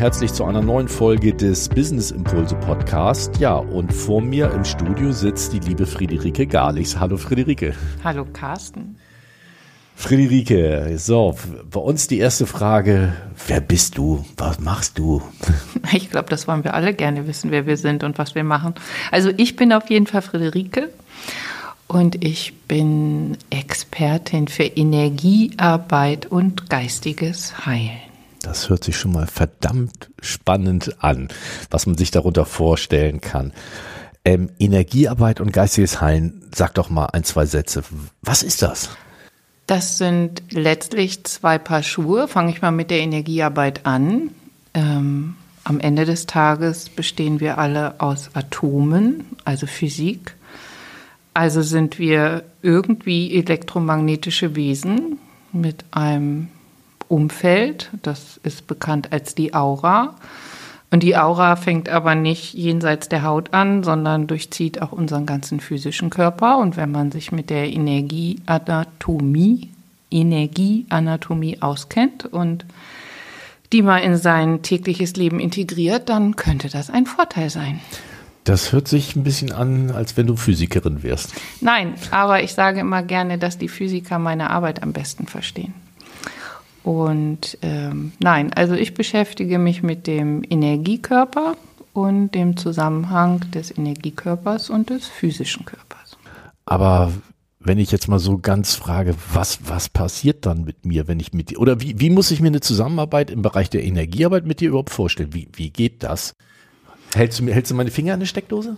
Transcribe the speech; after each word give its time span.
Herzlich 0.00 0.32
zu 0.32 0.46
einer 0.46 0.62
neuen 0.62 0.88
Folge 0.88 1.34
des 1.34 1.68
Business 1.68 2.10
Impulse 2.10 2.54
Podcast. 2.54 3.36
Ja, 3.36 3.56
und 3.56 3.92
vor 3.92 4.22
mir 4.22 4.50
im 4.50 4.64
Studio 4.64 5.12
sitzt 5.12 5.52
die 5.52 5.58
liebe 5.58 5.84
Friederike 5.84 6.46
Garlichs. 6.46 6.98
Hallo 6.98 7.18
Friederike. 7.18 7.74
Hallo 8.02 8.24
Carsten. 8.32 8.96
Friederike, 9.94 10.96
so, 10.96 11.36
bei 11.70 11.80
uns 11.80 12.06
die 12.06 12.16
erste 12.16 12.46
Frage, 12.46 13.12
wer 13.46 13.60
bist 13.60 13.98
du? 13.98 14.24
Was 14.38 14.58
machst 14.58 14.98
du? 14.98 15.20
Ich 15.92 16.08
glaube, 16.08 16.30
das 16.30 16.48
wollen 16.48 16.64
wir 16.64 16.72
alle 16.72 16.94
gerne 16.94 17.26
wissen, 17.26 17.50
wer 17.50 17.66
wir 17.66 17.76
sind 17.76 18.02
und 18.02 18.16
was 18.16 18.34
wir 18.34 18.42
machen. 18.42 18.76
Also 19.10 19.30
ich 19.36 19.54
bin 19.54 19.70
auf 19.70 19.90
jeden 19.90 20.06
Fall 20.06 20.22
Friederike 20.22 20.88
und 21.88 22.24
ich 22.24 22.54
bin 22.66 23.36
Expertin 23.50 24.48
für 24.48 24.64
Energiearbeit 24.64 26.24
und 26.24 26.70
geistiges 26.70 27.66
Heilen. 27.66 28.09
Das 28.42 28.70
hört 28.70 28.84
sich 28.84 28.96
schon 28.96 29.12
mal 29.12 29.26
verdammt 29.26 30.10
spannend 30.20 30.96
an, 31.02 31.28
was 31.70 31.86
man 31.86 31.96
sich 31.96 32.10
darunter 32.10 32.46
vorstellen 32.46 33.20
kann. 33.20 33.52
Ähm, 34.24 34.50
Energiearbeit 34.58 35.40
und 35.40 35.52
geistiges 35.52 36.00
Heilen, 36.00 36.42
sag 36.54 36.74
doch 36.74 36.90
mal 36.90 37.06
ein, 37.06 37.24
zwei 37.24 37.46
Sätze. 37.46 37.82
Was 38.22 38.42
ist 38.42 38.62
das? 38.62 38.90
Das 39.66 39.98
sind 39.98 40.42
letztlich 40.50 41.24
zwei 41.24 41.58
Paar 41.58 41.82
Schuhe. 41.82 42.28
Fange 42.28 42.50
ich 42.50 42.60
mal 42.60 42.72
mit 42.72 42.90
der 42.90 43.00
Energiearbeit 43.00 43.86
an. 43.86 44.30
Ähm, 44.74 45.36
am 45.64 45.78
Ende 45.78 46.04
des 46.04 46.26
Tages 46.26 46.88
bestehen 46.88 47.40
wir 47.40 47.58
alle 47.58 48.00
aus 48.00 48.30
Atomen, 48.34 49.24
also 49.44 49.66
Physik. 49.66 50.34
Also 51.34 51.62
sind 51.62 51.98
wir 51.98 52.42
irgendwie 52.62 53.36
elektromagnetische 53.36 54.56
Wesen 54.56 55.18
mit 55.52 55.84
einem 55.92 56.48
Umfeld. 57.10 57.90
Das 58.02 58.38
ist 58.42 58.66
bekannt 58.66 59.12
als 59.12 59.34
die 59.34 59.52
Aura. 59.54 60.14
Und 60.90 61.02
die 61.02 61.16
Aura 61.16 61.56
fängt 61.56 61.88
aber 61.88 62.14
nicht 62.14 62.54
jenseits 62.54 63.08
der 63.08 63.22
Haut 63.22 63.52
an, 63.54 63.82
sondern 63.84 64.26
durchzieht 64.26 64.82
auch 64.82 64.92
unseren 64.92 65.24
ganzen 65.26 65.60
physischen 65.60 66.10
Körper. 66.10 66.58
Und 66.58 66.76
wenn 66.76 66.90
man 66.90 67.12
sich 67.12 67.30
mit 67.32 67.48
der 67.50 67.72
Energieanatomie, 67.72 69.70
Energieanatomie 70.10 71.62
auskennt 71.62 72.26
und 72.26 72.64
die 73.72 73.82
mal 73.82 73.98
in 73.98 74.16
sein 74.16 74.62
tägliches 74.62 75.14
Leben 75.14 75.38
integriert, 75.38 76.08
dann 76.08 76.34
könnte 76.34 76.68
das 76.68 76.90
ein 76.90 77.06
Vorteil 77.06 77.50
sein. 77.50 77.80
Das 78.42 78.72
hört 78.72 78.88
sich 78.88 79.14
ein 79.14 79.22
bisschen 79.22 79.52
an, 79.52 79.92
als 79.92 80.16
wenn 80.16 80.26
du 80.26 80.34
Physikerin 80.34 81.04
wärst. 81.04 81.34
Nein, 81.60 81.94
aber 82.10 82.42
ich 82.42 82.52
sage 82.54 82.80
immer 82.80 83.04
gerne, 83.04 83.38
dass 83.38 83.58
die 83.58 83.68
Physiker 83.68 84.18
meine 84.18 84.50
Arbeit 84.50 84.82
am 84.82 84.92
besten 84.92 85.28
verstehen. 85.28 85.72
Und 86.82 87.58
ähm, 87.62 88.12
nein, 88.20 88.52
also 88.52 88.74
ich 88.74 88.94
beschäftige 88.94 89.58
mich 89.58 89.82
mit 89.82 90.06
dem 90.06 90.42
Energiekörper 90.48 91.56
und 91.92 92.34
dem 92.34 92.56
Zusammenhang 92.56 93.40
des 93.50 93.76
Energiekörpers 93.76 94.70
und 94.70 94.90
des 94.90 95.06
physischen 95.06 95.64
Körpers. 95.64 96.16
Aber 96.64 97.12
wenn 97.58 97.78
ich 97.78 97.90
jetzt 97.90 98.08
mal 98.08 98.18
so 98.18 98.38
ganz 98.38 98.74
frage, 98.74 99.14
was, 99.32 99.58
was 99.68 99.90
passiert 99.90 100.46
dann 100.46 100.64
mit 100.64 100.86
mir, 100.86 101.08
wenn 101.08 101.20
ich 101.20 101.34
mit 101.34 101.50
dir, 101.50 101.60
oder 101.60 101.80
wie, 101.80 102.00
wie 102.00 102.08
muss 102.08 102.30
ich 102.30 102.40
mir 102.40 102.48
eine 102.48 102.60
Zusammenarbeit 102.60 103.30
im 103.30 103.42
Bereich 103.42 103.68
der 103.68 103.84
Energiearbeit 103.84 104.46
mit 104.46 104.60
dir 104.60 104.70
überhaupt 104.70 104.90
vorstellen? 104.90 105.34
Wie, 105.34 105.48
wie 105.52 105.70
geht 105.70 106.02
das? 106.02 106.34
Hältst 107.14 107.40
du, 107.40 107.44
mir, 107.44 107.52
hältst 107.52 107.70
du 107.70 107.74
meine 107.74 107.90
Finger 107.90 108.14
an 108.14 108.20
eine 108.20 108.26
Steckdose? 108.26 108.76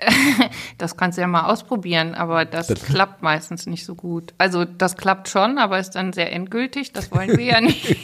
das 0.78 0.96
kannst 0.96 1.18
du 1.18 1.22
ja 1.22 1.26
mal 1.26 1.46
ausprobieren, 1.46 2.14
aber 2.14 2.44
das, 2.44 2.68
das, 2.68 2.84
klappt 2.84 3.22
meistens 3.22 3.66
nicht 3.66 3.84
so 3.84 3.94
gut. 3.96 4.32
Also 4.38 4.64
das 4.64 4.96
klappt 4.96 5.28
schon, 5.28 5.58
aber 5.58 5.78
ist 5.78 5.90
dann 5.90 6.12
sehr 6.12 6.32
endgültig. 6.32 6.92
Das 6.92 7.10
wollen 7.10 7.36
wir 7.36 7.44
ja 7.44 7.60
nicht. 7.60 7.96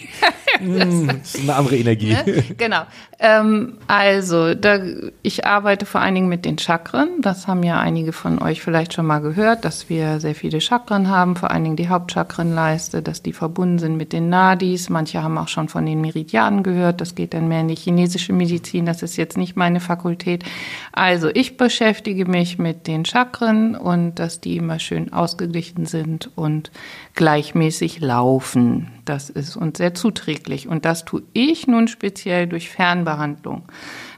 Hm, 0.58 1.06
das 1.20 1.34
ist 1.36 1.42
eine 1.42 1.54
andere 1.54 1.76
Energie. 1.76 2.14
Ne? 2.14 2.44
Genau. 2.56 2.82
Ähm, 3.20 3.78
also, 3.86 4.54
da, 4.54 4.80
ich 5.22 5.46
arbeite 5.46 5.86
vor 5.86 6.00
allen 6.00 6.16
Dingen 6.16 6.28
mit 6.28 6.44
den 6.44 6.58
Chakren. 6.58 7.20
Das 7.20 7.46
haben 7.46 7.62
ja 7.62 7.78
einige 7.78 8.12
von 8.12 8.42
euch 8.42 8.60
vielleicht 8.60 8.92
schon 8.92 9.06
mal 9.06 9.20
gehört, 9.20 9.64
dass 9.64 9.88
wir 9.88 10.18
sehr 10.18 10.34
viele 10.34 10.60
Chakren 10.60 11.08
haben, 11.08 11.36
vor 11.36 11.52
allen 11.52 11.62
Dingen 11.62 11.76
die 11.76 11.88
Hauptchakrenleiste, 11.88 13.02
dass 13.02 13.22
die 13.22 13.32
verbunden 13.32 13.78
sind 13.78 13.96
mit 13.96 14.12
den 14.12 14.28
Nadis. 14.28 14.88
Manche 14.88 15.22
haben 15.22 15.38
auch 15.38 15.48
schon 15.48 15.68
von 15.68 15.86
den 15.86 16.00
Meridianen 16.00 16.64
gehört. 16.64 17.00
Das 17.00 17.14
geht 17.14 17.34
dann 17.34 17.46
mehr 17.46 17.60
in 17.60 17.68
die 17.68 17.76
chinesische 17.76 18.32
Medizin. 18.32 18.84
Das 18.84 19.02
ist 19.02 19.16
jetzt 19.16 19.36
nicht 19.36 19.54
meine 19.56 19.78
Fakultät. 19.78 20.44
Also, 20.92 21.30
ich 21.32 21.56
beschäftige 21.56 21.83
mich 22.26 22.58
mit 22.58 22.86
den 22.86 23.04
Chakren 23.04 23.76
und 23.76 24.16
dass 24.16 24.40
die 24.40 24.56
immer 24.56 24.78
schön 24.78 25.12
ausgeglichen 25.12 25.86
sind 25.86 26.30
und 26.34 26.70
gleichmäßig 27.14 28.00
laufen. 28.00 28.88
Das 29.04 29.30
ist 29.30 29.56
uns 29.56 29.78
sehr 29.78 29.94
zuträglich. 29.94 30.68
Und 30.68 30.84
das 30.84 31.04
tue 31.04 31.22
ich 31.32 31.66
nun 31.66 31.88
speziell 31.88 32.46
durch 32.46 32.70
Fernbehandlung. 32.70 33.62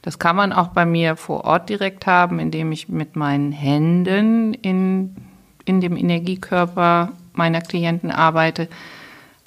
Das 0.03 0.19
kann 0.19 0.37
man 0.37 0.53
auch 0.53 0.69
bei 0.69 0.87
mir 0.87 1.17
vor 1.17 1.45
Ort 1.45 1.69
direkt 1.69 2.07
haben, 2.07 2.39
indem 2.39 2.73
ich 2.73 2.89
mit 2.89 3.17
meinen 3.17 3.53
Händen 3.53 4.55
in, 4.55 5.17
in 5.65 5.81
dem 5.81 5.97
Energiekörper 5.97 7.13
meiner 7.35 7.61
Klienten 7.61 8.11
arbeite. 8.11 8.69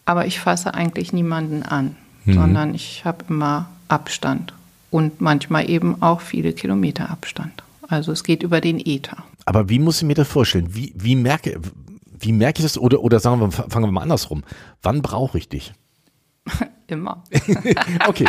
Aber 0.05 0.25
ich 0.25 0.39
fasse 0.39 0.73
eigentlich 0.73 1.13
niemanden 1.13 1.63
an, 1.63 1.95
mhm. 2.25 2.33
sondern 2.33 2.75
ich 2.75 3.05
habe 3.05 3.25
immer 3.29 3.69
Abstand 3.87 4.53
und 4.91 5.21
manchmal 5.21 5.69
eben 5.69 6.01
auch 6.01 6.21
viele 6.21 6.53
Kilometer 6.53 7.09
Abstand. 7.09 7.63
Also 7.89 8.11
es 8.11 8.23
geht 8.23 8.43
über 8.43 8.61
den 8.61 8.79
Äther. 8.79 9.23
Aber 9.45 9.67
wie 9.67 9.79
muss 9.79 9.97
ich 9.97 10.07
mir 10.07 10.13
das 10.13 10.27
vorstellen? 10.27 10.75
Wie, 10.75 10.93
wie 10.95 11.15
merke, 11.15 11.59
wie 12.19 12.31
merke 12.31 12.59
ich 12.59 12.63
das? 12.63 12.77
Oder, 12.77 13.01
oder 13.01 13.19
sagen 13.19 13.41
wir, 13.41 13.51
fangen 13.51 13.85
wir 13.85 13.91
mal 13.91 14.01
andersrum. 14.01 14.43
Wann 14.81 15.01
brauche 15.01 15.37
ich 15.39 15.49
dich? 15.49 15.73
Immer. 16.87 17.23
okay. 18.07 18.25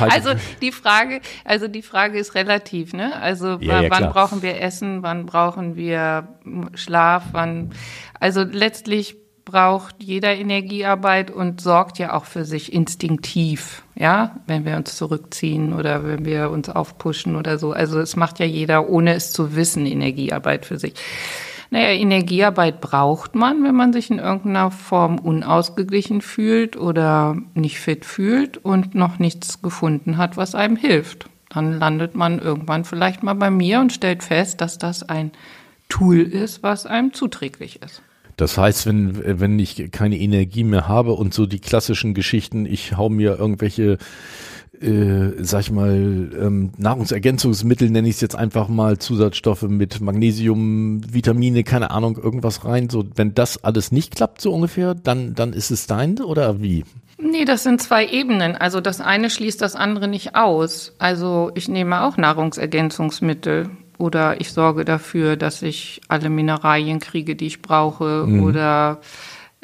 Also 0.00 0.30
die 0.60 0.72
Frage, 0.72 1.20
also 1.44 1.68
die 1.68 1.82
Frage 1.82 2.18
ist 2.18 2.34
relativ, 2.34 2.92
ne? 2.92 3.14
Also 3.20 3.58
ja, 3.60 3.82
ja, 3.82 3.90
wann 3.90 3.98
klar. 3.98 4.12
brauchen 4.12 4.42
wir 4.42 4.60
Essen, 4.60 5.02
wann 5.02 5.26
brauchen 5.26 5.76
wir 5.76 6.28
Schlaf, 6.74 7.26
wann 7.32 7.70
also 8.18 8.42
letztlich 8.42 9.16
braucht 9.50 9.96
jeder 10.02 10.36
Energiearbeit 10.36 11.30
und 11.30 11.60
sorgt 11.60 11.98
ja 11.98 12.14
auch 12.14 12.24
für 12.24 12.44
sich 12.44 12.72
instinktiv, 12.72 13.82
ja, 13.96 14.36
wenn 14.46 14.64
wir 14.64 14.76
uns 14.76 14.96
zurückziehen 14.96 15.72
oder 15.72 16.04
wenn 16.04 16.24
wir 16.24 16.50
uns 16.50 16.68
aufpushen 16.68 17.34
oder 17.34 17.58
so. 17.58 17.72
Also 17.72 17.98
es 17.98 18.14
macht 18.14 18.38
ja 18.38 18.46
jeder, 18.46 18.88
ohne 18.88 19.14
es 19.14 19.32
zu 19.32 19.56
wissen, 19.56 19.86
Energiearbeit 19.86 20.66
für 20.66 20.78
sich. 20.78 20.94
Naja, 21.70 21.90
Energiearbeit 21.90 22.80
braucht 22.80 23.34
man, 23.34 23.64
wenn 23.64 23.74
man 23.74 23.92
sich 23.92 24.10
in 24.10 24.18
irgendeiner 24.18 24.70
Form 24.70 25.18
unausgeglichen 25.18 26.20
fühlt 26.20 26.76
oder 26.76 27.36
nicht 27.54 27.80
fit 27.80 28.04
fühlt 28.04 28.56
und 28.58 28.94
noch 28.94 29.18
nichts 29.18 29.62
gefunden 29.62 30.16
hat, 30.16 30.36
was 30.36 30.54
einem 30.54 30.76
hilft. 30.76 31.26
Dann 31.48 31.78
landet 31.78 32.14
man 32.14 32.38
irgendwann 32.38 32.84
vielleicht 32.84 33.24
mal 33.24 33.34
bei 33.34 33.50
mir 33.50 33.80
und 33.80 33.92
stellt 33.92 34.22
fest, 34.22 34.60
dass 34.60 34.78
das 34.78 35.08
ein 35.08 35.32
Tool 35.88 36.20
ist, 36.20 36.62
was 36.62 36.86
einem 36.86 37.12
zuträglich 37.12 37.82
ist. 37.82 38.02
Das 38.40 38.56
heißt, 38.56 38.86
wenn, 38.86 39.40
wenn 39.40 39.58
ich 39.58 39.90
keine 39.90 40.18
Energie 40.18 40.64
mehr 40.64 40.88
habe 40.88 41.12
und 41.12 41.34
so 41.34 41.46
die 41.46 41.58
klassischen 41.58 42.14
Geschichten, 42.14 42.64
ich 42.64 42.96
hau 42.96 43.08
mir 43.08 43.38
irgendwelche 43.38 43.98
äh, 44.80 45.32
sag 45.44 45.60
ich 45.60 45.70
mal, 45.70 46.30
ähm, 46.40 46.70
Nahrungsergänzungsmittel, 46.78 47.90
nenne 47.90 48.08
ich 48.08 48.14
es 48.14 48.20
jetzt 48.22 48.36
einfach 48.36 48.68
mal, 48.68 48.98
Zusatzstoffe 48.98 49.62
mit 49.62 50.00
Magnesium, 50.00 51.02
Vitamine, 51.12 51.64
keine 51.64 51.90
Ahnung, 51.90 52.16
irgendwas 52.16 52.64
rein. 52.64 52.88
So, 52.88 53.04
wenn 53.14 53.34
das 53.34 53.62
alles 53.62 53.92
nicht 53.92 54.16
klappt, 54.16 54.40
so 54.40 54.54
ungefähr, 54.54 54.94
dann, 54.94 55.34
dann 55.34 55.52
ist 55.52 55.70
es 55.70 55.86
dein 55.86 56.18
oder 56.20 56.62
wie? 56.62 56.84
Nee, 57.18 57.44
das 57.44 57.62
sind 57.62 57.82
zwei 57.82 58.06
Ebenen. 58.06 58.56
Also 58.56 58.80
das 58.80 59.02
eine 59.02 59.28
schließt 59.28 59.60
das 59.60 59.76
andere 59.76 60.08
nicht 60.08 60.34
aus. 60.34 60.94
Also 60.98 61.50
ich 61.54 61.68
nehme 61.68 62.02
auch 62.02 62.16
Nahrungsergänzungsmittel 62.16 63.68
oder 64.00 64.40
ich 64.40 64.52
sorge 64.52 64.84
dafür, 64.84 65.36
dass 65.36 65.62
ich 65.62 66.00
alle 66.08 66.30
Mineralien 66.30 67.00
kriege, 67.00 67.36
die 67.36 67.46
ich 67.46 67.62
brauche 67.62 68.24
mhm. 68.26 68.42
oder 68.42 68.98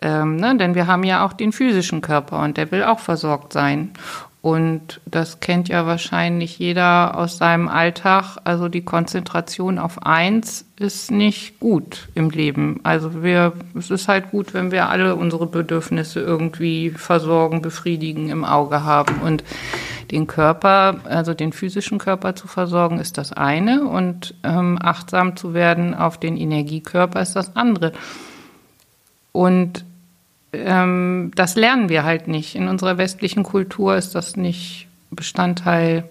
ähm, 0.01 0.37
ne, 0.37 0.57
denn 0.57 0.75
wir 0.75 0.87
haben 0.87 1.05
ja 1.05 1.25
auch 1.25 1.33
den 1.33 1.53
physischen 1.53 2.03
Körper 2.03 2.41
und 2.41 2.57
der 2.57 2.71
will 2.71 2.85
auch 2.85 2.99
versorgt 2.99 3.53
sein. 3.53 3.91
Und 4.43 5.01
das 5.07 5.41
kennt 5.41 5.69
ja 5.69 5.87
wahrscheinlich 5.87 6.59
jeder 6.61 7.19
aus 7.19 7.37
seinem 7.37 7.67
Alltag. 7.67 8.37
Also 8.45 8.69
die 8.69 8.85
Konzentration 8.85 9.81
auf 9.81 10.07
eins 10.07 10.65
ist 10.79 11.11
nicht 11.11 11.59
gut 11.59 12.09
im 12.15 12.31
Leben. 12.31 12.79
Also 12.85 13.25
wir, 13.25 13.55
es 13.77 13.91
ist 13.91 14.07
halt 14.07 14.31
gut, 14.31 14.55
wenn 14.55 14.71
wir 14.71 14.89
alle 14.89 15.17
unsere 15.17 15.47
Bedürfnisse 15.49 16.21
irgendwie 16.21 16.91
versorgen, 16.91 17.61
befriedigen 17.61 18.29
im 18.29 18.45
Auge 18.45 18.85
haben. 18.85 19.21
Und 19.21 19.43
den 20.13 20.29
Körper, 20.29 21.01
also 21.05 21.35
den 21.35 21.53
physischen 21.53 21.99
Körper 21.99 22.37
zu 22.37 22.47
versorgen, 22.47 23.01
ist 23.01 23.19
das 23.19 23.33
eine. 23.33 23.89
Und 23.89 24.35
ähm, 24.45 24.79
achtsam 24.81 25.37
zu 25.37 25.55
werden 25.55 25.93
auf 25.93 26.21
den 26.21 26.37
Energiekörper 26.37 27.21
ist 27.21 27.35
das 27.35 27.57
andere. 27.57 27.93
Und 29.33 29.86
ähm, 30.65 31.33
das 31.35 31.57
lernen 31.57 31.89
wir 31.89 32.05
halt 32.05 32.29
nicht. 32.29 32.55
In 32.55 32.69
unserer 32.69 32.99
westlichen 32.99 33.43
Kultur 33.43 33.97
ist 33.97 34.15
das 34.15 34.37
nicht 34.37 34.89
Bestandteil 35.11 36.05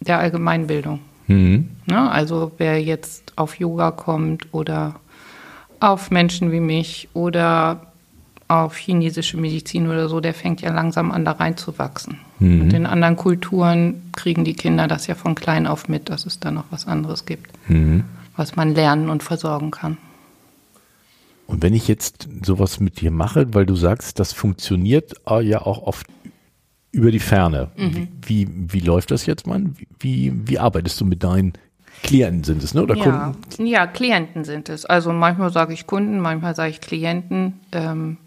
der 0.00 0.18
Allgemeinbildung. 0.18 1.00
Mhm. 1.26 1.70
Ne? 1.86 2.10
Also 2.10 2.52
wer 2.58 2.82
jetzt 2.82 3.32
auf 3.36 3.58
Yoga 3.58 3.90
kommt 3.90 4.52
oder 4.52 4.96
auf 5.80 6.10
Menschen 6.10 6.52
wie 6.52 6.60
mich 6.60 7.08
oder 7.14 7.92
auf 8.48 8.76
chinesische 8.76 9.38
Medizin 9.38 9.88
oder 9.88 10.08
so, 10.08 10.20
der 10.20 10.34
fängt 10.34 10.60
ja 10.60 10.72
langsam 10.72 11.10
an, 11.10 11.24
da 11.24 11.32
reinzuwachsen. 11.32 12.18
Mhm. 12.38 12.62
Und 12.62 12.72
in 12.72 12.86
anderen 12.86 13.16
Kulturen 13.16 14.02
kriegen 14.12 14.44
die 14.44 14.54
Kinder 14.54 14.86
das 14.88 15.06
ja 15.06 15.14
von 15.14 15.34
klein 15.34 15.66
auf 15.66 15.88
mit, 15.88 16.10
dass 16.10 16.26
es 16.26 16.38
da 16.38 16.50
noch 16.50 16.64
was 16.70 16.86
anderes 16.86 17.24
gibt, 17.24 17.50
mhm. 17.68 18.04
was 18.36 18.54
man 18.54 18.74
lernen 18.74 19.08
und 19.08 19.22
versorgen 19.22 19.70
kann. 19.70 19.96
Und 21.46 21.62
wenn 21.62 21.74
ich 21.74 21.88
jetzt 21.88 22.28
sowas 22.44 22.80
mit 22.80 23.00
dir 23.00 23.10
mache, 23.10 23.52
weil 23.54 23.66
du 23.66 23.74
sagst, 23.74 24.18
das 24.18 24.32
funktioniert 24.32 25.14
äh, 25.28 25.42
ja 25.42 25.62
auch 25.62 25.82
oft 25.82 26.06
über 26.92 27.10
die 27.10 27.18
Ferne. 27.18 27.70
Mhm. 27.76 28.08
Wie, 28.24 28.48
wie 28.50 28.80
läuft 28.80 29.10
das 29.10 29.26
jetzt, 29.26 29.46
Mann? 29.46 29.74
Wie, 29.98 30.32
wie 30.44 30.58
arbeitest 30.58 31.00
du 31.00 31.04
mit 31.04 31.22
deinen 31.22 31.54
Klienten 32.02 32.44
sind 32.44 32.62
es, 32.62 32.74
ne? 32.74 32.82
Oder 32.82 32.96
ja, 32.96 33.04
Kunden? 33.04 33.66
Ja, 33.66 33.86
Klienten 33.86 34.44
sind 34.44 34.68
es. 34.68 34.84
Also 34.84 35.12
manchmal 35.12 35.52
sage 35.52 35.72
ich 35.72 35.86
Kunden, 35.86 36.20
manchmal 36.20 36.54
sage 36.54 36.70
ich 36.70 36.80
Klienten. 36.80 37.60
Ähm, 37.72 38.18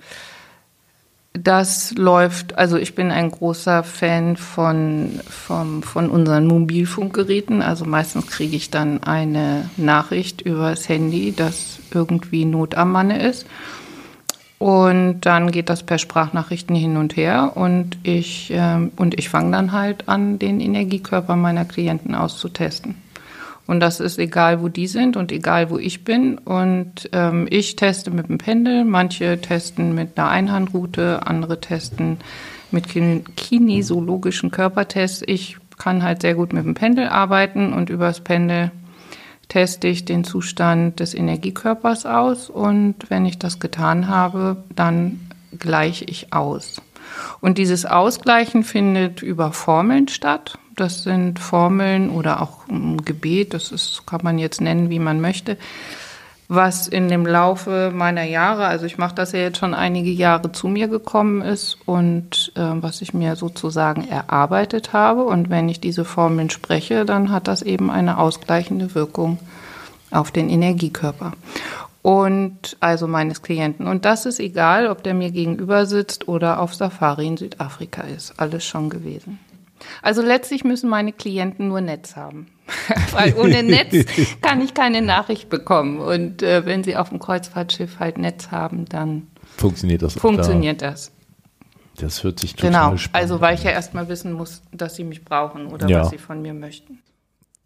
das 1.38 1.94
läuft, 1.98 2.58
also 2.58 2.78
ich 2.78 2.96
bin 2.96 3.12
ein 3.12 3.32
großer 3.32 3.84
Fan 3.84 4.38
von, 4.38 5.20
von, 5.30 5.84
von 5.84 6.10
unseren 6.10 6.48
Mobilfunkgeräten. 6.48 7.62
Also 7.62 7.86
meistens 7.86 8.28
kriege 8.28 8.56
ich 8.56 8.72
dann 8.72 9.04
eine 9.04 9.70
Nachricht 9.78 10.42
übers 10.42 10.88
Handy, 10.88 11.34
dass 11.36 11.80
irgendwie 11.94 12.46
Not 12.46 12.76
am 12.76 12.92
Manne 12.92 13.22
ist. 13.22 13.46
Und 14.58 15.22
dann 15.22 15.52
geht 15.52 15.70
das 15.70 15.84
per 15.84 15.98
Sprachnachrichten 15.98 16.76
hin 16.76 16.96
und 16.96 17.18
her 17.18 17.52
und 17.56 17.98
ich, 18.04 18.52
ähm, 18.54 18.92
und 18.96 19.20
ich 19.20 19.28
fange 19.28 19.52
dann 19.52 19.74
halt 19.74 20.08
an, 20.08 20.40
den 20.40 20.62
Energiekörper 20.62 21.36
meiner 21.36 21.66
Klienten 21.66 22.16
auszutesten. 22.16 22.96
Und 23.68 23.80
das 23.80 24.00
ist 24.00 24.20
egal, 24.20 24.62
wo 24.62 24.68
die 24.68 24.88
sind 24.88 25.18
und 25.18 25.32
egal, 25.32 25.70
wo 25.70 25.78
ich 25.78 26.04
bin. 26.04 26.38
Und 26.38 27.10
ähm, 27.14 27.48
ich 27.50 27.76
teste 27.76 28.12
mit 28.12 28.30
dem 28.30 28.38
Pendel, 28.38 28.86
manche 28.86 29.42
testen 29.42 29.96
mit 29.96 30.18
einer 30.18 30.30
Einhandroute, 30.30 31.26
andere 31.26 31.60
testen 31.60 32.18
mit 32.72 32.88
kinesiologischen 33.36 34.52
Körpertests. 34.52 35.24
Ich 35.26 35.58
kann 35.78 36.04
halt 36.04 36.22
sehr 36.22 36.36
gut 36.36 36.54
mit 36.54 36.66
dem 36.66 36.74
Pendel 36.76 37.08
arbeiten 37.08 37.74
und 37.74 37.90
übers 37.90 38.22
Pendel 38.22 38.72
teste 39.48 39.88
ich 39.88 40.06
den 40.06 40.24
Zustand 40.24 41.00
des 41.00 41.14
Energiekörpers 41.14 42.06
aus 42.06 42.50
und 42.50 42.96
wenn 43.10 43.26
ich 43.26 43.38
das 43.38 43.60
getan 43.60 44.08
habe, 44.08 44.64
dann 44.76 45.20
gleiche 45.58 46.06
ich 46.06 46.34
aus. 46.34 46.82
Und 47.40 47.58
dieses 47.58 47.86
Ausgleichen 47.86 48.64
findet 48.64 49.22
über 49.22 49.52
Formeln 49.52 50.08
statt. 50.08 50.58
Das 50.76 51.04
sind 51.04 51.40
Formeln 51.40 52.10
oder 52.10 52.42
auch 52.42 52.68
ein 52.68 53.04
Gebet, 53.04 53.54
das 53.54 53.72
ist, 53.72 54.06
kann 54.06 54.22
man 54.24 54.38
jetzt 54.38 54.60
nennen, 54.60 54.90
wie 54.90 55.00
man 55.00 55.22
möchte, 55.22 55.58
was 56.48 56.88
in 56.88 57.08
dem 57.08 57.26
Laufe 57.26 57.92
meiner 57.94 58.24
Jahre, 58.24 58.66
also 58.66 58.86
ich 58.86 58.98
mache 58.98 59.16
das 59.16 59.32
ja 59.32 59.40
jetzt 59.40 59.58
schon 59.58 59.74
einige 59.74 60.12
Jahre 60.12 60.52
zu 60.52 60.68
mir 60.68 60.88
gekommen 60.88 61.42
ist 61.42 61.78
und 61.86 62.52
äh, 62.56 62.62
was 62.62 63.02
ich 63.02 63.14
mir 63.14 63.36
sozusagen 63.36 64.08
erarbeitet 64.08 64.94
habe. 64.94 65.24
Und 65.24 65.50
wenn 65.50 65.70
ich 65.70 65.80
diese 65.80 66.06
Formeln 66.06 66.50
spreche, 66.52 67.06
dann 67.06 67.32
hat 67.32 67.48
das 67.48 67.62
eben 67.62 67.90
eine 67.90 68.20
ausgleichende 68.20 68.94
Wirkung 68.94 69.40
auf 70.12 70.32
den 70.32 70.50
Energiekörper 70.50 71.32
und 72.06 72.78
also 72.82 73.08
meines 73.08 73.42
Klienten. 73.42 73.88
Und 73.88 74.06
das 74.06 74.28
ist 74.28 74.40
egal, 74.40 74.88
ob 74.88 75.02
der 75.02 75.16
mir 75.16 75.32
gegenüber 75.32 75.88
sitzt 75.88 76.28
oder 76.28 76.60
auf 76.60 76.76
Safari 76.76 77.26
in 77.26 77.38
Südafrika 77.38 78.04
ist. 78.04 78.36
Alles 78.38 78.64
schon 78.64 78.92
gewesen. 78.92 79.40
Also 80.02 80.22
letztlich 80.22 80.64
müssen 80.64 80.90
meine 80.90 81.12
Klienten 81.12 81.68
nur 81.68 81.82
Netz 81.82 82.16
haben. 82.16 82.48
Weil 83.12 83.36
ohne 83.36 83.64
Netz 83.64 83.94
kann 84.42 84.62
ich 84.62 84.74
keine 84.74 85.02
Nachricht 85.02 85.50
bekommen. 85.50 86.00
Und 86.00 86.42
äh, 86.42 86.66
wenn 86.66 86.84
sie 86.84 86.96
auf 86.98 87.10
dem 87.10 87.20
Kreuzfahrtschiff 87.20 88.00
halt 88.00 88.18
Netz 88.18 88.52
haben, 88.52 88.86
dann 88.86 89.28
funktioniert 89.58 90.02
das. 90.02 90.14
Funktioniert 90.14 90.82
da. 90.82 90.92
das. 90.92 91.12
Das 91.98 92.24
hört 92.24 92.40
sich 92.40 92.56
total 92.56 92.70
genau. 92.70 92.98
spannend 92.98 93.16
an. 93.16 93.22
Also 93.22 93.42
weil 93.42 93.56
ich 93.56 93.64
ja 93.64 93.72
erstmal 93.72 94.10
wissen 94.10 94.34
muss, 94.34 94.62
dass 94.72 94.96
sie 94.96 95.04
mich 95.04 95.24
brauchen 95.24 95.68
oder 95.68 95.88
ja. 95.88 96.02
was 96.02 96.10
sie 96.10 96.18
von 96.18 96.42
mir 96.42 96.54
möchten. 96.54 97.00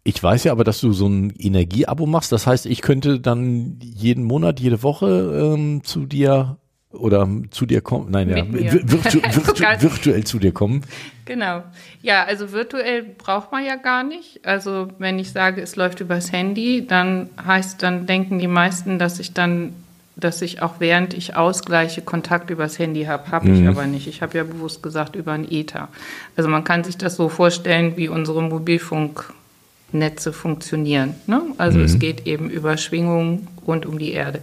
Ich 0.02 0.22
weiß 0.22 0.44
ja 0.44 0.52
aber, 0.52 0.64
dass 0.64 0.80
du 0.80 0.92
so 0.92 1.08
ein 1.08 1.34
Energieabo 1.38 2.06
machst. 2.06 2.32
Das 2.32 2.46
heißt, 2.46 2.66
ich 2.66 2.80
könnte 2.80 3.20
dann 3.20 3.78
jeden 3.80 4.24
Monat, 4.24 4.58
jede 4.58 4.82
Woche 4.82 5.54
ähm, 5.54 5.84
zu 5.84 6.06
dir 6.06 6.56
oder 6.90 7.28
zu 7.50 7.66
dir 7.66 7.82
kommen. 7.82 8.10
Nein, 8.10 8.30
ja, 8.30 8.36
virtu 8.50 9.18
virtu 9.22 9.62
virtuell 9.80 10.24
zu 10.24 10.38
dir 10.38 10.52
kommen. 10.52 10.82
Genau. 11.30 11.62
Ja, 12.02 12.24
also 12.24 12.50
virtuell 12.50 13.04
braucht 13.04 13.52
man 13.52 13.64
ja 13.64 13.76
gar 13.76 14.02
nicht. 14.02 14.44
Also 14.44 14.88
wenn 14.98 15.16
ich 15.20 15.30
sage, 15.30 15.62
es 15.62 15.76
läuft 15.76 16.00
übers 16.00 16.32
Handy, 16.32 16.84
dann 16.84 17.30
heißt, 17.46 17.84
dann 17.84 18.04
denken 18.06 18.40
die 18.40 18.48
meisten, 18.48 18.98
dass 18.98 19.20
ich 19.20 19.32
dann 19.32 19.72
dass 20.16 20.42
ich 20.42 20.60
auch 20.60 20.80
während 20.80 21.14
ich 21.14 21.36
ausgleiche 21.36 22.02
Kontakt 22.02 22.50
übers 22.50 22.80
Handy 22.80 23.04
habe, 23.04 23.30
habe 23.30 23.48
ich 23.48 23.60
mhm. 23.60 23.68
aber 23.68 23.86
nicht. 23.86 24.08
Ich 24.08 24.22
habe 24.22 24.36
ja 24.36 24.42
bewusst 24.42 24.82
gesagt 24.82 25.14
über 25.14 25.32
ein 25.32 25.50
Ether. 25.50 25.88
Also 26.36 26.50
man 26.50 26.64
kann 26.64 26.82
sich 26.82 26.98
das 26.98 27.14
so 27.14 27.28
vorstellen, 27.28 27.96
wie 27.96 28.08
unsere 28.08 28.42
Mobilfunk 28.42 29.32
Netze 29.92 30.32
funktionieren. 30.32 31.14
Ne? 31.28 31.42
Also 31.58 31.78
mhm. 31.78 31.84
es 31.84 32.00
geht 32.00 32.26
eben 32.26 32.50
über 32.50 32.76
Schwingungen 32.76 33.46
rund 33.66 33.86
um 33.86 34.00
die 34.00 34.12
Erde. 34.12 34.40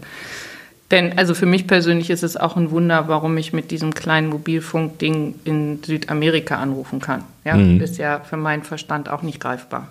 Denn 0.91 1.17
also 1.17 1.33
für 1.33 1.45
mich 1.45 1.67
persönlich 1.67 2.09
ist 2.09 2.23
es 2.23 2.37
auch 2.37 2.55
ein 2.55 2.71
Wunder, 2.71 3.07
warum 3.07 3.37
ich 3.37 3.51
mit 3.51 3.71
diesem 3.71 3.93
kleinen 3.93 4.27
Mobilfunkding 4.27 5.35
in 5.43 5.83
Südamerika 5.83 6.57
anrufen 6.57 7.01
kann. 7.01 7.23
Ja, 7.43 7.55
mhm. 7.55 7.81
ist 7.81 7.97
ja 7.97 8.21
für 8.21 8.37
meinen 8.37 8.63
Verstand 8.63 9.09
auch 9.09 9.21
nicht 9.21 9.39
greifbar. 9.41 9.89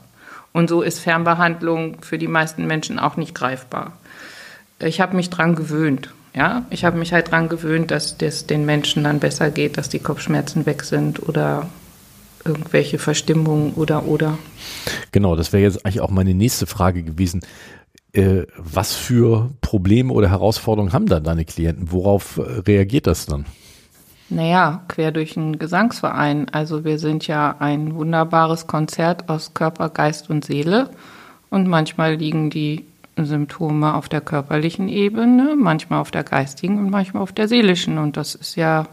Und 0.53 0.71
so 0.71 0.81
ist 0.81 1.01
Fernbehandlung 1.01 1.99
für 2.01 2.17
die 2.17 2.29
meisten 2.29 2.67
Menschen 2.67 2.99
auch 2.99 3.17
nicht 3.17 3.35
greifbar. 3.35 3.93
Ich 4.79 5.01
habe 5.03 5.15
mich 5.15 5.29
dran 5.29 5.55
gewöhnt. 5.55 6.11
Ja, 6.35 6.65
ich 6.71 6.85
habe 6.85 6.99
mich 6.99 7.13
halt 7.13 7.31
dran 7.31 7.49
gewöhnt, 7.49 7.91
dass 7.91 8.17
es 8.21 8.47
den 8.47 8.67
Menschen 8.67 9.05
dann 9.05 9.21
besser 9.21 9.51
geht, 9.51 9.79
dass 9.79 9.89
die 9.89 9.99
Kopfschmerzen 9.99 10.67
weg 10.67 10.83
sind 10.83 11.27
oder 11.27 11.67
irgendwelche 12.45 12.99
Verstimmungen 12.99 13.73
oder 13.75 14.07
oder. 14.07 14.39
Genau, 15.13 15.37
das 15.37 15.53
wäre 15.53 15.63
jetzt 15.63 15.85
eigentlich 15.85 16.01
auch 16.01 16.11
meine 16.11 16.35
nächste 16.35 16.67
Frage 16.67 17.03
gewesen. 17.03 17.43
Äh, 18.17 18.47
was 18.57 18.95
für 18.95 19.51
Probleme 19.61 20.13
oder 20.13 20.31
Herausforderungen 20.31 20.95
haben 20.95 21.07
dann 21.07 21.23
deine 21.23 21.45
Klienten? 21.45 21.93
Worauf 21.93 22.39
äh, 22.39 22.61
reagiert 22.67 23.07
das 23.07 23.27
dann? 23.27 23.45
Naja, 24.31 24.83
quer 24.89 25.13
durch 25.13 25.37
einen 25.37 25.59
Gesangsverein. 25.59 26.49
Also 26.51 26.85
wir 26.85 26.99
sind 26.99 27.27
ja 27.27 27.57
ein 27.59 27.95
wunderbares 27.95 28.67
Konzert 28.67 29.29
aus 29.29 29.53
Körper, 29.53 29.91
Geist 29.91 30.31
und 30.31 30.47
Seele. 30.47 30.91
Und 31.51 31.69
manchmal 31.69 32.15
liegen 32.15 32.49
die 32.49 32.87
Symptome 33.17 33.95
auf 33.95 34.09
der 34.09 34.23
körperlichen 34.23 34.89
Ebene, 34.89 35.55
manchmal 35.55 36.01
auf 36.01 36.11
der 36.11 36.25
geistigen 36.25 36.79
und 36.79 36.91
manchmal 36.91 37.23
auf 37.23 37.33
der 37.33 37.49
seelischen. 37.49 37.99
Und 37.99 38.17
das 38.17 38.35
ist 38.35 38.57
ja 38.57 38.87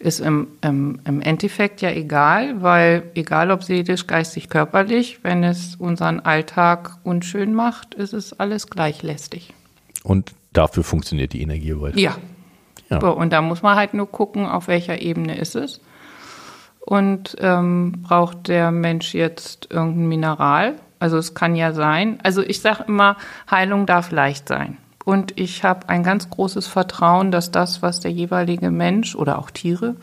ist 0.00 0.20
im, 0.20 0.48
im, 0.62 0.98
im 1.04 1.20
Endeffekt 1.20 1.82
ja 1.82 1.90
egal, 1.90 2.62
weil 2.62 3.10
egal 3.14 3.50
ob 3.50 3.62
seelisch, 3.62 4.06
geistig, 4.06 4.48
körperlich, 4.48 5.20
wenn 5.22 5.44
es 5.44 5.76
unseren 5.76 6.20
Alltag 6.20 6.96
unschön 7.04 7.52
macht, 7.52 7.94
ist 7.94 8.14
es 8.14 8.38
alles 8.40 8.68
gleich 8.68 9.02
lästig. 9.02 9.52
Und 10.02 10.32
dafür 10.54 10.84
funktioniert 10.84 11.34
die 11.34 11.42
Energie 11.42 11.78
weiter. 11.78 11.98
Ja. 11.98 12.16
ja. 12.88 12.98
und 12.98 13.30
da 13.30 13.42
muss 13.42 13.60
man 13.62 13.76
halt 13.76 13.92
nur 13.92 14.10
gucken, 14.10 14.46
auf 14.46 14.68
welcher 14.68 15.02
Ebene 15.02 15.38
ist 15.38 15.54
es. 15.54 15.80
Und 16.80 17.36
ähm, 17.38 17.92
braucht 18.02 18.48
der 18.48 18.70
Mensch 18.70 19.12
jetzt 19.12 19.68
irgendein 19.70 20.08
Mineral? 20.08 20.74
Also 20.98 21.18
es 21.18 21.34
kann 21.34 21.54
ja 21.54 21.72
sein. 21.72 22.18
Also 22.22 22.42
ich 22.42 22.60
sage 22.60 22.84
immer, 22.88 23.18
Heilung 23.50 23.84
darf 23.84 24.10
leicht 24.10 24.48
sein. 24.48 24.78
Und 25.04 25.38
ich 25.40 25.64
habe 25.64 25.88
ein 25.88 26.02
ganz 26.02 26.28
großes 26.30 26.66
Vertrauen, 26.66 27.30
dass 27.30 27.50
das, 27.50 27.82
was 27.82 28.00
der 28.00 28.12
jeweilige 28.12 28.70
Mensch 28.70 29.14
oder 29.14 29.38
auch 29.38 29.50
Tiere 29.50 29.96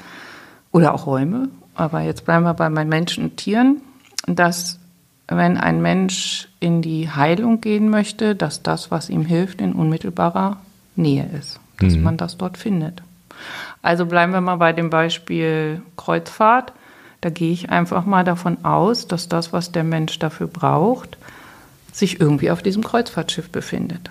oder 0.71 0.93
auch 0.93 1.05
Räume, 1.05 1.49
aber 1.75 2.01
jetzt 2.01 2.25
bleiben 2.25 2.43
wir 2.43 2.55
bei 2.55 2.69
meinen 2.69 2.89
Menschen 2.89 3.23
und 3.23 3.37
Tieren, 3.37 3.81
dass 4.25 4.79
wenn 5.27 5.57
ein 5.57 5.81
Mensch 5.81 6.49
in 6.59 6.81
die 6.81 7.09
Heilung 7.09 7.61
gehen 7.61 7.89
möchte, 7.89 8.35
dass 8.35 8.63
das, 8.63 8.91
was 8.91 9.09
ihm 9.09 9.25
hilft, 9.25 9.61
in 9.61 9.73
unmittelbarer 9.73 10.57
Nähe 10.95 11.29
ist, 11.37 11.59
dass 11.79 11.95
mhm. 11.95 12.03
man 12.03 12.17
das 12.17 12.37
dort 12.37 12.57
findet. 12.57 13.03
Also 13.81 14.05
bleiben 14.05 14.31
wir 14.33 14.41
mal 14.41 14.55
bei 14.55 14.73
dem 14.73 14.89
Beispiel 14.89 15.81
Kreuzfahrt. 15.95 16.73
Da 17.21 17.29
gehe 17.29 17.51
ich 17.51 17.69
einfach 17.69 18.05
mal 18.05 18.23
davon 18.23 18.63
aus, 18.65 19.07
dass 19.07 19.29
das, 19.29 19.53
was 19.53 19.71
der 19.71 19.83
Mensch 19.83 20.17
dafür 20.19 20.47
braucht, 20.47 21.17
sich 21.91 22.19
irgendwie 22.19 22.51
auf 22.51 22.61
diesem 22.63 22.83
Kreuzfahrtschiff 22.83 23.49
befindet. 23.49 24.09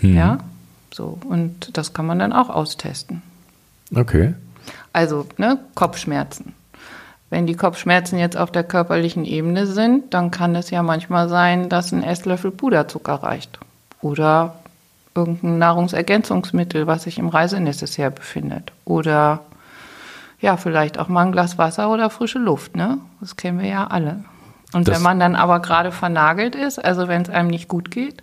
Mhm. 0.00 0.16
Ja, 0.16 0.38
so. 0.92 1.18
Und 1.28 1.76
das 1.76 1.92
kann 1.92 2.06
man 2.06 2.18
dann 2.18 2.32
auch 2.32 2.50
austesten. 2.50 3.22
Okay. 3.94 4.34
Also, 4.92 5.26
ne, 5.36 5.58
Kopfschmerzen. 5.74 6.54
Wenn 7.30 7.46
die 7.46 7.56
Kopfschmerzen 7.56 8.18
jetzt 8.18 8.36
auf 8.36 8.50
der 8.50 8.64
körperlichen 8.64 9.24
Ebene 9.24 9.66
sind, 9.66 10.14
dann 10.14 10.30
kann 10.30 10.54
es 10.54 10.70
ja 10.70 10.82
manchmal 10.82 11.28
sein, 11.28 11.68
dass 11.68 11.92
ein 11.92 12.02
Esslöffel 12.02 12.50
Puderzucker 12.50 13.14
reicht. 13.14 13.58
Oder 14.00 14.54
irgendein 15.14 15.58
Nahrungsergänzungsmittel, 15.58 16.86
was 16.86 17.02
sich 17.02 17.18
im 17.18 17.28
Reisenecessaire 17.28 18.10
befindet. 18.10 18.72
Oder 18.84 19.40
ja, 20.40 20.56
vielleicht 20.56 20.98
auch 20.98 21.08
mal 21.08 21.26
ein 21.26 21.32
Glas 21.32 21.58
Wasser 21.58 21.90
oder 21.90 22.10
frische 22.10 22.38
Luft, 22.38 22.76
ne? 22.76 22.98
Das 23.20 23.36
kennen 23.36 23.58
wir 23.58 23.68
ja 23.68 23.86
alle. 23.88 24.24
Und 24.72 24.86
das 24.86 24.96
wenn 24.96 25.02
man 25.02 25.18
dann 25.18 25.34
aber 25.34 25.60
gerade 25.60 25.92
vernagelt 25.92 26.54
ist, 26.54 26.82
also 26.82 27.08
wenn 27.08 27.22
es 27.22 27.30
einem 27.30 27.48
nicht 27.48 27.68
gut 27.68 27.90
geht, 27.90 28.22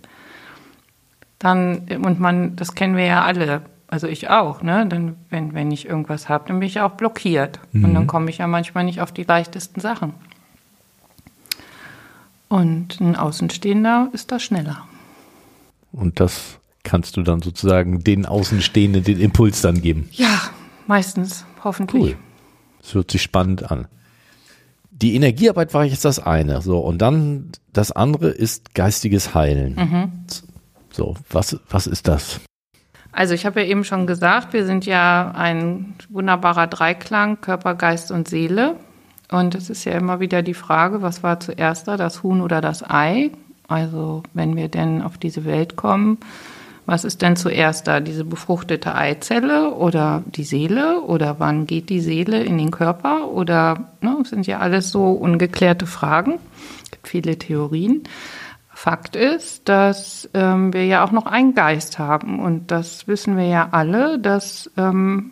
dann, 1.38 1.86
und 2.02 2.18
man, 2.20 2.56
das 2.56 2.74
kennen 2.74 2.96
wir 2.96 3.04
ja 3.04 3.24
alle, 3.24 3.62
also 3.88 4.06
ich 4.06 4.30
auch, 4.30 4.62
ne? 4.62 4.86
Dann, 4.88 5.16
wenn, 5.30 5.54
wenn 5.54 5.70
ich 5.70 5.86
irgendwas 5.86 6.28
habe, 6.28 6.48
dann 6.48 6.60
bin 6.60 6.66
ich 6.66 6.80
auch 6.80 6.92
blockiert. 6.92 7.60
Mhm. 7.72 7.84
Und 7.84 7.94
dann 7.94 8.02
mhm. 8.04 8.08
komme 8.08 8.30
ich 8.30 8.38
ja 8.38 8.46
manchmal 8.46 8.84
nicht 8.84 9.00
auf 9.00 9.12
die 9.12 9.24
leichtesten 9.24 9.80
Sachen. 9.80 10.14
Und 12.48 13.00
ein 13.00 13.16
Außenstehender 13.16 14.08
ist 14.12 14.32
da 14.32 14.38
schneller. 14.38 14.86
Und 15.92 16.20
das 16.20 16.58
kannst 16.84 17.16
du 17.16 17.22
dann 17.22 17.42
sozusagen 17.42 18.04
den 18.04 18.26
Außenstehenden 18.26 19.02
den 19.02 19.20
Impuls 19.20 19.60
dann 19.60 19.82
geben. 19.82 20.08
Ja, 20.12 20.40
meistens, 20.86 21.44
hoffentlich. 21.64 22.02
Cool. 22.02 22.16
Das 22.80 22.94
hört 22.94 23.10
sich 23.10 23.22
spannend 23.22 23.70
an. 23.70 23.88
Die 24.90 25.14
Energiearbeit 25.14 25.74
war 25.74 25.84
jetzt 25.84 26.04
das 26.04 26.18
eine. 26.20 26.62
So, 26.62 26.78
und 26.78 26.98
dann 26.98 27.50
das 27.72 27.92
andere 27.92 28.28
ist 28.28 28.74
geistiges 28.74 29.34
Heilen. 29.34 29.74
Mhm. 29.74 30.12
So, 30.96 31.14
was, 31.30 31.60
was 31.68 31.86
ist 31.86 32.08
das? 32.08 32.40
Also 33.12 33.34
ich 33.34 33.44
habe 33.44 33.60
ja 33.60 33.66
eben 33.66 33.84
schon 33.84 34.06
gesagt, 34.06 34.54
wir 34.54 34.64
sind 34.64 34.86
ja 34.86 35.30
ein 35.36 35.94
wunderbarer 36.08 36.68
Dreiklang, 36.68 37.38
Körper, 37.42 37.74
Geist 37.74 38.10
und 38.10 38.28
Seele. 38.28 38.76
Und 39.30 39.54
es 39.54 39.68
ist 39.68 39.84
ja 39.84 39.92
immer 39.92 40.20
wieder 40.20 40.40
die 40.40 40.54
Frage, 40.54 41.02
was 41.02 41.22
war 41.22 41.38
zuerst 41.38 41.86
da, 41.86 41.98
das 41.98 42.22
Huhn 42.22 42.40
oder 42.40 42.62
das 42.62 42.82
Ei? 42.82 43.30
Also 43.68 44.22
wenn 44.32 44.56
wir 44.56 44.68
denn 44.68 45.02
auf 45.02 45.18
diese 45.18 45.44
Welt 45.44 45.76
kommen, 45.76 46.16
was 46.86 47.04
ist 47.04 47.20
denn 47.20 47.36
zuerst 47.36 47.88
da, 47.88 48.00
diese 48.00 48.24
befruchtete 48.24 48.94
Eizelle 48.94 49.72
oder 49.72 50.22
die 50.24 50.44
Seele? 50.44 51.02
Oder 51.02 51.38
wann 51.38 51.66
geht 51.66 51.90
die 51.90 52.00
Seele 52.00 52.42
in 52.42 52.56
den 52.56 52.70
Körper? 52.70 53.28
Oder 53.28 53.90
ne, 54.00 54.16
sind 54.24 54.46
ja 54.46 54.60
alles 54.60 54.92
so 54.92 55.10
ungeklärte 55.10 55.84
Fragen. 55.84 56.38
Es 56.84 56.90
gibt 56.90 57.08
viele 57.08 57.38
Theorien. 57.38 58.04
Fakt 58.76 59.16
ist, 59.16 59.70
dass 59.70 60.28
ähm, 60.34 60.74
wir 60.74 60.84
ja 60.84 61.02
auch 61.02 61.10
noch 61.10 61.24
einen 61.24 61.54
Geist 61.54 61.98
haben. 61.98 62.38
Und 62.38 62.70
das 62.70 63.08
wissen 63.08 63.38
wir 63.38 63.46
ja 63.46 63.68
alle, 63.72 64.18
dass 64.18 64.70
ähm, 64.76 65.30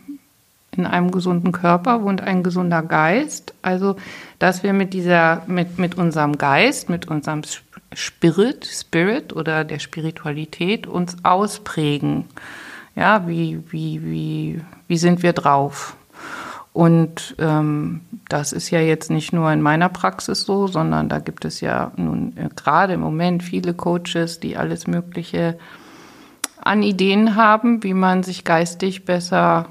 in 0.75 0.87
einem 0.87 1.11
gesunden 1.11 1.53
Körper 1.53 2.03
wohnt 2.03 2.23
ein 2.23 2.43
gesunder 2.43 2.83
Geist. 2.83 3.53
Also, 3.61 3.97
dass 4.39 4.63
wir 4.63 4.73
mit 4.73 4.95
dieser, 4.95 5.43
mit, 5.47 5.79
mit 5.79 5.97
unserem 5.97 6.39
Geist, 6.39 6.89
mit 6.89 7.07
unserem 7.07 7.43
Spirit, 7.93 8.65
Spirit 8.65 9.35
oder 9.35 9.65
der 9.65 9.79
Spiritualität 9.79 10.87
uns 10.87 11.23
ausprägen. 11.23 12.25
Ja, 12.97 13.29
wie, 13.29 13.63
wie, 13.69 14.03
wie, 14.03 14.61
wie 14.89 14.97
sind 14.97 15.23
wir 15.23 15.35
drauf? 15.35 15.97
Und 16.75 17.37
ähm, 17.39 18.01
das 18.29 18.53
ist 18.53 18.71
ja 18.71 18.81
jetzt 18.81 19.09
nicht 19.09 19.33
nur 19.33 19.53
in 19.53 19.63
meiner 19.63 19.89
Praxis 19.89 20.43
so, 20.43 20.67
sondern 20.67 21.09
da 21.09 21.21
gibt 21.21 21.45
es 21.45 21.61
ja 21.61 21.93
nun 21.97 22.37
äh, 22.37 22.49
gerade 22.57 22.95
im 22.95 23.01
Moment 23.01 23.45
viele 23.45 23.75
Coaches, 23.75 24.41
die 24.41 24.57
alles 24.57 24.89
Mögliche 24.89 25.57
an 26.61 26.83
Ideen 26.83 27.37
haben, 27.37 27.85
wie 27.85 27.95
man 27.95 28.25
sich 28.25 28.43
geistig 28.43 29.05
besser 29.05 29.67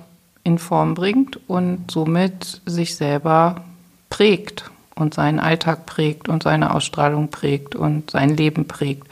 in 0.46 0.58
Form 0.58 0.94
bringt 0.94 1.40
und 1.50 1.92
somit 1.92 2.62
sich 2.66 2.96
selber 2.96 3.66
prägt 4.10 4.72
und 4.96 5.14
seinen 5.14 5.40
Alltag 5.40 5.86
prägt 5.86 6.30
und 6.30 6.44
seine 6.44 6.74
Ausstrahlung 6.74 7.28
prägt 7.28 7.76
und 7.76 8.12
sein 8.12 8.30
Leben 8.38 8.66
prägt. 8.66 9.08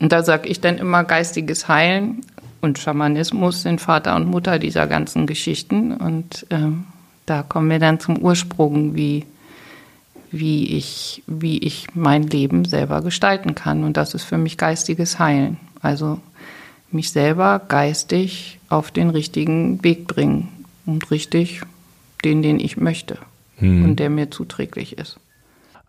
Und 0.00 0.10
da 0.10 0.24
sage 0.24 0.48
ich 0.48 0.60
dann 0.60 0.78
immer 0.78 1.04
geistiges 1.04 1.68
Heilen 1.68 2.22
und 2.62 2.80
Schamanismus 2.80 3.62
sind 3.62 3.80
Vater 3.80 4.16
und 4.16 4.26
Mutter 4.26 4.58
dieser 4.58 4.88
ganzen 4.88 5.26
Geschichten. 5.26 5.92
Und 5.92 6.46
äh, 6.50 6.72
da 7.26 7.42
kommen 7.42 7.68
wir 7.70 7.78
dann 7.78 8.00
zum 8.00 8.18
Ursprung, 8.18 8.94
wie, 8.94 9.26
wie, 10.30 10.76
ich, 10.76 11.22
wie 11.26 11.58
ich 11.58 11.88
mein 11.94 12.22
Leben 12.22 12.64
selber 12.64 13.02
gestalten 13.02 13.54
kann. 13.54 13.84
Und 13.84 13.96
das 13.96 14.14
ist 14.14 14.24
für 14.24 14.38
mich 14.38 14.56
geistiges 14.56 15.18
Heilen. 15.18 15.58
Also 15.82 16.20
mich 16.90 17.10
selber 17.10 17.60
geistig 17.68 18.58
auf 18.68 18.90
den 18.90 19.10
richtigen 19.10 19.82
Weg 19.82 20.06
bringen 20.06 20.48
und 20.86 21.10
richtig 21.10 21.62
den, 22.24 22.42
den 22.42 22.60
ich 22.60 22.76
möchte 22.76 23.18
hm. 23.58 23.84
und 23.84 23.96
der 23.96 24.08
mir 24.08 24.30
zuträglich 24.30 24.98
ist. 24.98 25.18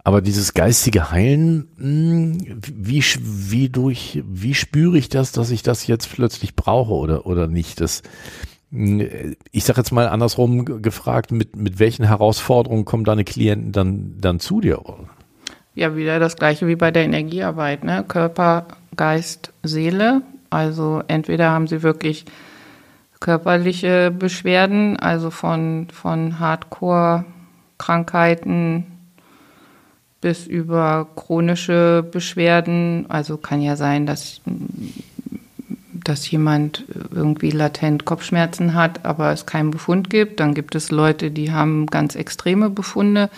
Aber 0.03 0.22
dieses 0.22 0.53
geistige 0.53 1.12
Heilen, 1.12 1.67
hm, 1.77 2.62
wie, 2.65 3.03
wie 3.03 3.70
durch, 3.70 4.24
wie 4.25 4.53
spüre 4.53 4.98
ich 4.98 5.10
das, 5.10 5.34
dass 5.34 5.51
ich 5.51 5.63
das 5.63 5.86
jetzt 5.86 6.10
plötzlich 6.12 6.56
brauche 6.56 6.94
oder, 6.94 7.25
oder 7.25 7.48
nicht? 7.48 7.82
Das, 7.82 8.03
ich 8.71 9.63
sage 9.63 9.79
jetzt 9.79 9.91
mal 9.91 10.07
andersrum 10.07 10.81
gefragt, 10.81 11.31
mit, 11.31 11.55
mit 11.55 11.79
welchen 11.79 12.05
Herausforderungen 12.05 12.86
kommen 12.86 13.05
deine 13.05 13.24
Klienten 13.24 13.71
dann, 13.71 14.15
dann 14.19 14.39
zu 14.39 14.59
dir? 14.59 14.81
Ja, 15.74 15.95
wieder 15.95 16.19
das 16.19 16.36
gleiche 16.36 16.67
wie 16.67 16.75
bei 16.75 16.91
der 16.91 17.03
Energiearbeit, 17.03 17.83
ne? 17.83 18.03
Körper, 18.07 18.67
Geist, 18.95 19.53
Seele. 19.63 20.21
Also 20.50 21.01
entweder 21.07 21.51
haben 21.51 21.67
sie 21.67 21.83
wirklich 21.83 22.25
körperliche 23.19 24.12
Beschwerden, 24.12 24.97
also 24.97 25.29
von, 25.29 25.88
von 25.91 26.39
Hardcore 26.39 27.25
Krankheiten 27.77 28.86
bis 30.19 30.47
über 30.47 31.07
chronische 31.15 32.05
Beschwerden. 32.12 33.05
Also 33.09 33.38
kann 33.38 33.62
ja 33.62 33.75
sein, 33.75 34.05
dass, 34.05 34.41
dass 36.08 36.30
jemand 36.30 36.86
irgendwie 37.12 37.52
latent 37.52 38.06
Kopfschmerzen 38.06 38.74
hat, 38.74 39.06
aber 39.06 39.32
es 39.32 39.46
keinen 39.46 39.72
Befund 39.72 40.10
gibt. 40.10 40.40
Dann 40.40 40.54
gibt 40.54 40.76
es 40.76 40.92
Leute, 40.92 41.32
die 41.32 41.52
haben 41.52 41.88
ganz 41.88 42.16
extreme 42.16 42.70
Befunde. 42.70 43.30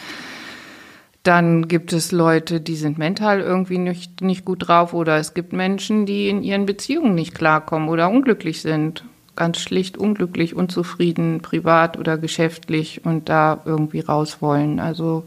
Dann 1.23 1.67
gibt 1.67 1.93
es 1.93 2.11
Leute, 2.11 2.61
die 2.61 2.75
sind 2.75 2.97
mental 2.97 3.41
irgendwie 3.41 3.77
nicht, 3.77 4.21
nicht 4.21 4.45
gut 4.45 4.67
drauf 4.67 4.93
oder 4.93 5.17
es 5.17 5.33
gibt 5.33 5.51
Menschen, 5.53 6.05
die 6.05 6.29
in 6.29 6.43
ihren 6.43 6.65
Beziehungen 6.65 7.15
nicht 7.15 7.35
klarkommen 7.35 7.89
oder 7.89 8.09
unglücklich 8.09 8.61
sind 8.61 9.03
ganz 9.39 9.59
schlicht 9.59 9.97
unglücklich, 9.97 10.53
unzufrieden, 10.53 11.39
privat 11.39 11.97
oder 11.97 12.17
geschäftlich 12.17 13.05
und 13.05 13.29
da 13.29 13.61
irgendwie 13.63 14.01
raus 14.01 14.41
wollen. 14.41 14.81
Also 14.81 15.23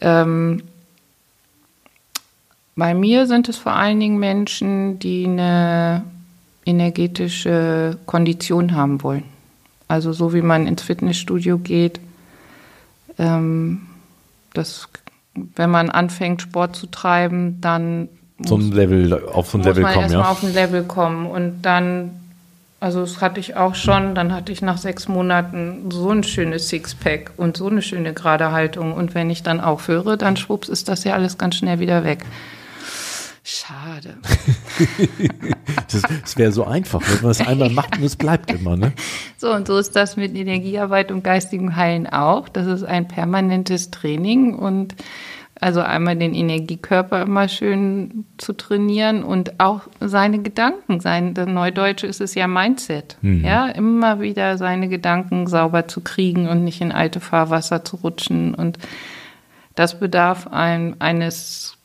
ähm, 0.00 0.62
bei 2.76 2.94
mir 2.94 3.26
sind 3.26 3.48
es 3.48 3.56
vor 3.56 3.72
allen 3.72 3.98
Dingen 3.98 4.20
Menschen, 4.20 5.00
die 5.00 5.26
eine 5.26 6.04
energetische 6.68 7.96
Kondition 8.06 8.74
haben 8.74 9.02
wollen. 9.02 9.24
Also 9.88 10.12
so 10.12 10.34
wie 10.34 10.42
man 10.42 10.66
ins 10.66 10.82
Fitnessstudio 10.82 11.58
geht, 11.58 11.98
ähm, 13.18 13.86
das, 14.52 14.88
wenn 15.56 15.70
man 15.70 15.88
anfängt, 15.88 16.42
Sport 16.42 16.76
zu 16.76 16.86
treiben, 16.86 17.60
dann 17.60 18.08
so 18.44 18.56
ein 18.56 18.70
Level 18.70 19.24
auf 19.28 19.50
so 19.50 19.58
ein 19.58 19.64
Level 19.64 19.82
kommen, 19.82 20.12
ja. 20.12 20.30
auf 20.30 20.42
ein 20.44 20.54
Level 20.54 20.84
kommen 20.84 21.26
und 21.26 21.62
dann 21.62 22.10
also 22.80 23.00
das 23.00 23.20
hatte 23.20 23.40
ich 23.40 23.56
auch 23.56 23.74
schon. 23.74 24.14
Dann 24.14 24.32
hatte 24.32 24.52
ich 24.52 24.62
nach 24.62 24.78
sechs 24.78 25.08
Monaten 25.08 25.90
so 25.90 26.10
ein 26.10 26.22
schönes 26.22 26.68
Sixpack 26.68 27.32
und 27.36 27.56
so 27.56 27.66
eine 27.66 27.82
schöne 27.82 28.12
gerade 28.12 28.52
Haltung. 28.52 28.92
Und 28.92 29.16
wenn 29.16 29.30
ich 29.30 29.42
dann 29.42 29.60
aufhöre, 29.60 30.16
dann 30.16 30.36
schwupps 30.36 30.68
ist 30.68 30.88
das 30.88 31.02
ja 31.02 31.14
alles 31.14 31.38
ganz 31.38 31.56
schnell 31.56 31.80
wieder 31.80 32.04
weg. 32.04 32.24
Schade. 33.50 34.18
Es 36.22 36.36
wäre 36.36 36.52
so 36.52 36.64
einfach, 36.64 37.00
wenn 37.00 37.22
man 37.22 37.30
es 37.30 37.40
einmal 37.40 37.70
macht 37.70 37.96
und 37.96 38.04
es 38.04 38.16
bleibt 38.16 38.50
immer, 38.50 38.76
ne? 38.76 38.92
So, 39.38 39.54
und 39.54 39.66
so 39.66 39.78
ist 39.78 39.96
das 39.96 40.18
mit 40.18 40.36
Energiearbeit 40.36 41.10
und 41.10 41.24
geistigem 41.24 41.76
Heilen 41.76 42.06
auch. 42.06 42.50
Das 42.50 42.66
ist 42.66 42.82
ein 42.82 43.08
permanentes 43.08 43.90
Training 43.90 44.54
und 44.54 44.94
also 45.58 45.80
einmal 45.80 46.16
den 46.16 46.34
Energiekörper 46.34 47.22
immer 47.22 47.48
schön 47.48 48.26
zu 48.36 48.52
trainieren 48.52 49.24
und 49.24 49.58
auch 49.60 49.82
seine 49.98 50.40
Gedanken. 50.42 51.00
Sein 51.00 51.32
das 51.32 51.46
Neudeutsche 51.46 52.06
ist 52.06 52.20
es 52.20 52.34
ja 52.34 52.46
Mindset. 52.46 53.16
Mhm. 53.22 53.44
Ja, 53.46 53.66
immer 53.68 54.20
wieder 54.20 54.58
seine 54.58 54.88
Gedanken 54.88 55.46
sauber 55.46 55.88
zu 55.88 56.02
kriegen 56.02 56.48
und 56.48 56.64
nicht 56.64 56.82
in 56.82 56.92
alte 56.92 57.20
Fahrwasser 57.20 57.82
zu 57.82 57.96
rutschen. 57.96 58.54
Und 58.54 58.78
das 59.74 59.98
bedarf 59.98 60.48
ein, 60.48 61.00
eines 61.00 61.77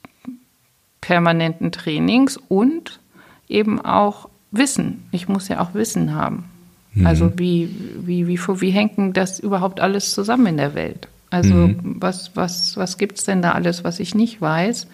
permanenten 1.03 1.73
Trainings 1.73 2.39
und 2.47 3.01
eben 3.49 3.83
auch 3.83 4.29
Wissen. 4.51 5.03
Ich 5.11 5.27
muss 5.27 5.49
ja 5.49 5.59
auch 5.59 5.73
Wissen 5.73 6.15
haben. 6.15 6.45
Mhm. 6.93 7.05
Also 7.05 7.37
wie, 7.37 7.75
wie, 7.97 8.25
wie, 8.27 8.39
wie 8.39 8.69
hängt 8.71 9.17
das 9.17 9.37
überhaupt 9.41 9.81
alles 9.81 10.13
zusammen 10.13 10.45
in 10.45 10.57
der 10.57 10.75
Welt? 10.75 11.09
Also 11.29 11.53
mhm. 11.53 11.97
was, 11.99 12.37
was, 12.37 12.77
was 12.77 12.97
gibt 12.97 13.17
es 13.17 13.25
denn 13.25 13.41
da 13.41 13.51
alles, 13.51 13.83
was 13.83 13.99
ich 13.99 14.15
nicht 14.15 14.39
weiß, 14.39 14.87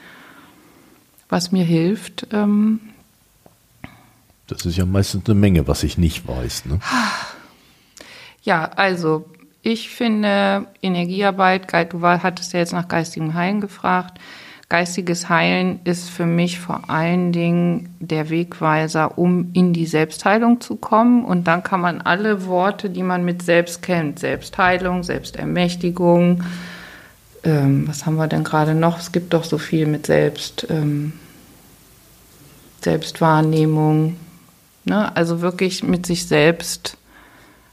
was 1.30 1.51
mir 1.51 1.63
hilft? 1.63 2.25
Ähm 2.32 2.80
das 4.48 4.66
ist 4.66 4.78
ja 4.78 4.88
meistens 4.88 5.30
eine 5.30 5.36
Menge, 5.36 5.68
was 5.68 5.84
ich 5.84 6.00
nicht 6.00 6.28
weiß. 6.28 6.66
Ne? 6.66 6.80
Ja, 8.42 8.72
also 8.78 9.30
ich 9.62 9.89
finde 9.89 10.66
Energiearbeit, 10.82 11.72
du 11.94 12.01
hattest 12.01 12.54
ja 12.54 12.60
jetzt 12.60 12.74
nach 12.74 12.88
geistigem 12.88 13.36
Heilen 13.36 13.62
gefragt, 13.62 14.20
Geistiges 14.70 15.30
Heilen 15.30 15.80
ist 15.84 16.10
für 16.10 16.28
mich 16.28 16.60
vor 16.60 16.90
allen 16.90 17.32
Dingen 17.32 17.96
der 18.00 18.30
Wegweiser, 18.30 19.18
um 19.18 19.50
in 19.54 19.74
die 19.74 19.88
Selbstheilung 19.88 20.62
zu 20.62 20.76
kommen. 20.76 21.26
Und 21.26 21.48
dann 21.48 21.64
kann 21.64 21.82
man 21.82 22.02
alle 22.02 22.46
Worte, 22.46 22.92
die 22.92 23.04
man 23.04 23.26
mit 23.26 23.42
selbst 23.42 23.82
kennt, 23.82 24.20
Selbstheilung, 24.20 25.04
Selbstermächtigung, 25.04 26.44
ähm, 27.44 27.88
was 27.88 28.06
haben 28.06 28.18
wir 28.18 28.28
denn 28.28 28.44
gerade 28.44 28.76
noch? 28.76 29.00
Es 29.00 29.12
gibt 29.12 29.34
doch 29.34 29.46
so 29.46 29.58
viel 29.58 29.86
mit 29.88 30.06
Selbst, 30.06 30.68
ähm, 30.70 31.14
Selbstwahrnehmung, 32.82 34.18
Ne? 34.90 35.16
Also 35.16 35.42
wirklich 35.42 35.84
mit 35.84 36.06
sich 36.06 36.28
selbst 36.28 36.98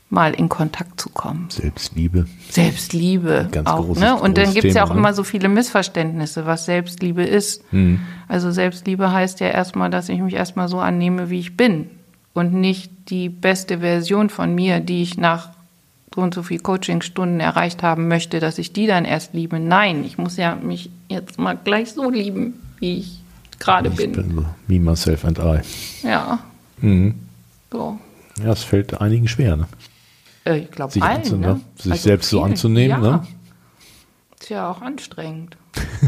mal 0.09 0.35
in 0.35 0.49
Kontakt 0.49 1.01
zu 1.01 1.11
kommen. 1.11 1.47
Selbstliebe. 1.51 2.27
Selbstliebe. 2.51 3.49
Ganz 3.51 3.69
auch, 3.69 3.85
großes, 3.85 4.03
ne? 4.03 4.17
Und 4.17 4.39
dann 4.39 4.53
gibt 4.55 4.67
es 4.67 4.75
ja 4.75 4.85
auch 4.85 4.91
ne? 4.93 4.99
immer 4.99 5.13
so 5.15 5.25
viele 5.25 5.49
Missverständnisse, 5.49 6.47
was 6.47 6.65
Selbstliebe 6.67 7.25
ist. 7.25 7.63
Hm. 7.71 8.01
Also 8.29 8.51
Selbstliebe 8.53 9.11
heißt 9.13 9.41
ja 9.41 9.49
erstmal, 9.49 9.91
dass 9.91 10.09
ich 10.09 10.21
mich 10.21 10.35
erstmal 10.35 10.69
so 10.69 10.79
annehme, 10.79 11.29
wie 11.31 11.41
ich 11.41 11.57
bin. 11.57 11.91
Und 12.35 12.53
nicht 12.55 12.91
die 13.09 13.29
beste 13.29 13.79
Version 13.81 14.29
von 14.31 14.55
mir, 14.55 14.81
die 14.81 15.03
ich 15.03 15.17
nach 15.17 15.51
so 16.15 16.21
und 16.23 16.35
so 16.35 16.43
viel 16.43 16.61
Coachingstunden 16.61 17.41
erreicht 17.41 17.83
haben 17.83 18.09
möchte, 18.09 18.41
dass 18.41 18.59
ich 18.59 18.73
die 18.73 18.87
dann 18.87 19.05
erst 19.05 19.35
liebe. 19.35 19.59
Nein, 19.59 20.05
ich 20.05 20.19
muss 20.19 20.37
ja 20.37 20.55
mich 20.55 20.89
jetzt 21.09 21.39
mal 21.39 21.59
gleich 21.63 21.93
so 21.93 22.11
lieben, 22.11 22.55
wie 22.79 22.99
ich 22.99 23.21
gerade 23.59 23.89
Ich 23.91 23.97
bin. 23.97 24.13
bin 24.13 24.35
so 24.35 24.45
me, 24.69 24.79
myself 24.81 25.25
and 25.25 25.39
I. 25.39 25.59
Ja, 26.07 26.39
Mhm. 26.81 27.15
so. 27.73 27.99
Ja, 28.43 28.53
es 28.53 28.65
fällt 28.65 29.01
einigen 29.01 29.29
schwer, 29.29 29.57
ne? 29.57 29.67
Äh, 30.47 30.59
Ich 30.61 30.71
glaube 30.71 30.93
Sich 30.93 31.03
allen, 31.03 31.17
anzunehmen, 31.19 31.55
ne? 31.57 31.61
sich 31.77 32.01
selbst 32.01 32.31
so 32.31 32.43
anzunehmen, 32.43 33.03
ja. 33.03 33.11
ne? 33.19 33.27
Ist 34.41 34.49
ja 34.51 34.71
auch 34.71 34.81
anstrengend. 34.81 35.57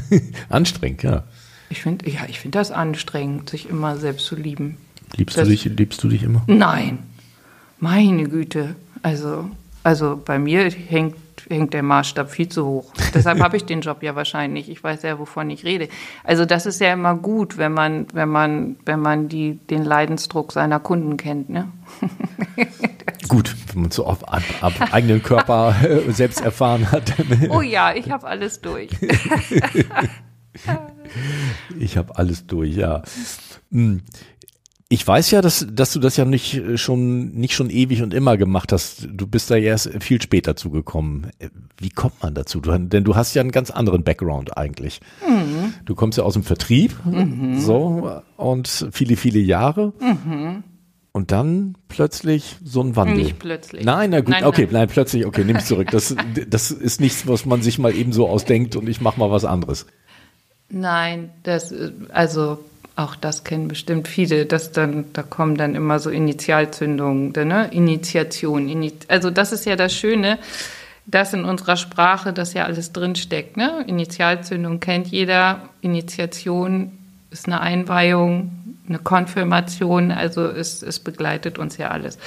Anstrengend, 0.49 1.02
ja. 1.02 1.25
Ich 1.71 1.83
finde, 1.83 2.09
ja, 2.11 2.21
ich 2.28 2.40
finde 2.40 2.59
das 2.59 2.71
anstrengend, 2.71 3.50
sich 3.50 3.68
immer 3.68 3.97
selbst 3.99 4.26
zu 4.26 4.37
lieben. 4.37 4.76
Liebst 5.16 5.37
Das- 5.37 5.45
du 5.45 5.50
dich, 5.50 5.64
liebst 5.64 6.02
du 6.02 6.09
dich 6.09 6.23
immer? 6.23 6.42
Nein, 6.47 7.00
meine 7.80 8.28
Güte. 8.28 8.75
Also, 9.02 9.50
also 9.83 10.21
bei 10.25 10.38
mir 10.38 10.71
hängt, 10.71 11.14
hängt 11.49 11.75
der 11.75 11.83
Maßstab 11.83 12.30
viel 12.30 12.49
zu 12.49 12.66
hoch. 12.66 12.92
Deshalb 13.14 13.40
habe 13.40 13.57
ich 13.57 13.64
den 13.64 13.80
Job 13.80 14.02
ja 14.02 14.14
wahrscheinlich. 14.14 14.68
Ich 14.68 14.83
weiß 14.83 15.02
ja, 15.02 15.18
wovon 15.18 15.50
ich 15.50 15.64
rede. 15.64 15.88
Also 16.25 16.45
das 16.45 16.66
ist 16.66 16.80
ja 16.80 16.92
immer 16.92 17.14
gut, 17.14 17.59
wenn 17.59 17.73
man, 17.73 18.07
wenn 18.12 18.28
man, 18.28 18.76
wenn 18.85 19.00
man 19.00 19.28
die, 19.28 19.54
den 19.54 19.85
Leidensdruck 19.85 20.52
seiner 20.52 20.80
Kunden 20.80 21.16
kennt. 21.16 21.50
Ne? 21.50 21.68
Gut, 23.28 23.54
wenn 23.73 23.83
man 23.83 23.90
so 23.90 24.07
auf, 24.07 24.26
ab, 24.26 24.42
ab 24.62 24.73
eigenen 24.90 25.23
Körper 25.23 25.75
äh, 25.83 26.11
selbst 26.12 26.40
erfahren 26.40 26.90
hat. 26.90 27.12
Oh 27.50 27.61
ja, 27.61 27.92
ich 27.95 28.11
habe 28.11 28.26
alles 28.26 28.61
durch. 28.62 28.90
Ich 31.78 31.97
habe 31.97 32.16
alles 32.16 32.47
durch, 32.47 32.75
ja. 32.75 33.02
Ich 34.90 35.07
weiß 35.07 35.33
ja, 35.33 35.42
dass, 35.42 35.66
dass 35.71 35.92
du 35.92 35.99
das 35.99 36.16
ja 36.16 36.25
nicht 36.25 36.54
äh, 36.54 36.78
schon, 36.78 37.33
nicht 37.33 37.52
schon 37.52 37.68
ewig 37.68 38.02
und 38.02 38.14
immer 38.14 38.38
gemacht 38.38 38.73
hast. 38.73 39.07
Du 39.12 39.26
bist 39.26 39.50
da 39.50 39.57
ja 39.57 39.68
erst 39.73 40.02
viel 40.02 40.21
später 40.23 40.57
zugekommen. 40.57 41.26
Äh, 41.38 41.50
Wie 41.76 41.90
kommt 41.90 42.23
man 42.23 42.35
dazu? 42.35 42.61
Du, 42.61 42.76
denn 42.76 43.04
du 43.04 43.14
hast 43.14 43.35
ja 43.35 43.42
einen 43.42 43.50
ganz 43.50 43.71
anderen 43.71 44.02
Background 44.02 44.57
eigentlich. 44.57 45.00
Du 45.85 45.95
kommst 45.95 46.16
ja 46.16 46.25
aus 46.25 46.33
dem 46.33 46.42
Vertrieb, 46.42 46.97
so, 47.59 48.23
und 48.38 48.88
viele, 48.90 49.16
viele 49.16 49.40
Jahre. 49.40 49.92
Und 51.12 51.33
dann 51.33 51.76
plötzlich 51.88 52.57
so 52.64 52.83
ein 52.83 52.97
Wandel. 52.97 53.16
Nicht 53.16 53.38
plötzlich. 53.38 53.85
Nein, 53.85 54.11
na 54.11 54.21
gut, 54.21 54.30
Nein, 54.30 54.45
okay, 54.45 54.64
nein. 54.64 54.73
nein, 54.73 54.88
plötzlich, 54.88 55.26
okay, 55.26 55.45
nimm 55.45 55.61
zurück. 55.61 55.88
Das, 55.90 56.16
das 56.49 56.71
ist 56.71 57.00
nichts, 57.00 57.26
was 57.26 57.45
man 57.45 57.61
sich 57.61 57.78
mal 57.78 57.95
eben 57.95 58.12
so 58.12 58.28
ausdenkt 58.28 58.75
und 58.75 58.88
ich 58.88 59.00
mache 59.00 59.21
mal 59.21 59.30
was 59.30 59.45
anderes. 59.45 59.87
Nein, 60.71 61.30
das, 61.42 61.73
äh, 61.73 61.92
also 62.11 62.59
auch 62.98 63.14
das 63.14 63.44
kennen 63.44 63.68
bestimmt 63.68 64.08
viele, 64.08 64.44
dass 64.44 64.72
dann, 64.72 65.06
da 65.12 65.22
kommen 65.22 65.56
dann 65.56 65.74
immer 65.76 66.00
so 66.00 66.10
Initialzündungen, 66.10 67.30
ne? 67.32 67.68
Initiation. 67.70 68.68
Ini 68.68 68.92
also 69.06 69.30
das 69.30 69.52
ist 69.52 69.66
ja 69.66 69.76
das 69.76 69.94
Schöne, 69.94 70.38
dass 71.06 71.32
in 71.32 71.44
unserer 71.44 71.76
Sprache 71.76 72.32
das 72.32 72.54
ja 72.54 72.64
alles 72.64 72.92
drinsteckt. 72.92 73.56
Ne? 73.56 73.84
Initialzündung 73.86 74.80
kennt 74.80 75.06
jeder, 75.06 75.68
Initiation 75.80 76.92
ist 77.30 77.46
eine 77.46 77.61
Einweihung, 77.61 78.50
eine 78.88 78.98
Konfirmation, 78.98 80.11
also 80.11 80.46
es, 80.46 80.82
es 80.82 80.98
begleitet 80.98 81.58
uns 81.58 81.76
ja 81.76 81.88
alles. 81.88 82.18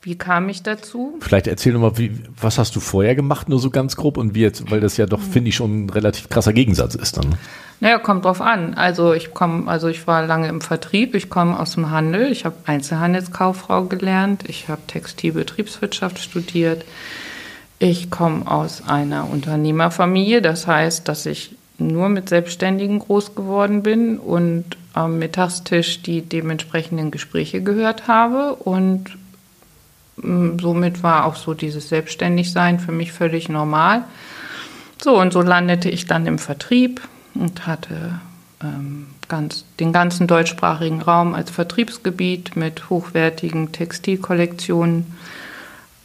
Wie 0.00 0.16
kam 0.16 0.48
ich 0.48 0.62
dazu? 0.62 1.18
Vielleicht 1.20 1.46
erzähl 1.46 1.72
doch 1.74 1.80
mal, 1.80 1.98
wie, 1.98 2.12
was 2.40 2.58
hast 2.58 2.74
du 2.74 2.80
vorher 2.80 3.14
gemacht, 3.14 3.48
nur 3.48 3.58
so 3.58 3.70
ganz 3.70 3.96
grob 3.96 4.16
und 4.16 4.34
wie 4.34 4.40
jetzt, 4.40 4.70
weil 4.70 4.80
das 4.80 4.96
ja 4.96 5.06
doch, 5.06 5.20
finde 5.20 5.50
ich, 5.50 5.56
schon 5.56 5.84
ein 5.84 5.90
relativ 5.90 6.28
krasser 6.28 6.52
Gegensatz 6.52 6.94
ist 6.94 7.16
dann. 7.16 7.36
Naja, 7.80 7.98
kommt 7.98 8.24
drauf 8.24 8.40
an. 8.40 8.74
Also 8.74 9.12
ich 9.12 9.32
komme, 9.34 9.70
also 9.70 9.86
ich 9.88 10.06
war 10.06 10.26
lange 10.26 10.48
im 10.48 10.60
Vertrieb, 10.60 11.14
ich 11.14 11.30
komme 11.30 11.58
aus 11.58 11.74
dem 11.74 11.90
Handel, 11.90 12.32
ich 12.32 12.44
habe 12.44 12.56
Einzelhandelskauffrau 12.66 13.84
gelernt, 13.84 14.44
ich 14.48 14.68
habe 14.68 14.82
Textilbetriebswirtschaft 14.86 16.18
studiert. 16.18 16.84
Ich 17.78 18.10
komme 18.10 18.50
aus 18.50 18.88
einer 18.88 19.30
Unternehmerfamilie, 19.30 20.42
das 20.42 20.66
heißt, 20.66 21.06
dass 21.06 21.26
ich 21.26 21.54
nur 21.78 22.08
mit 22.08 22.28
Selbstständigen 22.28 22.98
groß 22.98 23.36
geworden 23.36 23.84
bin 23.84 24.18
und 24.18 24.64
am 24.94 25.20
Mittagstisch 25.20 26.02
die 26.02 26.22
dementsprechenden 26.22 27.12
Gespräche 27.12 27.62
gehört 27.62 28.08
habe 28.08 28.56
und 28.56 29.16
mm, 30.16 30.58
somit 30.58 31.04
war 31.04 31.24
auch 31.24 31.36
so 31.36 31.54
dieses 31.54 31.88
Selbstständigsein 31.88 32.80
für 32.80 32.90
mich 32.90 33.12
völlig 33.12 33.48
normal. 33.48 34.02
So, 35.00 35.20
und 35.20 35.32
so 35.32 35.40
landete 35.40 35.88
ich 35.88 36.06
dann 36.06 36.26
im 36.26 36.38
Vertrieb 36.38 37.00
und 37.38 37.66
hatte 37.66 38.20
ähm, 38.62 39.06
ganz, 39.28 39.64
den 39.78 39.92
ganzen 39.92 40.26
deutschsprachigen 40.26 41.02
Raum 41.02 41.34
als 41.34 41.50
Vertriebsgebiet 41.50 42.56
mit 42.56 42.90
hochwertigen 42.90 43.72
Textilkollektionen. 43.72 45.06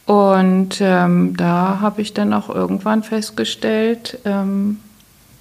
Und 0.06 0.80
ähm, 0.80 1.36
da 1.36 1.80
habe 1.80 2.02
ich 2.02 2.12
dann 2.12 2.34
auch 2.34 2.50
irgendwann 2.50 3.02
festgestellt, 3.02 4.18
ähm, 4.24 4.78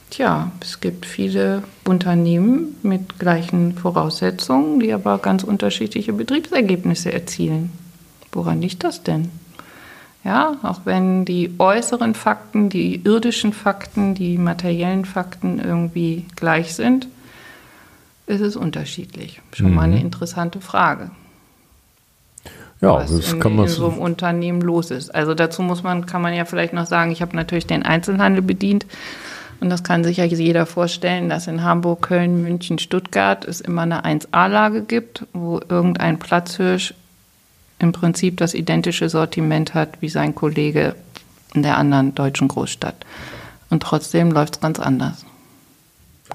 tja, 0.09 0.51
es 0.61 0.79
gibt 0.79 1.05
viele 1.05 1.63
Unternehmen 1.83 2.77
mit 2.81 3.19
gleichen 3.19 3.77
Voraussetzungen, 3.77 4.79
die 4.79 4.93
aber 4.93 5.17
ganz 5.17 5.43
unterschiedliche 5.43 6.13
Betriebsergebnisse 6.13 7.11
erzielen. 7.11 7.71
Woran 8.31 8.61
liegt 8.61 8.83
das 8.83 9.03
denn? 9.03 9.29
Ja, 10.23 10.55
auch 10.63 10.81
wenn 10.85 11.25
die 11.25 11.53
äußeren 11.59 12.15
Fakten, 12.15 12.69
die 12.69 13.01
irdischen 13.03 13.51
Fakten, 13.51 14.15
die 14.15 14.37
materiellen 14.37 15.03
Fakten 15.03 15.59
irgendwie 15.59 16.25
gleich 16.35 16.75
sind, 16.75 17.07
ist 18.25 18.39
es 18.39 18.55
unterschiedlich. 18.55 19.41
Schon 19.51 19.73
mal 19.73 19.83
eine 19.83 19.99
interessante 19.99 20.61
Frage, 20.61 21.11
Ja, 22.79 22.95
was 22.95 23.11
das 23.11 23.33
in, 23.33 23.39
kann 23.41 23.55
man 23.55 23.65
in 23.65 23.71
so 23.71 23.89
einem. 23.89 23.99
Unternehmen 23.99 24.61
los 24.61 24.91
ist. 24.91 25.13
Also 25.13 25.33
dazu 25.33 25.61
muss 25.61 25.83
man, 25.83 26.05
kann 26.05 26.21
man 26.21 26.33
ja 26.33 26.45
vielleicht 26.45 26.73
noch 26.73 26.85
sagen, 26.85 27.11
ich 27.11 27.21
habe 27.21 27.35
natürlich 27.35 27.67
den 27.67 27.83
Einzelhandel 27.83 28.41
bedient. 28.41 28.85
Und 29.59 29.69
das 29.69 29.83
kann 29.83 30.03
sich 30.03 30.17
ja 30.17 30.25
jeder 30.25 30.65
vorstellen, 30.65 31.29
dass 31.29 31.47
in 31.47 31.63
Hamburg, 31.63 32.01
Köln, 32.01 32.41
München, 32.43 32.79
Stuttgart 32.79 33.45
es 33.45 33.61
immer 33.61 33.83
eine 33.83 34.03
1A-Lage 34.03 34.83
gibt, 34.83 35.25
wo 35.33 35.59
irgendein 35.69 36.19
Platzhirsch 36.19 36.93
im 37.83 37.91
Prinzip 37.91 38.37
das 38.37 38.53
identische 38.53 39.09
Sortiment 39.09 39.73
hat 39.73 40.01
wie 40.01 40.09
sein 40.09 40.33
Kollege 40.33 40.95
in 41.53 41.61
der 41.61 41.77
anderen 41.77 42.15
deutschen 42.15 42.47
Großstadt. 42.47 43.05
Und 43.69 43.83
trotzdem 43.83 44.31
läuft 44.31 44.55
es 44.55 44.61
ganz 44.61 44.79
anders. 44.79 45.25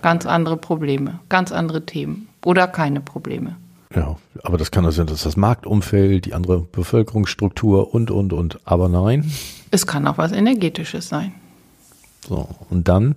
Ganz 0.02 0.26
andere 0.26 0.56
Probleme, 0.56 1.18
ganz 1.28 1.50
andere 1.50 1.84
Themen 1.84 2.28
oder 2.44 2.68
keine 2.68 3.00
Probleme. 3.00 3.56
Ja, 3.94 4.16
aber 4.44 4.58
das 4.58 4.70
kann 4.70 4.84
also 4.84 4.98
sein, 4.98 5.06
dass 5.06 5.22
das 5.22 5.36
Marktumfeld, 5.36 6.26
die 6.26 6.34
andere 6.34 6.60
Bevölkerungsstruktur 6.60 7.94
und, 7.94 8.10
und, 8.10 8.32
und. 8.32 8.60
Aber 8.64 8.88
nein. 8.88 9.32
Es 9.70 9.86
kann 9.86 10.06
auch 10.06 10.18
was 10.18 10.32
Energetisches 10.32 11.08
sein. 11.08 11.32
So, 12.28 12.48
und 12.68 12.86
dann 12.88 13.14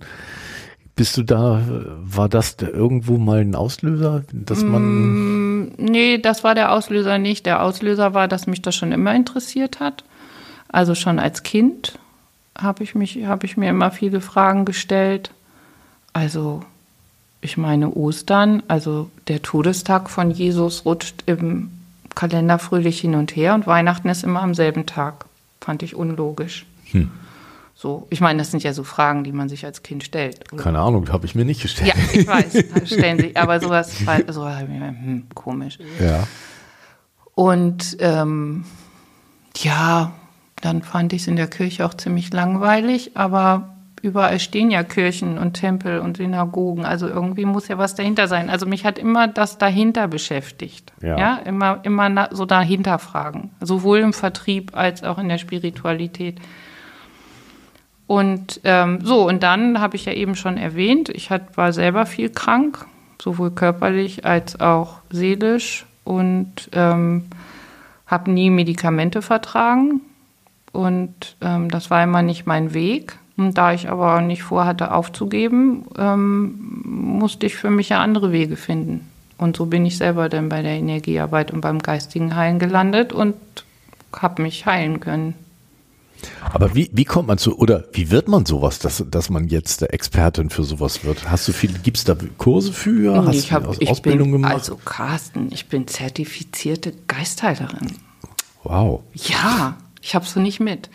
bist 0.96 1.16
du 1.18 1.22
da, 1.22 1.62
war 2.02 2.28
das 2.28 2.56
da 2.56 2.68
irgendwo 2.68 3.18
mal 3.18 3.40
ein 3.40 3.54
Auslöser, 3.54 4.24
dass 4.32 4.62
man. 4.64 5.41
Nee, 5.76 6.18
das 6.18 6.44
war 6.44 6.54
der 6.54 6.72
Auslöser 6.72 7.18
nicht. 7.18 7.46
Der 7.46 7.62
Auslöser 7.62 8.14
war, 8.14 8.28
dass 8.28 8.46
mich 8.46 8.62
das 8.62 8.74
schon 8.74 8.92
immer 8.92 9.14
interessiert 9.14 9.80
hat. 9.80 10.04
Also 10.68 10.94
schon 10.94 11.18
als 11.18 11.42
Kind 11.42 11.98
habe 12.58 12.82
ich, 12.84 12.94
mich, 12.94 13.24
habe 13.24 13.46
ich 13.46 13.56
mir 13.56 13.70
immer 13.70 13.90
viele 13.90 14.20
Fragen 14.20 14.64
gestellt. 14.64 15.30
Also, 16.12 16.62
ich 17.40 17.56
meine, 17.56 17.92
Ostern, 17.92 18.62
also 18.68 19.10
der 19.28 19.42
Todestag 19.42 20.10
von 20.10 20.30
Jesus 20.30 20.84
rutscht 20.84 21.24
im 21.26 21.70
Kalender 22.14 22.58
fröhlich 22.58 23.00
hin 23.00 23.14
und 23.14 23.34
her 23.36 23.54
und 23.54 23.66
Weihnachten 23.66 24.08
ist 24.08 24.22
immer 24.22 24.42
am 24.42 24.54
selben 24.54 24.86
Tag. 24.86 25.24
Fand 25.60 25.82
ich 25.82 25.94
unlogisch. 25.94 26.66
Hm. 26.90 27.10
So, 27.82 28.06
ich 28.10 28.20
meine, 28.20 28.38
das 28.38 28.52
sind 28.52 28.62
ja 28.62 28.72
so 28.72 28.84
Fragen, 28.84 29.24
die 29.24 29.32
man 29.32 29.48
sich 29.48 29.64
als 29.64 29.82
Kind 29.82 30.04
stellt. 30.04 30.52
oder? 30.52 30.62
Keine 30.62 30.78
Ahnung, 30.78 31.10
habe 31.10 31.26
ich 31.26 31.34
mir 31.34 31.44
nicht 31.44 31.62
gestellt. 31.62 31.92
Ja, 31.92 31.94
ich 32.12 32.28
weiß, 32.28 32.64
stellen 32.84 33.18
Sie, 33.18 33.34
aber 33.34 33.58
sowas, 33.58 33.92
so, 34.28 34.48
hm, 34.48 35.26
komisch. 35.34 35.78
Ja. 36.00 36.28
Und 37.34 37.96
ähm, 37.98 38.64
ja, 39.56 40.12
dann 40.60 40.82
fand 40.82 41.12
ich 41.12 41.22
es 41.22 41.26
in 41.26 41.34
der 41.34 41.48
Kirche 41.48 41.84
auch 41.84 41.94
ziemlich 41.94 42.32
langweilig, 42.32 43.16
aber 43.16 43.74
überall 44.00 44.38
stehen 44.38 44.70
ja 44.70 44.84
Kirchen 44.84 45.36
und 45.36 45.54
Tempel 45.54 45.98
und 45.98 46.18
Synagogen, 46.18 46.84
also 46.84 47.08
irgendwie 47.08 47.46
muss 47.46 47.66
ja 47.66 47.78
was 47.78 47.96
dahinter 47.96 48.28
sein. 48.28 48.48
Also 48.48 48.64
mich 48.64 48.84
hat 48.84 48.96
immer 48.96 49.26
das 49.26 49.58
dahinter 49.58 50.06
beschäftigt. 50.06 50.92
Ja. 51.02 51.18
Ja, 51.18 51.36
immer, 51.38 51.80
immer 51.82 52.28
so 52.30 52.44
dahinter 52.44 53.00
fragen, 53.00 53.50
sowohl 53.60 53.98
im 53.98 54.12
Vertrieb 54.12 54.76
als 54.76 55.02
auch 55.02 55.18
in 55.18 55.28
der 55.28 55.38
Spiritualität. 55.38 56.38
Und 58.12 58.60
ähm, 58.64 58.98
so, 59.02 59.26
und 59.26 59.42
dann 59.42 59.80
habe 59.80 59.96
ich 59.96 60.04
ja 60.04 60.12
eben 60.12 60.34
schon 60.34 60.58
erwähnt, 60.58 61.08
ich 61.08 61.30
hat, 61.30 61.56
war 61.56 61.72
selber 61.72 62.04
viel 62.04 62.28
krank, 62.28 62.84
sowohl 63.18 63.52
körperlich 63.52 64.26
als 64.26 64.60
auch 64.60 64.98
seelisch. 65.08 65.86
und 66.04 66.68
ähm, 66.74 67.24
habe 68.06 68.30
nie 68.30 68.50
Medikamente 68.50 69.22
vertragen. 69.22 70.02
Und 70.72 71.36
ähm, 71.40 71.70
das 71.70 71.90
war 71.90 72.04
immer 72.04 72.20
nicht 72.20 72.44
mein 72.44 72.74
Weg. 72.74 73.16
Und 73.38 73.56
da 73.56 73.72
ich 73.72 73.88
aber 73.88 74.20
nicht 74.20 74.42
vorhatte 74.42 74.92
aufzugeben, 74.92 75.86
ähm, 75.96 76.82
musste 76.84 77.46
ich 77.46 77.54
für 77.56 77.70
mich 77.70 77.88
ja 77.88 78.02
andere 78.02 78.30
Wege 78.30 78.56
finden. 78.56 79.08
Und 79.38 79.56
so 79.56 79.64
bin 79.64 79.86
ich 79.86 79.96
selber 79.96 80.28
dann 80.28 80.50
bei 80.50 80.60
der 80.60 80.72
Energiearbeit 80.72 81.50
und 81.50 81.62
beim 81.62 81.78
geistigen 81.78 82.36
Heilen 82.36 82.58
gelandet 82.58 83.14
und 83.14 83.36
habe 84.14 84.42
mich 84.42 84.66
heilen 84.66 85.00
können. 85.00 85.32
Aber 86.52 86.74
wie, 86.74 86.90
wie 86.92 87.04
kommt 87.04 87.28
man 87.28 87.38
zu, 87.38 87.56
oder 87.58 87.84
wie 87.92 88.10
wird 88.10 88.28
man 88.28 88.44
sowas, 88.46 88.78
dass, 88.78 89.04
dass 89.10 89.30
man 89.30 89.48
jetzt 89.48 89.80
der 89.80 89.92
Expertin 89.94 90.50
für 90.50 90.62
sowas 90.64 91.04
wird? 91.04 91.30
Hast 91.30 91.46
du 91.48 91.52
viel, 91.52 91.72
gibt 91.82 91.96
es 91.98 92.04
da 92.04 92.16
Kurse 92.38 92.72
für? 92.72 93.26
Hast 93.26 93.34
ich 93.36 93.48
du 93.48 93.54
hab, 93.54 93.66
Aus- 93.66 93.76
ich 93.80 93.88
Ausbildung 93.88 94.30
bin, 94.32 94.42
gemacht? 94.42 94.54
Also 94.54 94.76
Carsten, 94.76 95.48
ich 95.52 95.68
bin 95.68 95.86
zertifizierte 95.88 96.92
Geistheilerin. 97.08 97.92
wow. 98.64 99.02
Ja, 99.14 99.76
ich 100.04 100.16
habe 100.16 100.26
so 100.26 100.40
nicht 100.40 100.58
mit. 100.58 100.90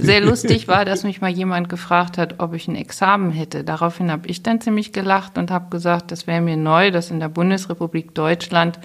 Sehr 0.00 0.20
lustig 0.20 0.66
war, 0.66 0.84
dass 0.84 1.04
mich 1.04 1.20
mal 1.20 1.30
jemand 1.30 1.68
gefragt 1.68 2.18
hat, 2.18 2.40
ob 2.40 2.52
ich 2.54 2.66
ein 2.66 2.74
Examen 2.74 3.30
hätte. 3.30 3.62
Daraufhin 3.62 4.10
habe 4.10 4.26
ich 4.26 4.42
dann 4.42 4.60
ziemlich 4.60 4.92
gelacht 4.92 5.38
und 5.38 5.52
habe 5.52 5.70
gesagt, 5.70 6.10
das 6.10 6.26
wäre 6.26 6.40
mir 6.40 6.56
neu, 6.56 6.90
dass 6.90 7.12
in 7.12 7.20
der 7.20 7.28
Bundesrepublik 7.28 8.12
Deutschland 8.14 8.80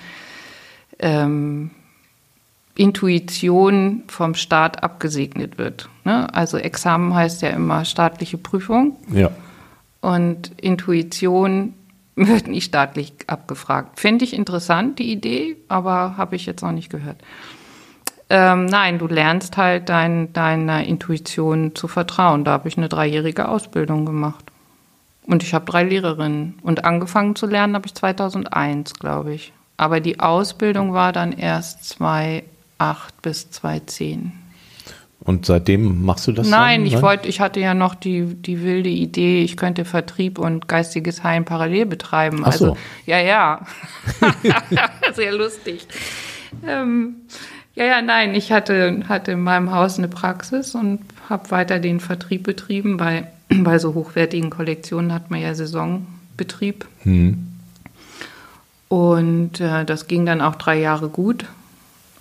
ähm, 1.00 1.72
Intuition 2.76 4.04
vom 4.08 4.36
Staat 4.36 4.84
abgesegnet 4.84 5.58
wird. 5.58 5.90
Ne? 6.04 6.34
Also 6.34 6.58
Examen 6.58 7.14
heißt 7.14 7.42
ja 7.42 7.50
immer 7.50 7.86
staatliche 7.86 8.38
Prüfung 8.38 8.98
Ja. 9.12 9.32
und 10.02 10.52
Intuition 10.62 11.74
wird 12.16 12.48
nicht 12.48 12.66
staatlich 12.66 13.14
abgefragt. 13.28 14.00
Finde 14.00 14.26
ich 14.26 14.34
interessant, 14.34 15.00
die 15.00 15.12
Idee, 15.12 15.58
aber 15.68 16.16
habe 16.18 16.36
ich 16.36 16.46
jetzt 16.46 16.62
noch 16.62 16.72
nicht 16.72 16.90
gehört. 16.90 17.18
Ähm, 18.30 18.66
nein, 18.66 18.98
du 19.00 19.08
lernst 19.08 19.56
halt 19.58 19.90
dein, 19.90 20.34
deiner 20.34 20.84
Intuition 20.86 21.76
zu 21.76 21.88
vertrauen. 21.88 22.44
Da 22.44 22.52
habe 22.52 22.68
ich 22.68 22.78
eine 22.78 22.90
dreijährige 22.90 23.48
Ausbildung 23.50 24.06
gemacht. 24.06 24.46
Und 25.28 25.44
ich 25.44 25.54
habe 25.54 25.66
drei 25.66 25.84
Lehrerinnen. 25.84 26.56
Und 26.64 26.86
angefangen 26.86 27.36
zu 27.36 27.46
lernen 27.46 27.76
habe 27.76 27.86
ich 27.86 27.94
2001, 27.94 28.96
glaube 28.96 29.34
ich. 29.34 29.54
Aber 29.78 30.00
die 30.00 30.20
Ausbildung 30.20 30.94
war 30.94 31.12
dann 31.12 31.34
erst 31.34 31.84
2008 31.86 32.55
bis 33.22 33.52
2010. 33.52 34.32
Und 35.26 35.48
seitdem 35.48 36.06
machst 36.06 36.28
du 36.28 36.32
das? 36.32 36.48
Nein, 36.48 36.82
dann? 36.82 36.88
ich 36.88 37.02
wollte, 37.02 37.28
ich 37.28 37.40
hatte 37.40 37.60
ja 37.60 37.74
noch 37.74 37.96
die, 37.96 38.36
die 38.36 38.62
wilde 38.62 38.90
Idee, 38.90 39.42
ich 39.42 39.58
könnte 39.58 39.84
Vertrieb 39.84 40.38
und 40.38 40.68
geistiges 40.68 41.24
Heilen 41.24 41.46
parallel 41.46 41.88
betreiben. 41.88 42.42
Ach 42.44 42.54
so. 42.54 42.66
Also, 42.66 42.78
ja, 43.08 43.20
ja. 43.20 43.66
Sehr 45.16 45.34
lustig. 45.34 45.88
Ähm, 46.66 47.16
ja, 47.74 47.86
ja, 47.86 48.02
nein, 48.04 48.36
ich 48.36 48.52
hatte, 48.52 49.02
hatte 49.10 49.32
in 49.32 49.42
meinem 49.42 49.72
Haus 49.72 49.98
eine 49.98 50.08
Praxis 50.08 50.76
und 50.76 51.00
habe 51.28 51.50
weiter 51.50 51.80
den 51.80 52.00
Vertrieb 52.00 52.44
betrieben. 52.44 52.98
Bei, 52.98 53.28
bei 53.50 53.80
so 53.80 53.96
hochwertigen 53.96 54.52
Kollektionen 54.52 55.12
hat 55.12 55.32
man 55.32 55.42
ja 55.42 55.56
Saisonbetrieb. 55.56 56.86
Hm. 57.02 57.48
Und 58.90 59.60
äh, 59.60 59.86
das 59.86 60.06
ging 60.06 60.28
dann 60.28 60.42
auch 60.42 60.56
drei 60.56 60.80
Jahre 60.80 61.10
gut. 61.10 61.46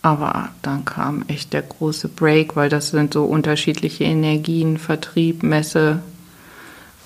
Aber 0.04 0.50
dann 0.60 0.84
kam 0.84 1.24
echt 1.28 1.54
der 1.54 1.62
große 1.62 2.08
Break, 2.08 2.56
weil 2.56 2.68
das 2.68 2.90
sind 2.90 3.14
so 3.14 3.24
unterschiedliche 3.24 4.04
Energien, 4.04 4.76
Vertrieb, 4.76 5.42
Messe. 5.42 6.02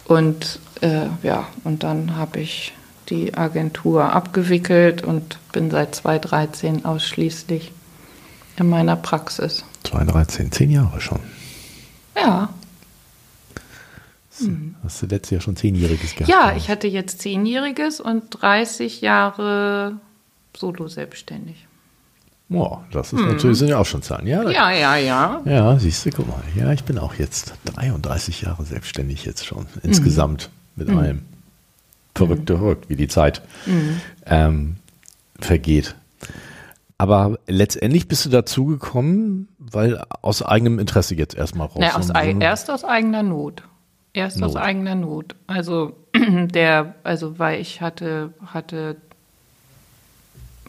Und 0.05 0.59
äh, 0.81 1.07
ja, 1.23 1.47
und 1.63 1.85
dann 1.85 2.17
habe 2.17 2.41
ich 2.41 2.75
die 3.09 3.35
Agentur 3.35 4.13
abgewickelt 4.13 5.05
und 5.05 5.39
bin 5.53 5.71
seit 5.71 5.95
2013 5.95 6.85
ausschließlich 6.85 7.71
in 8.57 8.69
meiner 8.69 8.97
Praxis. 8.97 9.65
2013, 9.85 10.51
zehn 10.51 10.71
Jahre 10.73 11.01
schon. 11.01 11.21
Ja, 12.17 12.49
Hast 14.83 15.03
du 15.03 15.07
letztes 15.07 15.31
Jahr 15.31 15.41
schon 15.41 15.55
zehnjähriges 15.55 16.17
gehabt? 16.17 16.29
ja, 16.29 16.53
ich 16.57 16.69
hatte 16.69 16.89
jetzt 16.89 17.23
zehnjähriges 17.23 18.01
und 18.01 18.25
30 18.43 19.03
Jahre 19.03 20.01
solo 20.57 20.89
selbstständig. 20.89 21.68
Boah, 22.51 22.83
das 22.93 23.13
ist 23.13 23.21
natürlich, 23.21 23.59
sind 23.59 23.69
ja 23.69 23.79
auch 23.79 23.85
schon 23.87 24.01
Zahlen. 24.03 24.27
Ja, 24.27 24.43
Hm. 24.43 24.51
Ja, 24.51 24.71
ja, 24.73 24.97
ja. 24.97 25.43
ja 25.45 25.79
siehst 25.79 26.07
du, 26.07 26.11
guck 26.11 26.29
mal. 26.29 26.43
Ja, 26.57 26.73
ich 26.73 26.85
bin 26.85 26.99
auch 26.99 27.15
jetzt 27.15 27.53
33 27.67 28.41
Jahre 28.43 28.65
selbstständig 28.65 29.25
jetzt 29.27 29.45
schon. 29.45 29.67
Insgesamt 29.83 30.49
mit 30.75 30.89
allem. 30.89 31.23
Verrückt, 32.15 32.49
verrückt, 32.49 32.89
wie 32.89 32.97
die 32.97 33.07
Zeit 33.09 33.43
ähm, 34.27 34.77
vergeht. 35.39 35.95
Aber 36.97 37.39
letztendlich 37.47 38.09
bist 38.09 38.25
du 38.25 38.31
dazu 38.31 38.65
gekommen, 38.67 39.49
weil 39.59 40.03
aus 40.23 40.43
eigenem 40.43 40.79
Interesse 40.81 41.15
jetzt 41.15 41.37
erstmal 41.37 41.69
raus. 41.69 41.77
Na, 41.79 41.95
aus, 41.97 42.09
so- 42.09 42.13
erst 42.41 42.71
aus 42.71 42.83
eigener 42.85 43.23
Not. 43.23 43.63
Erst 44.15 44.43
aus 44.43 44.55
Not. 44.55 44.63
eigener 44.63 44.95
Not. 44.97 45.37
Also 45.47 45.93
der, 46.17 46.95
also 47.05 47.39
weil 47.39 47.61
ich 47.61 47.81
hatte, 47.81 48.33
hatte, 48.47 48.97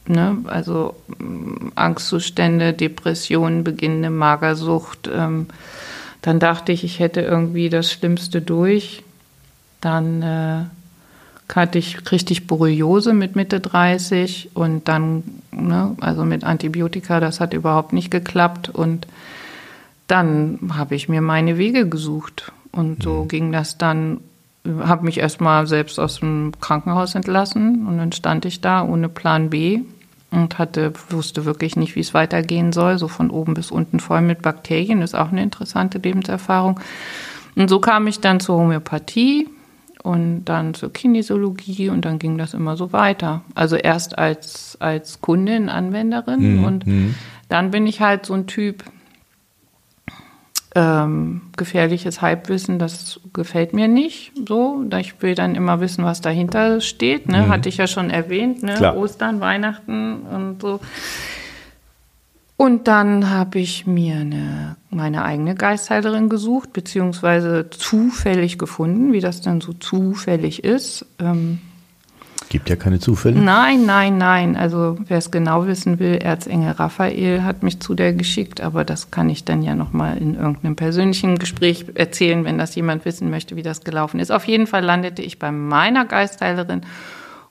ne, 0.10 0.38
also 0.46 0.96
mm, 1.20 1.70
Angstzustände, 1.76 2.74
Depressionen, 2.74 3.64
beginnende 3.64 4.10
Magersucht. 4.10 5.10
Ähm, 5.14 5.48
dann 6.22 6.40
dachte 6.40 6.72
ich, 6.72 6.84
ich 6.84 7.00
hätte 7.00 7.22
irgendwie 7.22 7.70
das 7.70 7.92
Schlimmste 7.92 8.42
durch. 8.42 9.04
Dann 9.80 10.22
äh, 10.22 10.66
hatte 11.56 11.80
ich, 11.80 12.00
ich 12.12 12.48
Borreliose 12.48 13.14
mit 13.14 13.36
Mitte 13.36 13.60
30 13.60 14.52
und 14.54 14.88
dann, 14.88 15.24
ne, 15.52 15.96
also 16.02 16.26
mit 16.26 16.44
Antibiotika, 16.44 17.20
das 17.20 17.40
hat 17.40 17.54
überhaupt 17.54 17.94
nicht 17.94 18.12
geklappt 18.12 18.70
und 18.70 19.08
dann 20.08 20.60
habe 20.74 20.96
ich 20.96 21.08
mir 21.08 21.22
meine 21.22 21.58
Wege 21.58 21.88
gesucht 21.88 22.52
und 22.72 23.04
so 23.04 23.26
ging 23.26 23.52
das 23.52 23.78
dann. 23.78 24.22
Habe 24.68 25.06
mich 25.06 25.20
erstmal 25.20 25.68
selbst 25.68 26.00
aus 26.00 26.20
dem 26.20 26.52
Krankenhaus 26.60 27.16
entlassen 27.16 27.88
und 27.88 27.98
dann 27.98 28.12
stand 28.12 28.44
ich 28.44 28.60
da 28.60 28.84
ohne 28.84 29.08
Plan 29.08 29.50
B 29.50 29.82
und 30.32 30.60
hatte 30.60 30.94
wusste 31.10 31.46
wirklich 31.46 31.76
nicht, 31.76 31.96
wie 31.96 32.02
es 32.02 32.14
weitergehen 32.14 32.72
soll, 32.72 32.98
so 32.98 33.08
von 33.08 33.32
oben 33.32 33.54
bis 33.54 33.72
unten 33.72 34.00
voll 34.00 34.22
mit 34.22 34.42
Bakterien. 34.42 35.02
Ist 35.02 35.16
auch 35.16 35.32
eine 35.32 35.42
interessante 35.42 35.98
Lebenserfahrung. 35.98 36.80
Und 37.56 37.70
so 37.70 37.80
kam 37.80 38.08
ich 38.08 38.20
dann 38.20 38.40
zur 38.40 38.58
Homöopathie 38.58 39.50
und 40.04 40.46
dann 40.46 40.74
zur 40.74 40.94
Kinesiologie 40.94 41.90
und 41.90 42.06
dann 42.06 42.20
ging 42.20 42.38
das 42.38 42.54
immer 42.54 42.78
so 42.78 42.94
weiter. 42.94 43.42
Also 43.56 43.76
erst 43.76 44.18
als, 44.18 44.78
als 44.80 45.20
Kundin, 45.22 45.70
Anwenderin 45.70 46.64
und 46.64 46.86
dann 47.50 47.72
bin 47.72 47.88
ich 47.88 48.00
halt 48.00 48.26
so 48.26 48.34
ein 48.34 48.48
Typ, 48.48 48.84
ähm, 50.76 51.42
gefährliches 51.58 52.22
Halbwissen, 52.22 52.80
das 52.80 53.20
gefällt 53.34 53.74
mir 53.74 53.88
nicht 53.88 54.32
so. 54.48 54.86
Ich 55.00 55.22
will 55.22 55.36
dann 55.36 55.56
immer 55.56 55.80
wissen, 55.80 56.04
was 56.04 56.22
dahinter 56.22 56.80
steht. 56.82 57.28
Ne? 57.28 57.48
Hatte 57.48 57.70
ich 57.70 57.78
ja 57.78 57.88
schon 57.88 58.10
erwähnt, 58.10 58.62
ne? 58.64 58.76
Klar. 58.76 58.96
Ostern, 58.96 59.40
Weihnachten 59.40 60.22
und 60.22 60.62
so. 60.62 60.80
Und 62.56 62.90
dann 62.90 63.30
habe 63.30 63.60
ich 63.60 63.88
mir 63.88 64.18
eine, 64.18 64.76
meine 64.90 65.24
eigene 65.24 65.56
Geistheilerin 65.56 66.28
gesucht, 66.28 66.74
beziehungsweise 66.74 67.70
zufällig 67.70 68.58
gefunden, 68.58 69.14
wie 69.14 69.22
das 69.22 69.40
dann 69.40 69.62
so 69.62 69.72
zufällig 69.72 70.64
ist. 70.66 71.06
Ähm, 71.20 71.60
Gibt 72.50 72.68
ja 72.68 72.76
keine 72.76 73.00
Zufälle. 73.00 73.40
Nein, 73.40 73.86
nein, 73.86 74.18
nein. 74.18 74.56
Also 74.56 74.98
wer 75.08 75.20
es 75.20 75.30
genau 75.30 75.68
wissen 75.68 76.00
will, 76.00 76.16
Erzengel 76.16 76.72
Raphael 76.72 77.44
hat 77.44 77.62
mich 77.62 77.80
zu 77.80 77.94
der 77.94 78.12
geschickt, 78.14 78.60
aber 78.60 78.84
das 78.84 79.12
kann 79.12 79.30
ich 79.30 79.46
dann 79.46 79.62
ja 79.62 79.76
nochmal 79.76 80.18
in 80.18 80.34
irgendeinem 80.34 80.76
persönlichen 80.76 81.38
Gespräch 81.38 81.86
erzählen, 81.94 82.46
wenn 82.46 82.58
das 82.58 82.74
jemand 82.74 83.06
wissen 83.06 83.30
möchte, 83.30 83.56
wie 83.56 83.62
das 83.62 83.84
gelaufen 83.84 84.20
ist. 84.20 84.32
Auf 84.32 84.46
jeden 84.46 84.66
Fall 84.66 84.84
landete 84.84 85.22
ich 85.22 85.38
bei 85.38 85.52
meiner 85.52 86.06
Geistheilerin 86.06 86.82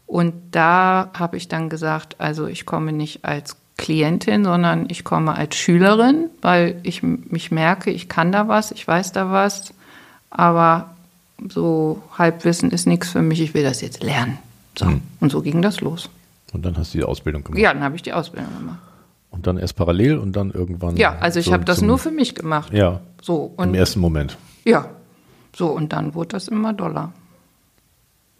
und 0.06 0.34
da 0.50 1.10
habe 1.16 1.36
ich 1.36 1.46
dann 1.46 1.68
gesagt, 1.68 2.16
also 2.18 2.48
ich 2.48 2.66
komme 2.66 2.92
nicht 2.92 3.24
als 3.24 3.56
Klientin, 3.76 4.42
sondern 4.42 4.86
ich 4.88 5.04
komme 5.04 5.36
als 5.36 5.54
Schülerin, 5.54 6.28
weil 6.42 6.80
ich 6.82 7.04
mich 7.04 7.52
merke, 7.52 7.92
ich 7.92 8.08
kann 8.08 8.32
da 8.32 8.48
was, 8.48 8.72
ich 8.72 8.88
weiß 8.88 9.12
da 9.12 9.30
was, 9.30 9.72
aber 10.28 10.90
so 11.48 12.02
Halbwissen 12.18 12.72
ist 12.72 12.88
nichts 12.88 13.10
für 13.10 13.22
mich, 13.22 13.40
ich 13.40 13.54
will 13.54 13.62
das 13.62 13.80
jetzt 13.80 14.02
lernen. 14.02 14.38
So. 14.78 14.86
Und 15.20 15.32
so 15.32 15.42
ging 15.42 15.60
das 15.62 15.80
los. 15.80 16.08
Und 16.52 16.64
dann 16.64 16.76
hast 16.76 16.94
du 16.94 16.98
die 16.98 17.04
Ausbildung 17.04 17.42
gemacht. 17.44 17.60
Ja, 17.60 17.72
dann 17.74 17.82
habe 17.82 17.96
ich 17.96 18.02
die 18.02 18.12
Ausbildung 18.12 18.52
gemacht. 18.58 18.78
Und 19.30 19.46
dann 19.46 19.58
erst 19.58 19.76
parallel 19.76 20.18
und 20.18 20.32
dann 20.36 20.50
irgendwann. 20.50 20.96
Ja, 20.96 21.16
also 21.18 21.38
ich 21.40 21.52
habe 21.52 21.64
das 21.64 21.82
nur 21.82 21.98
für 21.98 22.10
mich 22.10 22.34
gemacht. 22.34 22.72
Ja, 22.72 23.00
So 23.20 23.54
im 23.58 23.74
ersten 23.74 24.00
Moment. 24.00 24.38
ja, 24.64 24.88
so 25.54 25.66
und 25.68 25.92
dann 25.92 26.14
wurde 26.14 26.28
das 26.28 26.48
immer 26.48 26.72
doller. 26.72 27.12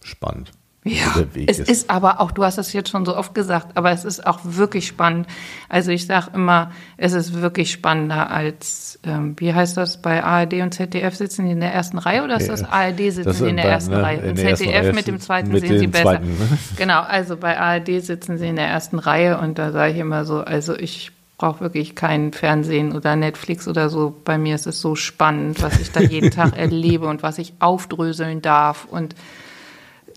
Spannend. 0.03 0.53
Ja, 0.88 1.24
es 1.46 1.59
ist. 1.59 1.70
ist 1.70 1.90
aber 1.90 2.20
auch, 2.20 2.31
du 2.31 2.44
hast 2.44 2.59
es 2.59 2.72
jetzt 2.72 2.90
schon 2.90 3.05
so 3.05 3.16
oft 3.16 3.35
gesagt, 3.35 3.77
aber 3.77 3.90
es 3.90 4.05
ist 4.05 4.27
auch 4.27 4.40
wirklich 4.42 4.87
spannend. 4.87 5.27
Also 5.68 5.90
ich 5.90 6.07
sage 6.07 6.31
immer, 6.35 6.72
es 6.96 7.12
ist 7.12 7.40
wirklich 7.40 7.70
spannender 7.70 8.31
als, 8.31 8.98
ähm, 9.05 9.35
wie 9.38 9.55
heißt 9.55 9.77
das, 9.77 10.03
bei 10.03 10.22
ARD 10.22 10.55
und 10.55 10.72
ZDF 10.72 11.14
sitzen 11.14 11.46
die 11.46 11.53
in 11.53 11.61
der 11.61 11.72
ersten 11.72 11.98
Reihe 11.98 12.24
oder 12.24 12.37
ist 12.37 12.48
das 12.48 12.64
ARD 12.64 12.98
sitzen 12.98 13.24
das 13.24 13.38
sie 13.38 13.48
in 13.48 13.57
der 13.57 13.64
bei, 13.64 13.70
ersten 13.70 13.92
ne, 13.92 14.03
Reihe? 14.03 14.31
Und 14.31 14.37
ZDF 14.37 14.94
mit 14.94 15.07
dem 15.07 15.20
zweiten 15.20 15.51
mit 15.51 15.61
sehen 15.61 15.79
sie 15.79 15.87
besser. 15.87 16.05
Zweiten, 16.05 16.29
ne? 16.29 16.59
Genau, 16.77 17.01
also 17.01 17.37
bei 17.37 17.59
ARD 17.59 18.03
sitzen 18.03 18.38
sie 18.38 18.48
in 18.48 18.57
der 18.57 18.66
ersten 18.66 18.98
Reihe 18.98 19.38
und 19.38 19.59
da 19.59 19.72
sage 19.72 19.92
ich 19.92 19.98
immer 19.98 20.24
so, 20.24 20.40
also 20.40 20.74
ich 20.74 21.12
brauche 21.38 21.61
wirklich 21.61 21.94
kein 21.94 22.33
Fernsehen 22.33 22.92
oder 22.94 23.14
Netflix 23.16 23.68
oder 23.68 23.88
so. 23.88 24.14
Bei 24.24 24.37
mir 24.37 24.57
ist 24.57 24.66
es 24.66 24.81
so 24.81 24.96
spannend, 24.96 25.62
was 25.62 25.81
ich 25.81 25.92
da 25.92 26.01
jeden 26.01 26.33
Tag 26.33 26.57
erlebe 26.59 27.07
und 27.07 27.22
was 27.22 27.38
ich 27.38 27.55
aufdröseln 27.61 28.42
darf 28.42 28.87
und 28.90 29.14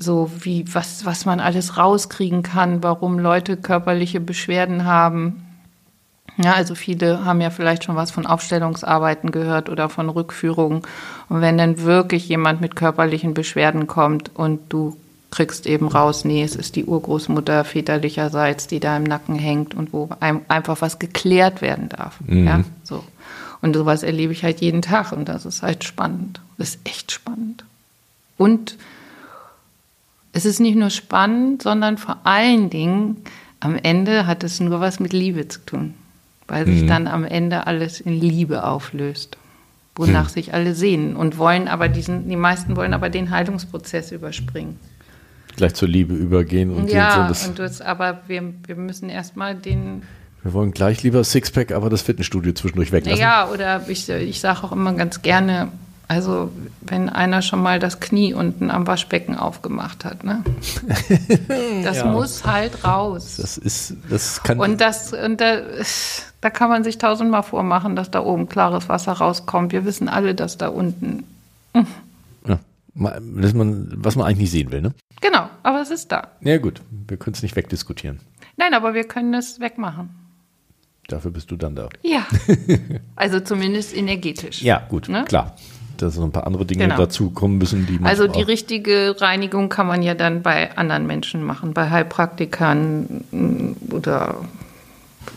so 0.01 0.31
wie 0.39 0.65
was, 0.73 1.05
was 1.05 1.25
man 1.25 1.39
alles 1.39 1.77
rauskriegen 1.77 2.43
kann, 2.43 2.83
warum 2.83 3.19
Leute 3.19 3.57
körperliche 3.57 4.19
Beschwerden 4.19 4.85
haben. 4.85 5.45
Ja, 6.37 6.53
also 6.53 6.75
viele 6.75 7.25
haben 7.25 7.41
ja 7.41 7.49
vielleicht 7.49 7.83
schon 7.83 7.95
was 7.95 8.09
von 8.09 8.25
Aufstellungsarbeiten 8.25 9.31
gehört 9.31 9.69
oder 9.69 9.89
von 9.89 10.09
Rückführungen. 10.09 10.81
Und 11.29 11.41
wenn 11.41 11.57
dann 11.57 11.81
wirklich 11.81 12.27
jemand 12.29 12.61
mit 12.61 12.75
körperlichen 12.75 13.33
Beschwerden 13.33 13.87
kommt 13.87 14.31
und 14.33 14.61
du 14.69 14.97
kriegst 15.29 15.65
eben 15.67 15.87
raus, 15.87 16.25
nee, 16.25 16.43
es 16.43 16.55
ist 16.55 16.75
die 16.75 16.85
Urgroßmutter 16.85 17.63
väterlicherseits, 17.63 18.67
die 18.67 18.79
da 18.79 18.97
im 18.97 19.03
Nacken 19.03 19.35
hängt 19.35 19.73
und 19.73 19.93
wo 19.93 20.09
einem 20.19 20.41
einfach 20.47 20.81
was 20.81 20.99
geklärt 20.99 21.61
werden 21.61 21.89
darf. 21.89 22.19
Mhm. 22.25 22.47
Ja, 22.47 22.63
so. 22.83 23.03
Und 23.61 23.75
sowas 23.75 24.03
erlebe 24.03 24.33
ich 24.33 24.43
halt 24.43 24.61
jeden 24.61 24.81
Tag 24.81 25.11
und 25.11 25.29
das 25.29 25.45
ist 25.45 25.61
halt 25.61 25.83
spannend. 25.83 26.41
Das 26.57 26.69
ist 26.69 26.79
echt 26.83 27.11
spannend. 27.11 27.63
Und 28.37 28.75
es 30.33 30.45
ist 30.45 30.59
nicht 30.59 30.75
nur 30.75 30.89
spannend, 30.89 31.61
sondern 31.61 31.97
vor 31.97 32.19
allen 32.23 32.69
Dingen 32.69 33.17
am 33.59 33.75
Ende 33.75 34.25
hat 34.25 34.43
es 34.43 34.59
nur 34.59 34.79
was 34.79 34.99
mit 34.99 35.13
Liebe 35.13 35.47
zu 35.47 35.59
tun, 35.65 35.93
weil 36.47 36.65
sich 36.65 36.83
mhm. 36.83 36.87
dann 36.87 37.07
am 37.07 37.23
Ende 37.23 37.67
alles 37.67 37.99
in 37.99 38.13
Liebe 38.13 38.63
auflöst, 38.63 39.37
wonach 39.95 40.29
mhm. 40.29 40.33
sich 40.33 40.53
alle 40.53 40.73
sehen 40.73 41.15
und 41.15 41.37
wollen 41.37 41.67
aber 41.67 41.89
diesen, 41.89 42.29
die 42.29 42.35
meisten 42.35 42.75
wollen 42.75 42.93
aber 42.93 43.09
den 43.09 43.29
Heilungsprozess 43.29 44.11
überspringen. 44.11 44.79
Gleich 45.57 45.73
zur 45.73 45.89
Liebe 45.89 46.13
übergehen 46.13 46.71
und 46.71 46.89
ja, 46.89 47.31
so 47.33 47.49
und 47.49 47.59
das, 47.59 47.81
aber 47.81 48.21
wir, 48.27 48.53
wir 48.65 48.75
müssen 48.75 49.09
erstmal 49.09 49.55
den 49.55 50.03
wir 50.43 50.53
wollen 50.53 50.71
gleich 50.71 51.03
lieber 51.03 51.23
Sixpack, 51.23 51.71
aber 51.71 51.91
das 51.91 52.01
Fitnessstudio 52.01 52.53
zwischendurch 52.53 52.91
weglassen. 52.91 53.21
Ja, 53.21 53.47
oder 53.49 53.87
ich, 53.87 54.09
ich 54.09 54.39
sage 54.39 54.63
auch 54.63 54.71
immer 54.71 54.93
ganz 54.93 55.21
gerne, 55.21 55.67
also 56.11 56.51
wenn 56.81 57.07
einer 57.07 57.41
schon 57.41 57.63
mal 57.63 57.79
das 57.79 58.01
Knie 58.01 58.33
unten 58.33 58.69
am 58.69 58.85
Waschbecken 58.85 59.37
aufgemacht 59.37 60.03
hat, 60.03 60.25
ne? 60.25 60.43
Das 61.85 61.99
ja. 61.99 62.05
muss 62.07 62.45
halt 62.45 62.83
raus. 62.83 63.37
Das 63.37 63.57
ist, 63.57 63.95
das 64.09 64.43
kann. 64.43 64.59
Und 64.59 64.81
das, 64.81 65.13
und 65.13 65.39
da, 65.39 65.61
da 66.41 66.49
kann 66.49 66.69
man 66.69 66.83
sich 66.83 66.97
tausendmal 66.97 67.43
vormachen, 67.43 67.95
dass 67.95 68.11
da 68.11 68.21
oben 68.25 68.49
klares 68.49 68.89
Wasser 68.89 69.13
rauskommt. 69.13 69.71
Wir 69.71 69.85
wissen 69.85 70.09
alle, 70.09 70.35
dass 70.35 70.57
da 70.57 70.67
unten. 70.67 71.23
Ja, 72.45 72.59
dass 72.93 73.53
man, 73.53 73.93
was 73.95 74.17
man 74.17 74.25
eigentlich 74.25 74.39
nicht 74.39 74.51
sehen 74.51 74.71
will, 74.73 74.81
ne? 74.81 74.93
Genau, 75.21 75.49
aber 75.63 75.81
es 75.81 75.91
ist 75.91 76.11
da. 76.11 76.27
Ja 76.41 76.57
gut, 76.57 76.81
wir 77.07 77.15
können 77.15 77.35
es 77.35 77.41
nicht 77.41 77.55
wegdiskutieren. 77.55 78.19
Nein, 78.57 78.73
aber 78.73 78.93
wir 78.93 79.05
können 79.05 79.33
es 79.33 79.61
wegmachen. 79.61 80.09
Dafür 81.07 81.31
bist 81.31 81.49
du 81.51 81.55
dann 81.55 81.73
da. 81.73 81.87
Ja. 82.01 82.25
Also 83.15 83.39
zumindest 83.39 83.95
energetisch. 83.95 84.61
Ja, 84.61 84.85
gut, 84.89 85.07
ne? 85.07 85.23
klar 85.23 85.55
dass 86.01 86.15
so 86.15 86.23
ein 86.23 86.31
paar 86.31 86.47
andere 86.47 86.65
Dinge 86.65 86.83
genau. 86.83 86.97
dazu 86.97 87.29
kommen 87.29 87.57
müssen, 87.57 87.85
die 87.87 87.99
man 87.99 88.09
Also 88.09 88.27
die 88.27 88.41
richtige 88.41 89.15
Reinigung 89.19 89.69
kann 89.69 89.87
man 89.87 90.01
ja 90.03 90.13
dann 90.13 90.41
bei 90.41 90.75
anderen 90.77 91.07
Menschen 91.07 91.43
machen, 91.43 91.73
bei 91.73 91.89
Heilpraktikern 91.89 93.23
mm, 93.31 93.93
oder 93.93 94.35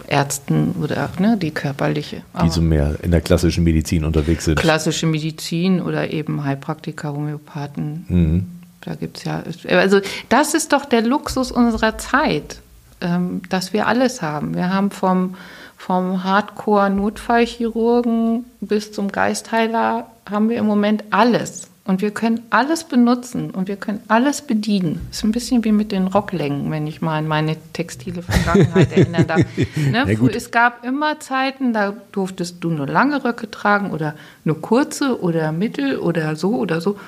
Ärzten 0.06 0.74
oder 0.82 1.10
ne, 1.18 1.36
die 1.40 1.50
körperliche. 1.50 2.22
Die 2.42 2.48
so 2.48 2.60
mehr 2.60 2.96
in 3.02 3.10
der 3.10 3.20
klassischen 3.20 3.64
Medizin 3.64 4.04
unterwegs 4.04 4.44
sind. 4.44 4.58
Klassische 4.58 5.06
Medizin 5.06 5.80
oder 5.80 6.12
eben 6.12 6.44
Heilpraktiker, 6.44 7.12
Homöopathen. 7.12 8.04
Mhm. 8.08 8.46
Da 8.80 8.94
gibt 8.94 9.18
es 9.18 9.24
ja. 9.24 9.42
Also, 9.68 10.00
das 10.28 10.54
ist 10.54 10.72
doch 10.72 10.84
der 10.84 11.02
Luxus 11.02 11.50
unserer 11.50 11.96
Zeit, 11.98 12.60
ähm, 13.00 13.42
dass 13.48 13.72
wir 13.72 13.86
alles 13.86 14.20
haben. 14.20 14.54
Wir 14.54 14.72
haben 14.72 14.90
vom 14.90 15.36
vom 15.84 16.24
Hardcore-Notfallchirurgen 16.24 18.46
bis 18.62 18.92
zum 18.92 19.12
Geistheiler 19.12 20.06
haben 20.24 20.48
wir 20.48 20.56
im 20.56 20.64
Moment 20.64 21.04
alles. 21.10 21.68
Und 21.84 22.00
wir 22.00 22.12
können 22.12 22.40
alles 22.48 22.84
benutzen 22.84 23.50
und 23.50 23.68
wir 23.68 23.76
können 23.76 24.00
alles 24.08 24.40
bedienen. 24.40 25.06
Ist 25.10 25.24
ein 25.24 25.32
bisschen 25.32 25.62
wie 25.62 25.72
mit 25.72 25.92
den 25.92 26.06
Rocklängen, 26.06 26.70
wenn 26.70 26.86
ich 26.86 27.02
mal 27.02 27.18
an 27.18 27.28
meine 27.28 27.58
textile 27.74 28.22
Vergangenheit 28.22 28.92
erinnern 28.96 29.26
darf. 29.26 29.44
Ne? 29.76 30.10
Ja, 30.10 30.28
es 30.34 30.50
gab 30.50 30.86
immer 30.86 31.20
Zeiten, 31.20 31.74
da 31.74 31.94
durftest 32.12 32.64
du 32.64 32.70
nur 32.70 32.86
lange 32.86 33.22
Röcke 33.22 33.50
tragen 33.50 33.90
oder 33.90 34.14
nur 34.44 34.62
kurze 34.62 35.20
oder 35.20 35.52
mittel 35.52 35.98
oder 35.98 36.34
so 36.34 36.56
oder 36.56 36.80
so. 36.80 36.98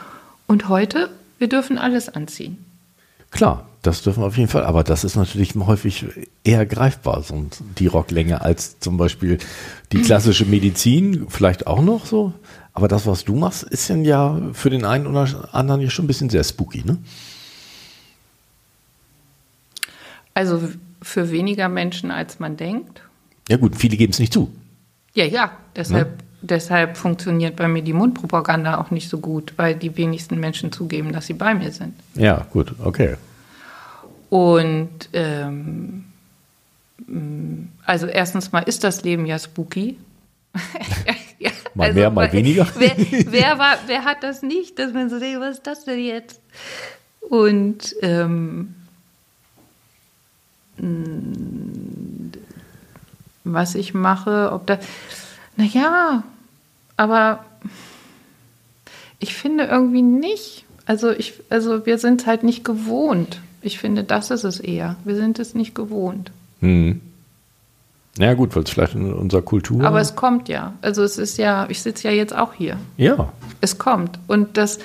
Und 0.46 0.68
heute, 0.68 1.08
wir 1.38 1.48
dürfen 1.48 1.78
alles 1.78 2.10
anziehen. 2.10 2.62
Klar, 3.30 3.66
das 3.86 4.02
dürfen 4.02 4.22
wir 4.22 4.26
auf 4.26 4.36
jeden 4.36 4.48
Fall, 4.48 4.64
aber 4.64 4.82
das 4.82 5.04
ist 5.04 5.16
natürlich 5.16 5.54
häufig 5.54 6.04
eher 6.44 6.66
greifbar, 6.66 7.22
so 7.22 7.46
die 7.78 7.86
Rocklänge, 7.86 8.40
als 8.40 8.78
zum 8.80 8.96
Beispiel 8.96 9.38
die 9.92 10.02
klassische 10.02 10.44
Medizin, 10.44 11.26
vielleicht 11.28 11.66
auch 11.66 11.82
noch 11.82 12.06
so. 12.06 12.32
Aber 12.72 12.88
das, 12.88 13.06
was 13.06 13.24
du 13.24 13.36
machst, 13.36 13.62
ist 13.62 13.88
ja 13.88 14.38
für 14.52 14.68
den 14.68 14.84
einen 14.84 15.06
oder 15.06 15.48
anderen 15.54 15.80
ja 15.80 15.88
schon 15.88 16.04
ein 16.04 16.08
bisschen 16.08 16.28
sehr 16.28 16.44
spooky, 16.44 16.84
ne? 16.84 16.98
Also 20.34 20.60
für 21.00 21.30
weniger 21.30 21.70
Menschen, 21.70 22.10
als 22.10 22.38
man 22.38 22.58
denkt. 22.58 23.00
Ja 23.48 23.56
gut, 23.56 23.76
viele 23.76 23.96
geben 23.96 24.12
es 24.12 24.18
nicht 24.18 24.32
zu. 24.32 24.50
Ja, 25.14 25.24
ja, 25.24 25.52
deshalb, 25.74 26.08
ne? 26.08 26.24
deshalb 26.42 26.98
funktioniert 26.98 27.56
bei 27.56 27.68
mir 27.68 27.82
die 27.82 27.94
Mundpropaganda 27.94 28.78
auch 28.78 28.90
nicht 28.90 29.08
so 29.08 29.18
gut, 29.18 29.54
weil 29.56 29.74
die 29.74 29.96
wenigsten 29.96 30.38
Menschen 30.38 30.72
zugeben, 30.72 31.12
dass 31.12 31.26
sie 31.26 31.32
bei 31.32 31.54
mir 31.54 31.70
sind. 31.70 31.94
Ja, 32.14 32.46
gut, 32.52 32.74
okay. 32.84 33.16
Und 34.28 35.08
ähm, 35.12 36.04
also 37.84 38.06
erstens 38.06 38.52
mal 38.52 38.60
ist 38.60 38.84
das 38.84 39.02
Leben 39.02 39.26
ja 39.26 39.38
spooky. 39.38 39.98
ja, 41.38 41.50
mal 41.74 41.88
also, 41.88 41.98
mehr, 41.98 42.10
mal 42.10 42.32
weniger. 42.32 42.66
wer, 42.78 42.96
wer, 42.96 43.58
war, 43.58 43.76
wer 43.86 44.04
hat 44.04 44.22
das 44.22 44.42
nicht, 44.42 44.78
dass 44.78 44.92
man 44.92 45.10
so 45.10 45.18
denkt, 45.18 45.40
was 45.40 45.56
ist 45.56 45.66
das 45.66 45.84
denn 45.84 46.00
jetzt? 46.00 46.40
Und 47.20 47.94
ähm, 48.02 48.74
was 53.44 53.74
ich 53.74 53.94
mache, 53.94 54.50
ob 54.52 54.66
da, 54.66 54.78
naja, 55.56 56.22
aber 56.96 57.44
ich 59.18 59.34
finde 59.34 59.64
irgendwie 59.64 60.02
nicht. 60.02 60.64
Also 60.84 61.10
ich, 61.10 61.34
also 61.50 61.86
wir 61.86 61.98
sind 61.98 62.26
halt 62.26 62.42
nicht 62.42 62.64
gewohnt. 62.64 63.40
Ich 63.66 63.80
finde, 63.80 64.04
das 64.04 64.30
ist 64.30 64.44
es 64.44 64.60
eher. 64.60 64.94
Wir 65.04 65.16
sind 65.16 65.40
es 65.40 65.56
nicht 65.56 65.74
gewohnt. 65.74 66.30
Hm. 66.60 67.00
Ja 68.16 68.34
gut, 68.34 68.54
weil 68.54 68.62
es 68.62 68.70
vielleicht 68.70 68.94
in 68.94 69.12
unserer 69.12 69.42
Kultur. 69.42 69.84
Aber 69.84 70.00
es 70.00 70.14
kommt 70.14 70.48
ja. 70.48 70.74
Also 70.82 71.02
es 71.02 71.18
ist 71.18 71.36
ja, 71.36 71.66
ich 71.68 71.82
sitze 71.82 72.06
ja 72.06 72.14
jetzt 72.14 72.32
auch 72.32 72.54
hier. 72.54 72.78
Ja. 72.96 73.32
Es 73.60 73.76
kommt. 73.76 74.20
Und 74.28 74.56
das, 74.56 74.78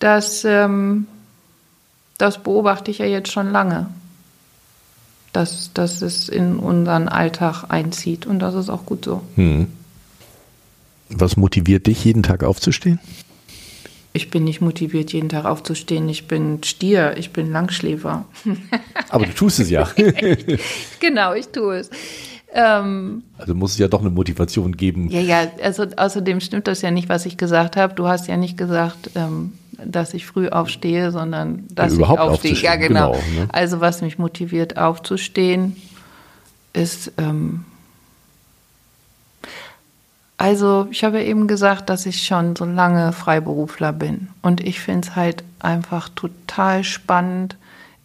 das, 0.00 0.44
ähm, 0.44 1.06
das 2.18 2.42
beobachte 2.42 2.90
ich 2.90 2.98
ja 2.98 3.06
jetzt 3.06 3.30
schon 3.30 3.52
lange. 3.52 3.86
Dass, 5.32 5.72
dass 5.72 6.02
es 6.02 6.28
in 6.28 6.56
unseren 6.56 7.08
Alltag 7.08 7.66
einzieht. 7.68 8.26
Und 8.26 8.40
das 8.40 8.56
ist 8.56 8.68
auch 8.68 8.84
gut 8.84 9.04
so. 9.04 9.22
Hm. 9.36 9.68
Was 11.08 11.36
motiviert 11.36 11.86
dich, 11.86 12.04
jeden 12.04 12.24
Tag 12.24 12.42
aufzustehen? 12.42 12.98
Ich 14.12 14.30
bin 14.30 14.44
nicht 14.44 14.60
motiviert, 14.60 15.12
jeden 15.12 15.28
Tag 15.28 15.44
aufzustehen. 15.44 16.08
Ich 16.08 16.28
bin 16.28 16.62
Stier, 16.64 17.16
ich 17.16 17.32
bin 17.32 17.50
Langschläfer. 17.50 18.26
Aber 19.08 19.26
du 19.26 19.32
tust 19.32 19.60
es 19.60 19.70
ja. 19.70 19.88
genau, 21.00 21.32
ich 21.34 21.48
tue 21.48 21.78
es. 21.78 21.90
Ähm, 22.54 23.22
also 23.38 23.54
muss 23.54 23.72
es 23.72 23.78
ja 23.78 23.88
doch 23.88 24.00
eine 24.00 24.10
Motivation 24.10 24.76
geben. 24.76 25.08
Ja, 25.08 25.20
ja, 25.20 25.46
also 25.62 25.86
außerdem 25.96 26.40
stimmt 26.40 26.66
das 26.66 26.82
ja 26.82 26.90
nicht, 26.90 27.08
was 27.08 27.24
ich 27.24 27.38
gesagt 27.38 27.76
habe. 27.76 27.94
Du 27.94 28.06
hast 28.06 28.28
ja 28.28 28.36
nicht 28.36 28.58
gesagt, 28.58 29.10
ähm, 29.14 29.54
dass 29.82 30.12
ich 30.12 30.26
früh 30.26 30.48
aufstehe, 30.48 31.10
sondern 31.10 31.64
dass 31.70 31.92
ja, 31.92 31.96
überhaupt 31.96 32.20
ich 32.20 32.28
aufstehe. 32.28 32.54
Ja, 32.54 32.76
genau. 32.76 33.12
genau 33.12 33.40
ne? 33.40 33.48
Also 33.50 33.80
was 33.80 34.02
mich 34.02 34.18
motiviert 34.18 34.76
aufzustehen, 34.76 35.76
ist 36.74 37.12
ähm, 37.16 37.64
also 40.42 40.88
ich 40.90 41.04
habe 41.04 41.22
eben 41.22 41.46
gesagt, 41.46 41.88
dass 41.88 42.04
ich 42.04 42.24
schon 42.24 42.56
so 42.56 42.64
lange 42.64 43.12
Freiberufler 43.12 43.92
bin. 43.92 44.26
Und 44.42 44.60
ich 44.60 44.80
finde 44.80 45.06
es 45.06 45.14
halt 45.14 45.44
einfach 45.60 46.08
total 46.08 46.82
spannend, 46.82 47.56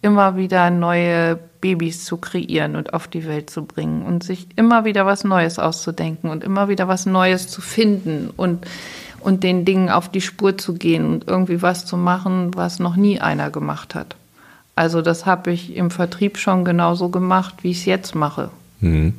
immer 0.04 0.38
wieder 0.38 0.69
neue 0.69 1.39
Babys 1.62 2.06
zu 2.06 2.17
kreieren 2.17 2.76
und 2.76 2.93
auf 2.93 3.08
die 3.08 3.26
Welt 3.26 3.50
zu 3.50 3.65
bringen 3.65 4.04
und 4.04 4.23
sich 4.23 4.45
immer 4.56 4.86
wieder 4.86 5.08
was 5.08 5.23
Neues 5.23 5.58
auszudenken 5.58 6.30
und 6.30 6.43
immer 6.43 6.69
wieder 6.69 6.88
was 6.88 7.08
Neues 7.08 7.47
zu 7.47 7.60
finden 7.60 8.30
und, 8.38 8.67
und 9.19 9.43
den 9.43 9.65
Dingen 9.65 9.89
auf 9.89 10.08
die 10.08 10.21
Spur 10.21 10.60
zu 10.60 10.76
gehen 10.76 11.08
und 11.08 11.28
irgendwie 11.28 11.63
was 11.63 11.88
zu 11.88 11.97
machen, 11.97 12.54
was 12.54 12.78
noch 12.78 12.97
nie 12.97 13.19
einer 13.19 13.50
gemacht 13.50 13.95
hat. 13.95 14.15
Also 14.76 15.02
das 15.02 15.26
habe 15.26 15.52
ich 15.52 15.76
im 15.76 15.89
Vertrieb 15.89 16.38
schon 16.38 16.65
genauso 16.65 17.10
gemacht, 17.10 17.63
wie 17.63 17.71
ich 17.71 17.80
es 17.80 17.86
jetzt 17.86 18.13
mache. 18.13 18.52
Mhm. 18.80 19.15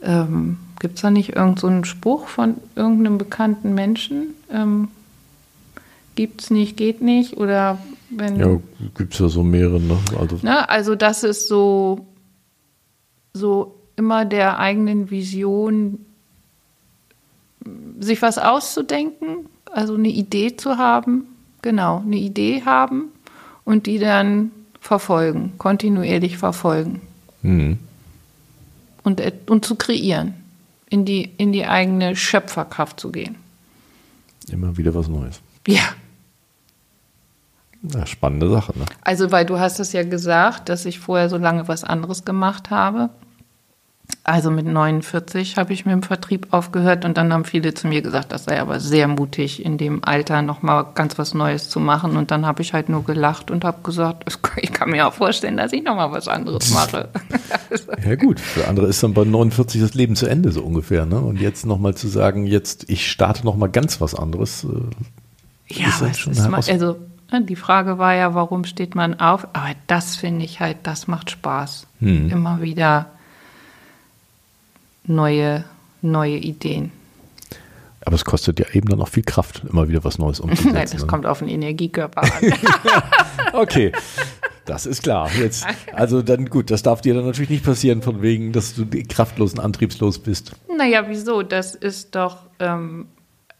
Ähm, 0.00 0.56
Gibt 0.80 0.96
es 0.96 1.02
da 1.02 1.10
nicht 1.10 1.36
irgendeinen 1.36 1.84
so 1.84 1.90
Spruch 1.90 2.26
von 2.26 2.56
irgendeinem 2.74 3.18
bekannten 3.18 3.74
Menschen? 3.74 4.34
Ähm, 4.50 4.88
Gibt 6.16 6.42
es 6.42 6.50
nicht, 6.50 6.76
geht 6.76 7.02
nicht? 7.02 7.36
Oder 7.36 7.78
wenn. 8.10 8.40
Ja, 8.40 8.58
gibt 8.96 9.14
es 9.14 9.20
ja 9.20 9.28
so 9.28 9.42
mehrere, 9.42 9.78
ne? 9.78 9.96
Also, 10.18 10.38
ne? 10.42 10.68
also 10.68 10.94
das 10.96 11.22
ist 11.22 11.48
so, 11.48 12.06
so 13.32 13.76
immer 13.96 14.24
der 14.24 14.58
eigenen 14.58 15.10
Vision, 15.10 16.04
sich 18.00 18.22
was 18.22 18.38
auszudenken, 18.38 19.46
also 19.70 19.94
eine 19.94 20.08
Idee 20.08 20.56
zu 20.56 20.78
haben, 20.78 21.26
genau, 21.60 21.98
eine 21.98 22.16
Idee 22.16 22.62
haben 22.64 23.10
und 23.64 23.86
die 23.86 23.98
dann 23.98 24.50
verfolgen, 24.80 25.52
kontinuierlich 25.58 26.38
verfolgen. 26.38 27.02
Mhm. 27.42 27.78
Und, 29.02 29.22
und 29.46 29.64
zu 29.64 29.76
kreieren, 29.76 30.34
in 30.90 31.04
die, 31.04 31.32
in 31.38 31.52
die 31.52 31.66
eigene 31.66 32.14
Schöpferkraft 32.14 33.00
zu 33.00 33.10
gehen. 33.10 33.36
Immer 34.50 34.76
wieder 34.76 34.94
was 34.94 35.08
Neues. 35.08 35.40
Ja. 35.66 35.94
Ja, 37.82 38.04
spannende 38.04 38.50
Sache. 38.50 38.78
Ne? 38.78 38.84
Also, 39.02 39.32
weil 39.32 39.46
du 39.46 39.58
hast 39.58 39.80
es 39.80 39.92
ja 39.92 40.02
gesagt, 40.02 40.68
dass 40.68 40.84
ich 40.84 40.98
vorher 40.98 41.30
so 41.30 41.38
lange 41.38 41.66
was 41.66 41.82
anderes 41.82 42.24
gemacht 42.26 42.70
habe. 42.70 43.08
Also 44.30 44.52
mit 44.52 44.64
49 44.64 45.56
habe 45.56 45.72
ich 45.72 45.86
mit 45.86 45.92
dem 45.92 46.04
Vertrieb 46.04 46.46
aufgehört 46.52 47.04
und 47.04 47.16
dann 47.16 47.32
haben 47.32 47.44
viele 47.44 47.74
zu 47.74 47.88
mir 47.88 48.00
gesagt, 48.00 48.30
das 48.30 48.44
sei 48.44 48.60
aber 48.60 48.78
sehr 48.78 49.08
mutig, 49.08 49.64
in 49.64 49.76
dem 49.76 50.04
Alter 50.04 50.40
nochmal 50.40 50.86
ganz 50.94 51.18
was 51.18 51.34
Neues 51.34 51.68
zu 51.68 51.80
machen. 51.80 52.16
Und 52.16 52.30
dann 52.30 52.46
habe 52.46 52.62
ich 52.62 52.72
halt 52.72 52.88
nur 52.88 53.04
gelacht 53.04 53.50
und 53.50 53.64
habe 53.64 53.82
gesagt, 53.82 54.38
ich 54.56 54.72
kann 54.72 54.90
mir 54.90 55.08
auch 55.08 55.14
vorstellen, 55.14 55.56
dass 55.56 55.72
ich 55.72 55.82
nochmal 55.82 56.12
was 56.12 56.28
anderes 56.28 56.72
mache. 56.72 57.08
ja 58.06 58.14
gut, 58.14 58.38
für 58.38 58.68
andere 58.68 58.86
ist 58.86 59.02
dann 59.02 59.14
bei 59.14 59.24
49 59.24 59.80
das 59.80 59.94
Leben 59.94 60.14
zu 60.14 60.28
Ende 60.28 60.52
so 60.52 60.62
ungefähr. 60.62 61.06
Ne? 61.06 61.18
Und 61.18 61.40
jetzt 61.40 61.66
nochmal 61.66 61.96
zu 61.96 62.06
sagen, 62.06 62.46
jetzt 62.46 62.88
ich 62.88 63.10
starte 63.10 63.44
nochmal 63.44 63.70
ganz 63.70 64.00
was 64.00 64.14
anderes. 64.14 64.62
Äh, 64.62 65.74
ja, 65.74 65.88
ist 65.88 66.02
halt 66.02 66.16
schon 66.16 66.34
ist 66.34 66.48
mal, 66.48 66.60
also 66.68 66.98
ne, 67.32 67.42
die 67.42 67.56
Frage 67.56 67.98
war 67.98 68.14
ja, 68.14 68.32
warum 68.32 68.62
steht 68.62 68.94
man 68.94 69.18
auf? 69.18 69.48
Aber 69.54 69.72
das 69.88 70.14
finde 70.14 70.44
ich 70.44 70.60
halt, 70.60 70.76
das 70.84 71.08
macht 71.08 71.32
Spaß. 71.32 71.88
Hm. 71.98 72.30
Immer 72.30 72.62
wieder 72.62 73.06
neue, 75.04 75.64
neue 76.02 76.36
Ideen. 76.36 76.92
Aber 78.04 78.16
es 78.16 78.24
kostet 78.24 78.58
ja 78.58 78.66
eben 78.72 78.88
dann 78.88 79.00
auch 79.00 79.08
viel 79.08 79.22
Kraft, 79.22 79.62
immer 79.70 79.88
wieder 79.88 80.04
was 80.04 80.18
Neues 80.18 80.40
umzusetzen. 80.40 80.72
Nein, 80.72 80.88
das 80.90 81.02
ne? 81.02 81.06
kommt 81.06 81.26
auf 81.26 81.40
den 81.40 81.48
Energiekörper 81.48 82.22
an. 82.22 82.52
okay, 83.52 83.92
das 84.64 84.86
ist 84.86 85.02
klar. 85.02 85.30
Jetzt, 85.38 85.66
also 85.92 86.22
dann 86.22 86.46
gut, 86.46 86.70
das 86.70 86.82
darf 86.82 87.00
dir 87.00 87.14
dann 87.14 87.26
natürlich 87.26 87.50
nicht 87.50 87.64
passieren, 87.64 88.02
von 88.02 88.22
wegen, 88.22 88.52
dass 88.52 88.74
du 88.74 88.86
kraftlos 89.08 89.52
und 89.52 89.60
antriebslos 89.60 90.18
bist. 90.18 90.52
Naja, 90.74 91.04
wieso? 91.08 91.42
Das 91.42 91.74
ist 91.74 92.14
doch, 92.14 92.38
ähm, 92.58 93.06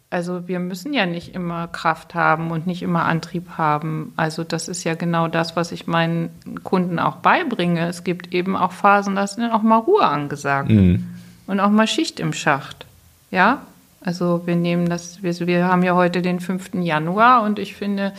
also 0.09 0.48
wir 0.48 0.59
müssen 0.59 0.94
ja 0.94 1.05
nicht 1.05 1.35
immer 1.35 1.68
Kraft 1.68 2.14
haben 2.14 2.50
und 2.50 2.66
nicht 2.66 2.83
immer 2.83 3.05
Antrieb 3.05 3.50
haben. 3.59 4.14
Also 4.16 4.42
das 4.42 4.68
ist 4.68 4.85
ja 4.85 4.94
genau 4.94 5.29
das, 5.29 5.55
was 5.55 5.70
ich 5.70 5.87
meinen 5.87 6.31
Kunden 6.64 6.98
auch 6.98 7.16
beibringe. 7.16 7.87
Es 7.88 8.05
gibt 8.05 8.33
eben 8.33 8.57
auch 8.57 8.72
Phasen, 8.72 9.16
da 9.16 9.24
ist 9.24 9.38
auch 9.38 9.62
mal 9.62 9.79
Ruhe 9.79 10.05
angesagt. 10.05 10.70
Mhm 10.70 11.05
und 11.50 11.58
auch 11.58 11.70
mal 11.70 11.88
Schicht 11.88 12.20
im 12.20 12.32
Schacht. 12.32 12.86
Ja, 13.32 13.62
also 14.00 14.42
wir 14.46 14.54
nehmen 14.54 14.88
das, 14.88 15.20
wir, 15.20 15.34
wir 15.48 15.64
haben 15.64 15.82
ja 15.82 15.96
heute 15.96 16.22
den 16.22 16.38
5. 16.38 16.74
Januar 16.74 17.42
und 17.42 17.58
ich 17.58 17.74
finde, 17.74 18.12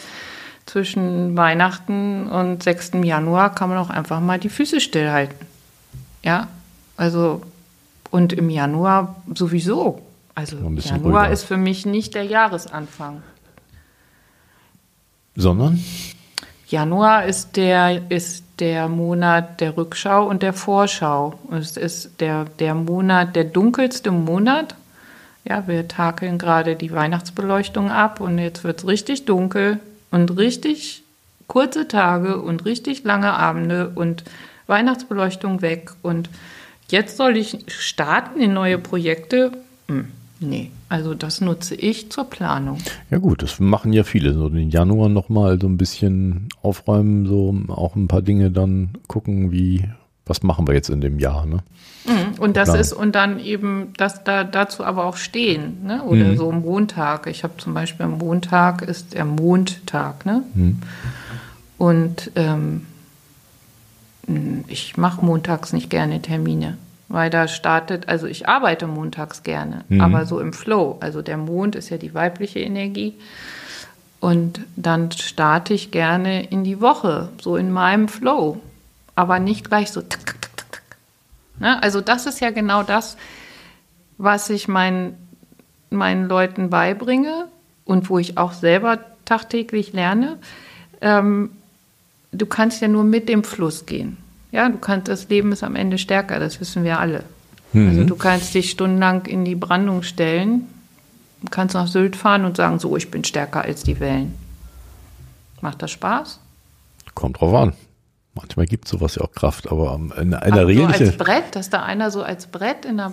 zwischen 0.66 1.38
Weihnachten 1.38 2.28
und 2.28 2.62
6. 2.62 2.92
Januar 3.04 3.56
kann 3.56 3.70
man 3.70 3.78
auch 3.78 3.90
einfach 3.90 4.20
mal 4.20 4.38
die 4.38 4.50
Füße 4.50 4.82
stillhalten. 4.82 5.48
Ja, 6.24 6.50
also 6.98 7.42
und 8.10 8.34
im 8.34 8.50
Januar 8.50 9.24
sowieso. 9.34 10.02
Also 10.36 10.58
Januar 10.58 11.22
ruhiger. 11.22 11.30
ist 11.32 11.44
für 11.44 11.58
mich 11.58 11.86
nicht 11.86 12.14
der 12.16 12.24
Jahresanfang. 12.24 13.24
Sondern? 15.38 15.82
Januar 16.72 17.26
ist 17.26 17.58
der, 17.58 18.10
ist 18.10 18.46
der 18.60 18.88
Monat 18.88 19.60
der 19.60 19.76
Rückschau 19.76 20.26
und 20.26 20.42
der 20.42 20.54
Vorschau. 20.54 21.38
Es 21.52 21.76
ist 21.76 22.22
der, 22.22 22.46
der 22.46 22.76
Monat, 22.76 23.36
der 23.36 23.44
dunkelste 23.44 24.12
Monat. 24.12 24.76
Ja, 25.44 25.68
wir 25.68 25.90
takeln 25.90 26.38
gerade 26.38 26.78
die 26.78 26.94
Weihnachtsbeleuchtung 26.94 27.92
ab 27.92 28.22
und 28.22 28.38
jetzt 28.38 28.64
wird 28.64 28.80
es 28.80 28.88
richtig 28.88 29.26
dunkel 29.26 29.82
und 30.12 30.38
richtig 30.38 31.04
kurze 31.48 31.90
Tage 31.90 32.42
und 32.42 32.64
richtig 32.64 33.04
lange 33.04 33.34
Abende 33.34 33.92
und 33.94 34.24
Weihnachtsbeleuchtung 34.68 35.62
weg. 35.62 35.92
Und 36.02 36.30
jetzt 36.90 37.18
soll 37.18 37.36
ich 37.36 37.66
starten 37.68 38.40
in 38.40 38.54
neue 38.54 38.78
Projekte. 38.78 39.52
Hm, 39.90 40.08
nee, 40.42 40.72
also 40.90 41.14
das 41.14 41.40
nutze 41.40 41.76
ich 41.76 42.12
zur 42.12 42.26
Planung. 42.26 42.80
Ja 43.10 43.20
gut, 43.20 43.42
das 43.44 43.60
machen 43.60 43.94
ja 43.94 44.04
viele. 44.04 44.34
So 44.34 44.50
den 44.50 44.70
Januar 44.70 45.08
nochmal 45.08 45.60
so 45.60 45.68
ein 45.68 45.78
bisschen 45.78 46.50
aufräumen, 46.62 47.26
so 47.28 47.56
auch 47.70 47.96
ein 47.96 48.08
paar 48.08 48.22
Dinge 48.22 48.52
dann 48.52 48.90
gucken, 49.08 49.52
wie, 49.52 49.88
was 50.26 50.44
machen 50.44 50.68
wir 50.68 50.74
jetzt 50.74 50.90
in 50.90 51.02
dem 51.02 51.20
Jahr, 51.20 51.46
ne? 51.46 51.60
Mhm. 52.06 52.40
Und 52.40 52.58
das 52.58 52.70
Klar. 52.70 52.80
ist, 52.80 52.94
und 52.94 53.14
dann 53.14 53.40
eben 53.40 53.94
das 53.98 54.24
da 54.24 54.44
dazu 54.44 54.84
aber 54.84 55.06
auch 55.06 55.18
stehen, 55.18 55.86
ne? 55.86 56.04
Oder 56.04 56.26
mhm. 56.26 56.38
so 56.38 56.52
Montag. 56.52 57.28
Ich 57.28 57.44
habe 57.44 57.54
zum 57.58 57.74
Beispiel 57.74 58.06
am 58.06 58.18
Montag 58.18 58.82
ist 58.82 59.14
der 59.14 59.26
Mondtag, 59.26 60.26
ne? 60.26 60.44
Mhm. 60.56 60.80
Und 61.78 62.32
ähm, 62.36 62.86
ich 64.68 64.98
mache 64.98 65.26
montags 65.26 65.74
nicht 65.74 65.90
gerne 65.90 66.22
Termine 66.22 66.78
weil 67.12 67.30
da 67.30 67.48
startet, 67.48 68.08
also 68.08 68.26
ich 68.26 68.48
arbeite 68.48 68.88
montags 68.88 69.44
gerne, 69.44 69.84
mhm. 69.90 70.02
aber 70.02 70.26
so 70.26 70.40
im 70.40 70.54
Flow. 70.54 70.98
Also 71.02 71.22
der 71.22 71.38
Mond 71.38 71.76
ist 71.76 71.90
ja 71.90 71.98
die 71.98 72.14
weibliche 72.14 72.60
Energie. 72.60 73.16
Und 74.22 74.62
dann 74.76 75.12
starte 75.12 75.74
ich 75.74 75.92
gerne 75.92 76.46
in 76.46 76.64
die 76.64 76.80
Woche, 76.80 77.30
so 77.42 77.58
in 77.58 77.72
meinem 77.72 78.08
Flow, 78.08 78.62
aber 79.16 79.40
nicht 79.40 79.68
gleich 79.68 79.92
so. 79.92 80.02
Tuk, 80.02 80.26
tuk, 80.26 80.58
tuk, 80.58 80.82
ne? 81.60 81.82
Also 81.84 82.02
das 82.02 82.28
ist 82.28 82.40
ja 82.40 82.52
genau 82.52 82.84
das, 82.84 83.18
was 84.18 84.50
ich 84.50 84.68
meinen, 84.68 85.18
meinen 85.90 86.30
Leuten 86.30 86.70
beibringe 86.70 87.48
und 87.84 88.10
wo 88.10 88.20
ich 88.20 88.38
auch 88.38 88.54
selber 88.54 89.00
tagtäglich 89.26 89.92
lerne. 89.92 90.38
Ähm, 91.02 91.50
du 92.32 92.46
kannst 92.46 92.82
ja 92.82 92.88
nur 92.88 93.04
mit 93.04 93.28
dem 93.28 93.44
Fluss 93.44 93.86
gehen. 93.86 94.18
Ja, 94.52 94.68
du 94.70 94.78
kannst, 94.78 95.08
das 95.08 95.30
Leben 95.30 95.52
ist 95.52 95.64
am 95.64 95.76
Ende 95.76 95.98
stärker, 95.98 96.40
das 96.40 96.60
wissen 96.60 96.84
wir 96.84 97.00
alle. 97.00 97.24
Mhm. 97.74 97.90
Also 97.90 98.04
du 98.04 98.16
kannst 98.16 98.54
dich 98.54 98.72
stundenlang 98.72 99.26
in 99.26 99.46
die 99.46 99.56
Brandung 99.56 100.04
stellen, 100.04 100.68
kannst 101.50 101.76
nach 101.76 101.88
Sylt 101.88 102.16
fahren 102.16 102.46
und 102.46 102.58
sagen, 102.58 102.80
so, 102.80 102.96
ich 102.98 103.10
bin 103.10 103.24
stärker 103.24 103.62
als 103.62 103.84
die 103.84 104.00
Wellen. 104.00 104.36
Macht 105.62 105.82
das 105.82 105.92
Spaß? 105.92 106.40
Kommt 107.16 107.40
drauf 107.40 107.54
an. 107.54 107.74
Manchmal 108.34 108.66
gibt 108.66 108.86
es 108.86 108.92
sowas 108.92 109.16
ja 109.16 109.24
auch 109.24 109.32
Kraft, 109.32 109.70
aber 109.70 110.00
in 110.18 110.34
einer 110.34 110.68
Regel. 110.68 110.88
So 110.88 111.06
als 111.06 111.18
Brett, 111.18 111.56
dass 111.56 111.70
da 111.70 111.84
einer 111.84 112.12
so 112.12 112.24
als 112.24 112.48
Brett 112.48 112.86
in 112.86 112.98
der 112.98 113.12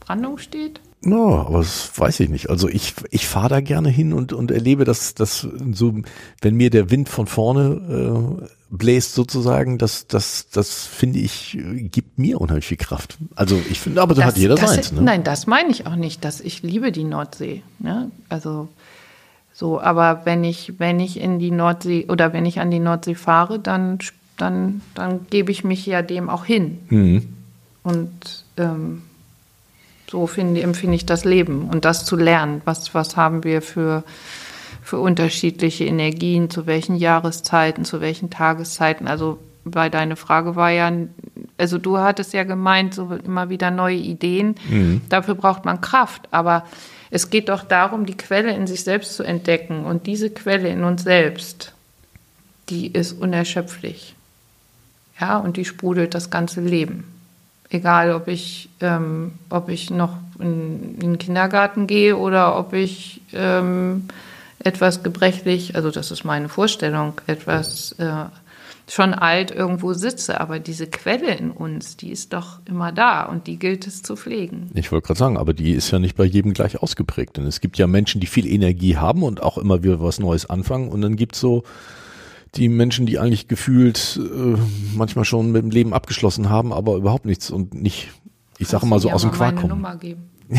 Brandung 0.00 0.38
steht? 0.38 0.80
No, 1.06 1.38
aber 1.38 1.58
das 1.58 1.92
weiß 1.96 2.18
ich 2.20 2.28
nicht. 2.28 2.50
Also 2.50 2.68
ich, 2.68 2.94
ich 3.10 3.28
fahre 3.28 3.48
da 3.48 3.60
gerne 3.60 3.88
hin 3.88 4.12
und, 4.12 4.32
und 4.32 4.50
erlebe 4.50 4.84
das, 4.84 5.14
das 5.14 5.46
so, 5.72 5.94
wenn 6.42 6.56
mir 6.56 6.68
der 6.68 6.90
Wind 6.90 7.08
von 7.08 7.28
vorne 7.28 8.42
äh, 8.42 8.46
bläst 8.70 9.14
sozusagen, 9.14 9.78
das, 9.78 10.08
das, 10.08 10.48
das 10.50 10.84
finde 10.84 11.20
ich, 11.20 11.56
gibt 11.92 12.18
mir 12.18 12.40
unheimlich 12.40 12.66
viel 12.66 12.76
Kraft. 12.76 13.18
Also 13.36 13.56
ich 13.70 13.78
finde, 13.78 14.02
aber 14.02 14.16
da 14.16 14.24
hat 14.24 14.36
jeder 14.36 14.56
das, 14.56 14.74
seins. 14.74 14.90
Ne? 14.90 15.02
Nein, 15.02 15.22
das 15.22 15.46
meine 15.46 15.70
ich 15.70 15.86
auch 15.86 15.94
nicht, 15.94 16.24
dass 16.24 16.40
ich 16.40 16.64
liebe 16.64 16.90
die 16.90 17.04
Nordsee. 17.04 17.62
Ne? 17.78 18.10
Also 18.28 18.68
so, 19.54 19.80
aber 19.80 20.22
wenn 20.24 20.42
ich, 20.42 20.74
wenn 20.78 20.98
ich 20.98 21.20
in 21.20 21.38
die 21.38 21.52
Nordsee 21.52 22.06
oder 22.08 22.32
wenn 22.32 22.44
ich 22.46 22.58
an 22.58 22.72
die 22.72 22.80
Nordsee 22.80 23.14
fahre, 23.14 23.60
dann, 23.60 24.00
dann, 24.36 24.80
dann 24.94 25.26
gebe 25.30 25.52
ich 25.52 25.62
mich 25.62 25.86
ja 25.86 26.02
dem 26.02 26.28
auch 26.28 26.44
hin. 26.44 26.78
Mhm. 26.88 27.28
Und 27.84 28.44
ähm, 28.56 29.02
so 30.10 30.26
finde, 30.26 30.62
empfinde 30.62 30.96
ich 30.96 31.06
das 31.06 31.24
Leben 31.24 31.68
und 31.68 31.84
das 31.84 32.04
zu 32.04 32.16
lernen. 32.16 32.62
Was, 32.64 32.94
was 32.94 33.16
haben 33.16 33.44
wir 33.44 33.62
für, 33.62 34.04
für 34.82 34.98
unterschiedliche 34.98 35.84
Energien, 35.84 36.50
zu 36.50 36.66
welchen 36.66 36.96
Jahreszeiten, 36.96 37.84
zu 37.84 38.00
welchen 38.00 38.30
Tageszeiten? 38.30 39.08
Also, 39.08 39.38
weil 39.64 39.90
deine 39.90 40.14
Frage 40.16 40.54
war 40.54 40.70
ja, 40.70 40.92
also 41.58 41.78
du 41.78 41.98
hattest 41.98 42.32
ja 42.32 42.44
gemeint, 42.44 42.94
so 42.94 43.12
immer 43.24 43.48
wieder 43.48 43.70
neue 43.70 43.96
Ideen. 43.96 44.54
Mhm. 44.68 45.00
Dafür 45.08 45.34
braucht 45.34 45.64
man 45.64 45.80
Kraft. 45.80 46.28
Aber 46.30 46.64
es 47.10 47.30
geht 47.30 47.48
doch 47.48 47.64
darum, 47.64 48.06
die 48.06 48.16
Quelle 48.16 48.54
in 48.54 48.66
sich 48.66 48.84
selbst 48.84 49.16
zu 49.16 49.24
entdecken. 49.24 49.84
Und 49.84 50.06
diese 50.06 50.30
Quelle 50.30 50.68
in 50.68 50.84
uns 50.84 51.02
selbst, 51.02 51.72
die 52.68 52.86
ist 52.86 53.12
unerschöpflich. 53.12 54.14
Ja, 55.20 55.38
und 55.38 55.56
die 55.56 55.64
sprudelt 55.64 56.14
das 56.14 56.30
ganze 56.30 56.60
Leben. 56.60 57.04
Egal, 57.68 58.12
ob 58.12 58.28
ich, 58.28 58.68
ähm, 58.80 59.32
ob 59.50 59.68
ich 59.68 59.90
noch 59.90 60.16
in, 60.38 60.94
in, 60.94 61.00
den 61.00 61.18
Kindergarten 61.18 61.86
gehe 61.86 62.16
oder 62.16 62.58
ob 62.58 62.72
ich 62.72 63.20
ähm, 63.32 64.08
etwas 64.60 65.02
gebrechlich, 65.02 65.74
also 65.74 65.90
das 65.90 66.10
ist 66.10 66.24
meine 66.24 66.48
Vorstellung, 66.48 67.20
etwas 67.26 67.92
äh, 67.98 68.26
schon 68.88 69.14
alt 69.14 69.50
irgendwo 69.50 69.94
sitze, 69.94 70.40
aber 70.40 70.58
diese 70.58 70.86
Quelle 70.86 71.34
in 71.34 71.50
uns, 71.50 71.96
die 71.96 72.10
ist 72.10 72.32
doch 72.32 72.60
immer 72.66 72.92
da 72.92 73.24
und 73.24 73.46
die 73.46 73.58
gilt 73.58 73.86
es 73.86 74.02
zu 74.02 74.16
pflegen. 74.16 74.70
Ich 74.74 74.92
wollte 74.92 75.08
gerade 75.08 75.18
sagen, 75.18 75.36
aber 75.36 75.54
die 75.54 75.72
ist 75.72 75.90
ja 75.90 75.98
nicht 75.98 76.16
bei 76.16 76.24
jedem 76.24 76.52
gleich 76.52 76.80
ausgeprägt. 76.80 77.36
Denn 77.36 77.46
es 77.46 77.60
gibt 77.60 77.78
ja 77.78 77.86
Menschen, 77.86 78.20
die 78.20 78.26
viel 78.26 78.46
Energie 78.46 78.96
haben 78.96 79.22
und 79.22 79.42
auch 79.42 79.58
immer 79.58 79.82
wieder 79.82 80.00
was 80.00 80.20
Neues 80.20 80.48
anfangen. 80.48 80.88
Und 80.88 81.00
dann 81.00 81.16
gibt 81.16 81.34
es 81.34 81.40
so 81.40 81.64
die 82.54 82.68
Menschen, 82.68 83.06
die 83.06 83.18
eigentlich 83.18 83.48
gefühlt 83.48 84.18
äh, 84.18 84.56
manchmal 84.94 85.24
schon 85.24 85.52
mit 85.52 85.62
dem 85.62 85.70
Leben 85.70 85.92
abgeschlossen 85.92 86.48
haben, 86.48 86.72
aber 86.72 86.96
überhaupt 86.96 87.26
nichts 87.26 87.50
und 87.50 87.74
nicht, 87.74 88.08
ich 88.58 88.68
sage 88.68 88.86
mal 88.86 88.98
so 88.98 89.10
aus 89.10 89.22
dem 89.22 89.32
Quark 89.32 89.56
kommen. 89.56 89.68
Nummer 89.68 89.96
geben. 89.96 90.30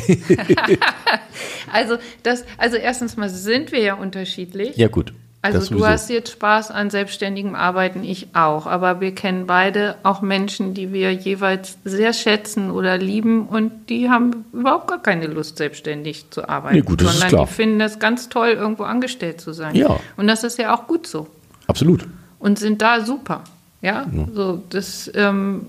also 1.72 1.98
das, 2.24 2.44
also 2.58 2.76
erstens 2.76 3.16
mal 3.18 3.30
sind 3.30 3.72
wir 3.72 3.80
ja 3.82 3.94
unterschiedlich. 3.96 4.76
Ja 4.76 4.90
gut. 4.90 5.14
Also 5.42 5.76
du 5.76 5.86
hast 5.86 6.10
jetzt 6.10 6.32
Spaß 6.32 6.72
an 6.72 6.90
selbstständigem 6.90 7.56
Arbeiten, 7.56 8.04
ich 8.04 8.30
auch. 8.34 8.66
Aber 8.66 9.00
wir 9.00 9.14
kennen 9.14 9.46
beide 9.46 9.96
auch 10.04 10.22
Menschen, 10.22 10.74
die 10.74 10.92
wir 10.92 11.14
jeweils 11.14 11.78
sehr 11.86 12.12
schätzen 12.14 12.72
oder 12.72 12.98
lieben 12.98 13.48
und 13.48 13.90
die 13.90 14.10
haben 14.10 14.46
überhaupt 14.52 14.88
gar 14.88 15.02
keine 15.02 15.28
Lust, 15.28 15.58
selbstständig 15.58 16.32
zu 16.32 16.50
arbeiten. 16.50 16.76
Nee, 16.76 16.82
gut, 16.82 17.02
das 17.02 17.12
sondern 17.12 17.28
ist 17.28 17.34
klar. 17.34 17.46
die 17.46 17.54
finden 17.54 17.82
es 17.82 18.00
ganz 18.00 18.30
toll, 18.30 18.50
irgendwo 18.50 18.84
angestellt 18.84 19.40
zu 19.40 19.54
sein. 19.54 19.76
Ja. 19.76 20.00
Und 20.18 20.28
das 20.28 20.44
ist 20.44 20.58
ja 20.58 20.76
auch 20.76 20.88
gut 20.88 21.08
so. 21.08 21.28
Absolut. 21.68 22.08
Und 22.40 22.60
sind 22.60 22.82
da 22.82 23.06
super. 23.06 23.44
Ja, 23.82 24.08
ja. 24.12 24.28
so 24.34 24.64
das 24.70 25.12
ähm, 25.14 25.68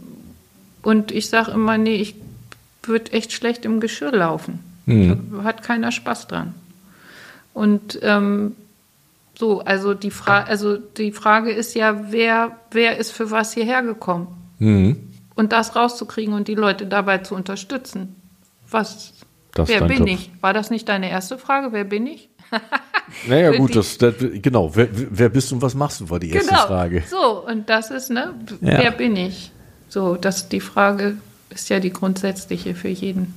und 0.82 1.12
ich 1.12 1.28
sage 1.28 1.50
immer, 1.50 1.76
nee, 1.76 1.96
ich 1.96 2.14
würde 2.82 3.12
echt 3.12 3.32
schlecht 3.32 3.64
im 3.64 3.80
Geschirr 3.80 4.12
laufen. 4.12 4.60
Mhm. 4.86 5.42
Hat 5.44 5.62
keiner 5.62 5.92
Spaß 5.92 6.28
dran. 6.28 6.54
Und 7.52 7.98
ähm, 8.02 8.56
so, 9.38 9.60
also 9.60 9.94
die, 9.94 10.10
Fra 10.10 10.42
also 10.44 10.76
die 10.76 11.12
Frage 11.12 11.50
ist 11.50 11.74
ja, 11.74 12.10
wer, 12.10 12.56
wer 12.70 12.96
ist 12.96 13.12
für 13.12 13.30
was 13.30 13.52
hierher 13.52 13.82
gekommen? 13.82 14.28
Mhm. 14.58 14.96
Und 15.34 15.52
das 15.52 15.76
rauszukriegen 15.76 16.34
und 16.34 16.48
die 16.48 16.54
Leute 16.54 16.86
dabei 16.86 17.18
zu 17.18 17.34
unterstützen. 17.34 18.16
Was, 18.70 19.12
das 19.54 19.68
wer 19.68 19.82
bin 19.82 19.98
Job. 19.98 20.08
ich? 20.08 20.30
War 20.40 20.52
das 20.52 20.70
nicht 20.70 20.88
deine 20.88 21.10
erste 21.10 21.38
Frage? 21.38 21.72
Wer 21.72 21.84
bin 21.84 22.06
ich? 22.06 22.28
naja, 23.28 23.56
gut, 23.56 23.76
das, 23.76 23.98
das, 23.98 24.14
genau. 24.18 24.74
Wer, 24.74 24.88
wer, 24.92 25.28
bist 25.28 25.50
du 25.50 25.56
und 25.56 25.62
was 25.62 25.74
machst 25.74 26.00
du, 26.00 26.10
war 26.10 26.18
die 26.18 26.30
erste 26.30 26.50
genau. 26.50 26.66
Frage. 26.66 27.02
So, 27.08 27.46
und 27.46 27.68
das 27.68 27.90
ist, 27.90 28.10
ne, 28.10 28.34
ja. 28.60 28.78
wer 28.78 28.90
bin 28.90 29.16
ich? 29.16 29.52
So, 29.88 30.16
das, 30.16 30.48
die 30.48 30.60
Frage 30.60 31.16
ist 31.50 31.68
ja 31.68 31.80
die 31.80 31.92
grundsätzliche 31.92 32.74
für 32.74 32.88
jeden. 32.88 33.34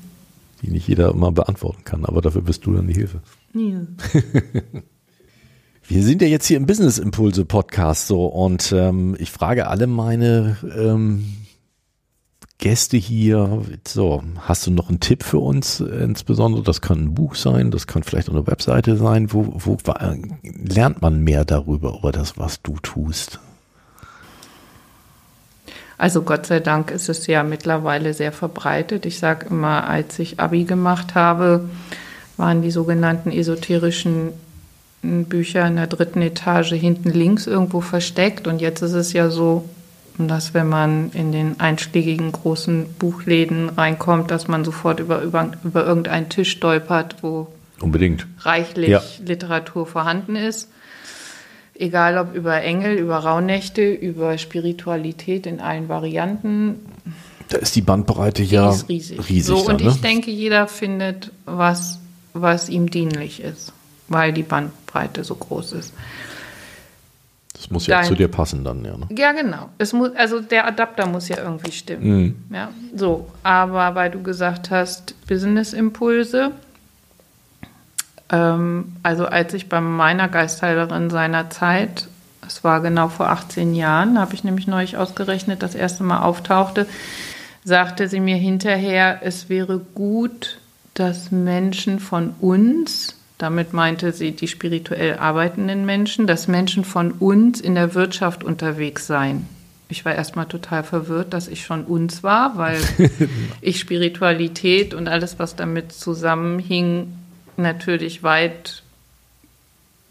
Die 0.62 0.70
nicht 0.70 0.88
jeder 0.88 1.12
immer 1.12 1.32
beantworten 1.32 1.84
kann, 1.84 2.06
aber 2.06 2.22
dafür 2.22 2.42
bist 2.42 2.66
du 2.66 2.74
dann 2.74 2.88
die 2.88 2.94
Hilfe. 2.94 3.22
Ja. 3.54 3.82
Wir 5.88 6.04
sind 6.04 6.22
ja 6.22 6.28
jetzt 6.28 6.46
hier 6.46 6.58
im 6.58 6.68
Business 6.68 7.00
Impulse 7.00 7.44
Podcast 7.44 8.08
so 8.08 8.26
und 8.26 8.72
ähm, 8.72 9.16
ich 9.20 9.30
frage 9.30 9.68
alle 9.68 9.88
meine 9.88 10.56
ähm, 10.78 11.26
Gäste 12.62 12.96
hier, 12.96 13.64
so, 13.88 14.24
hast 14.42 14.68
du 14.68 14.72
noch 14.72 14.90
einen 14.90 15.00
Tipp 15.00 15.24
für 15.24 15.40
uns 15.40 15.80
insbesondere? 15.80 16.62
Das 16.62 16.80
kann 16.80 17.06
ein 17.06 17.16
Buch 17.16 17.34
sein, 17.34 17.72
das 17.72 17.88
kann 17.88 18.04
vielleicht 18.04 18.30
auch 18.30 18.36
eine 18.36 18.46
Webseite 18.46 18.98
sein. 18.98 19.34
Wo, 19.34 19.52
wo 19.56 19.78
lernt 20.44 21.02
man 21.02 21.24
mehr 21.24 21.44
darüber, 21.44 21.98
über 21.98 22.12
das, 22.12 22.38
was 22.38 22.62
du 22.62 22.78
tust? 22.84 23.40
Also 25.98 26.22
Gott 26.22 26.46
sei 26.46 26.60
Dank 26.60 26.92
ist 26.92 27.10
es 27.10 27.26
ja 27.26 27.42
mittlerweile 27.42 28.14
sehr 28.14 28.32
verbreitet. 28.32 29.08
Ich 29.08 29.18
sage 29.18 29.48
immer, 29.50 29.88
als 29.88 30.20
ich 30.20 30.40
ABI 30.40 30.66
gemacht 30.66 31.16
habe, 31.16 31.68
waren 32.38 32.62
die 32.62 32.72
sogenannten 32.72 33.32
esoterischen 33.32 34.34
Bücher 35.02 35.66
in 35.66 35.78
der 35.78 35.88
dritten 35.88 36.22
Etage 36.22 36.74
hinten 36.74 37.10
links 37.10 37.48
irgendwo 37.48 37.82
versteckt. 37.82 38.46
Und 38.46 38.62
jetzt 38.62 38.84
ist 38.84 38.94
es 38.94 39.14
ja 39.14 39.32
so, 39.32 39.68
dass 40.18 40.54
wenn 40.54 40.68
man 40.68 41.12
in 41.12 41.32
den 41.32 41.60
einschlägigen 41.60 42.32
großen 42.32 42.94
Buchläden 43.00 43.70
reinkommt, 43.70 44.32
dass 44.32 44.48
man 44.48 44.64
sofort 44.64 45.00
über, 45.00 45.22
über, 45.22 45.52
über 45.64 45.86
irgendeinen 45.86 46.30
Tisch 46.30 46.52
stolpert, 46.52 47.18
wo 47.22 47.48
Unbedingt. 47.80 48.28
reichlich 48.40 48.90
ja. 48.90 49.02
Literatur 49.26 49.86
vorhanden 49.86 50.36
ist. 50.36 50.70
Egal 51.74 52.18
ob 52.18 52.36
über 52.36 52.62
Engel, 52.62 52.98
über 52.98 53.18
Rauhnächte, 53.18 53.92
über 53.92 54.38
Spiritualität 54.38 55.48
in 55.48 55.60
allen 55.60 55.90
Varianten. 55.90 56.76
Da 57.50 57.58
ist 57.58 57.76
die 57.76 57.82
Bandbreite 57.82 58.44
die 58.44 58.50
ja 58.50 58.70
riesig. 58.70 59.18
riesig 59.30 59.46
so, 59.46 59.66
da, 59.66 59.74
und 59.74 59.84
ne? 59.84 59.90
ich 59.90 60.02
denke, 60.02 60.30
jeder 60.30 60.68
findet 60.68 61.32
was, 61.46 62.00
was 62.34 62.70
ihm 62.70 62.92
dienlich 62.92 63.42
ist, 63.42 63.74
weil 64.10 64.32
die 64.32 64.44
Bandbreite 64.44 64.82
Breite 64.92 65.24
so 65.24 65.36
groß 65.36 65.74
ist. 65.74 65.94
Das 67.62 67.70
muss 67.70 67.86
ja 67.86 67.98
Dein, 67.98 68.06
zu 68.06 68.16
dir 68.16 68.28
passen 68.28 68.64
dann, 68.64 68.84
ja. 68.84 68.98
Ne? 68.98 69.08
Ja, 69.16 69.34
genau. 69.34 69.70
Es 69.78 69.94
muss, 69.94 70.16
also 70.16 70.42
der 70.42 70.66
Adapter 70.66 71.06
muss 71.06 71.30
ja 71.30 71.38
irgendwie 71.38 71.72
stimmen. 71.72 72.04
Mhm. 72.04 72.36
Ja, 72.56 72.70
so. 72.96 73.28
Aber 73.44 73.94
weil 73.94 74.10
du 74.10 74.24
gesagt 74.24 74.72
hast, 74.72 75.14
Business-Impulse. 75.28 76.54
Ähm, 78.32 78.94
also 79.04 79.28
als 79.28 79.54
ich 79.54 79.70
bei 79.70 79.80
meiner 79.80 80.28
Geistheilerin 80.28 81.12
seiner 81.12 81.52
Zeit, 81.52 82.08
es 82.48 82.64
war 82.64 82.82
genau 82.82 83.10
vor 83.10 83.30
18 83.30 83.76
Jahren, 83.76 84.18
habe 84.18 84.34
ich 84.34 84.44
nämlich 84.44 84.66
neulich 84.66 84.98
ausgerechnet, 84.98 85.62
das 85.62 85.76
erste 85.76 86.04
Mal 86.04 86.24
auftauchte, 86.24 86.88
sagte 87.64 88.08
sie 88.08 88.22
mir 88.22 88.38
hinterher, 88.38 89.20
es 89.22 89.50
wäre 89.50 89.78
gut, 89.94 90.58
dass 90.96 91.30
Menschen 91.30 92.00
von 92.00 92.34
uns 92.42 93.21
damit 93.42 93.74
meinte 93.74 94.12
sie 94.14 94.34
die 94.34 94.48
spirituell 94.48 95.18
arbeitenden 95.18 95.86
Menschen, 95.86 96.28
dass 96.28 96.48
Menschen 96.48 96.86
von 96.86 97.12
uns 97.12 97.60
in 97.60 97.74
der 97.74 97.96
Wirtschaft 97.96 98.44
unterwegs 98.44 99.08
seien. 99.08 99.48
Ich 99.90 100.06
war 100.06 100.14
erstmal 100.14 100.46
total 100.46 100.84
verwirrt, 100.84 101.34
dass 101.34 101.48
ich 101.48 101.66
schon 101.66 101.84
uns 101.86 102.22
war, 102.22 102.58
weil 102.58 102.80
ich 103.62 103.80
Spiritualität 103.80 104.94
und 104.94 105.08
alles, 105.08 105.40
was 105.40 105.56
damit 105.56 105.92
zusammenhing, 105.92 107.14
natürlich 107.58 108.22
weit, 108.22 108.84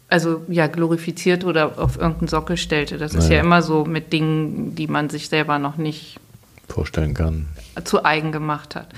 also 0.09 0.41
ja, 0.49 0.67
glorifiziert 0.67 1.45
oder 1.45 1.79
auf 1.79 1.97
irgendeinen 1.97 2.27
Sockel 2.27 2.57
stellte. 2.57 2.97
Das 2.97 3.13
naja. 3.13 3.23
ist 3.23 3.31
ja 3.31 3.39
immer 3.39 3.61
so 3.61 3.85
mit 3.85 4.11
Dingen, 4.11 4.75
die 4.75 4.87
man 4.87 5.09
sich 5.09 5.29
selber 5.29 5.57
noch 5.57 5.77
nicht 5.77 6.19
vorstellen 6.67 7.13
kann, 7.13 7.47
zu 7.85 8.03
eigen 8.03 8.31
gemacht 8.33 8.75
hat. 8.75 8.89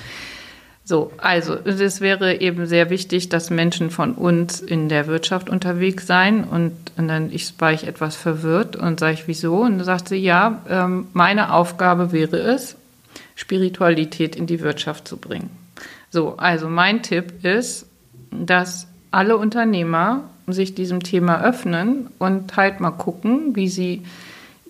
So, 0.85 1.13
also 1.17 1.55
es 1.55 2.01
wäre 2.01 2.41
eben 2.41 2.65
sehr 2.65 2.89
wichtig, 2.89 3.29
dass 3.29 3.49
Menschen 3.49 3.89
von 3.89 4.13
uns 4.13 4.59
in 4.59 4.89
der 4.89 5.07
Wirtschaft 5.07 5.49
unterwegs 5.49 6.07
seien. 6.07 6.43
Und, 6.43 6.73
und 6.97 7.07
dann 7.07 7.31
ich, 7.31 7.53
war 7.59 7.71
ich 7.71 7.87
etwas 7.87 8.17
verwirrt 8.17 8.75
und 8.75 8.99
sage 8.99 9.13
ich, 9.13 9.27
wieso? 9.27 9.61
Und 9.61 9.77
dann 9.77 9.85
sagt 9.85 10.09
sie, 10.09 10.17
ja, 10.17 10.61
ähm, 10.69 11.07
meine 11.13 11.53
Aufgabe 11.53 12.11
wäre 12.11 12.37
es, 12.37 12.75
Spiritualität 13.35 14.35
in 14.35 14.45
die 14.45 14.59
Wirtschaft 14.59 15.07
zu 15.07 15.17
bringen. 15.17 15.49
So, 16.09 16.35
also 16.37 16.67
mein 16.67 17.01
Tipp 17.01 17.45
ist, 17.45 17.87
dass 18.31 18.87
alle 19.09 19.37
Unternehmer 19.37 20.25
sich 20.47 20.75
diesem 20.75 21.01
Thema 21.01 21.41
öffnen 21.41 22.09
und 22.19 22.57
halt 22.57 22.81
mal 22.81 22.91
gucken, 22.91 23.55
wie 23.55 23.69
sie 23.69 24.03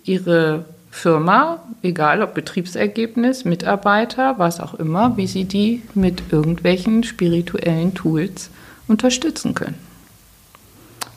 ihre 0.04 0.64
Firma, 0.94 1.58
egal 1.82 2.22
ob 2.22 2.34
Betriebsergebnis, 2.34 3.44
Mitarbeiter, 3.44 4.38
was 4.38 4.60
auch 4.60 4.74
immer, 4.74 5.16
wie 5.16 5.26
sie 5.26 5.44
die 5.44 5.82
mit 5.94 6.32
irgendwelchen 6.32 7.02
spirituellen 7.02 7.94
Tools 7.94 8.48
unterstützen 8.86 9.54
können. 9.54 9.74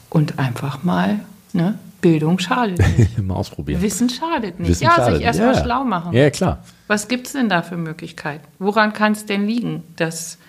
Und 0.09 0.39
einfach 0.39 0.83
mal, 0.83 1.19
ne, 1.53 1.77
Bildung 2.01 2.39
schadet 2.39 2.79
nicht. 2.97 3.21
mal 3.21 3.35
ausprobieren. 3.35 3.79
Wissen 3.83 4.09
schadet 4.09 4.59
nicht. 4.59 4.71
Wissen 4.71 4.85
ja, 4.85 4.95
schadet. 4.95 5.17
sich 5.17 5.23
erstmal 5.23 5.53
ja. 5.53 5.63
schlau 5.63 5.83
machen. 5.83 6.11
Ja, 6.11 6.31
klar. 6.31 6.63
Was 6.87 7.07
gibt 7.07 7.27
es 7.27 7.33
denn 7.33 7.47
da 7.47 7.61
für 7.61 7.77
Möglichkeiten? 7.77 8.45
Woran 8.57 8.93
kann 8.93 9.11
es 9.11 9.27
denn 9.27 9.45
liegen, 9.45 9.83
dass, 9.95 10.39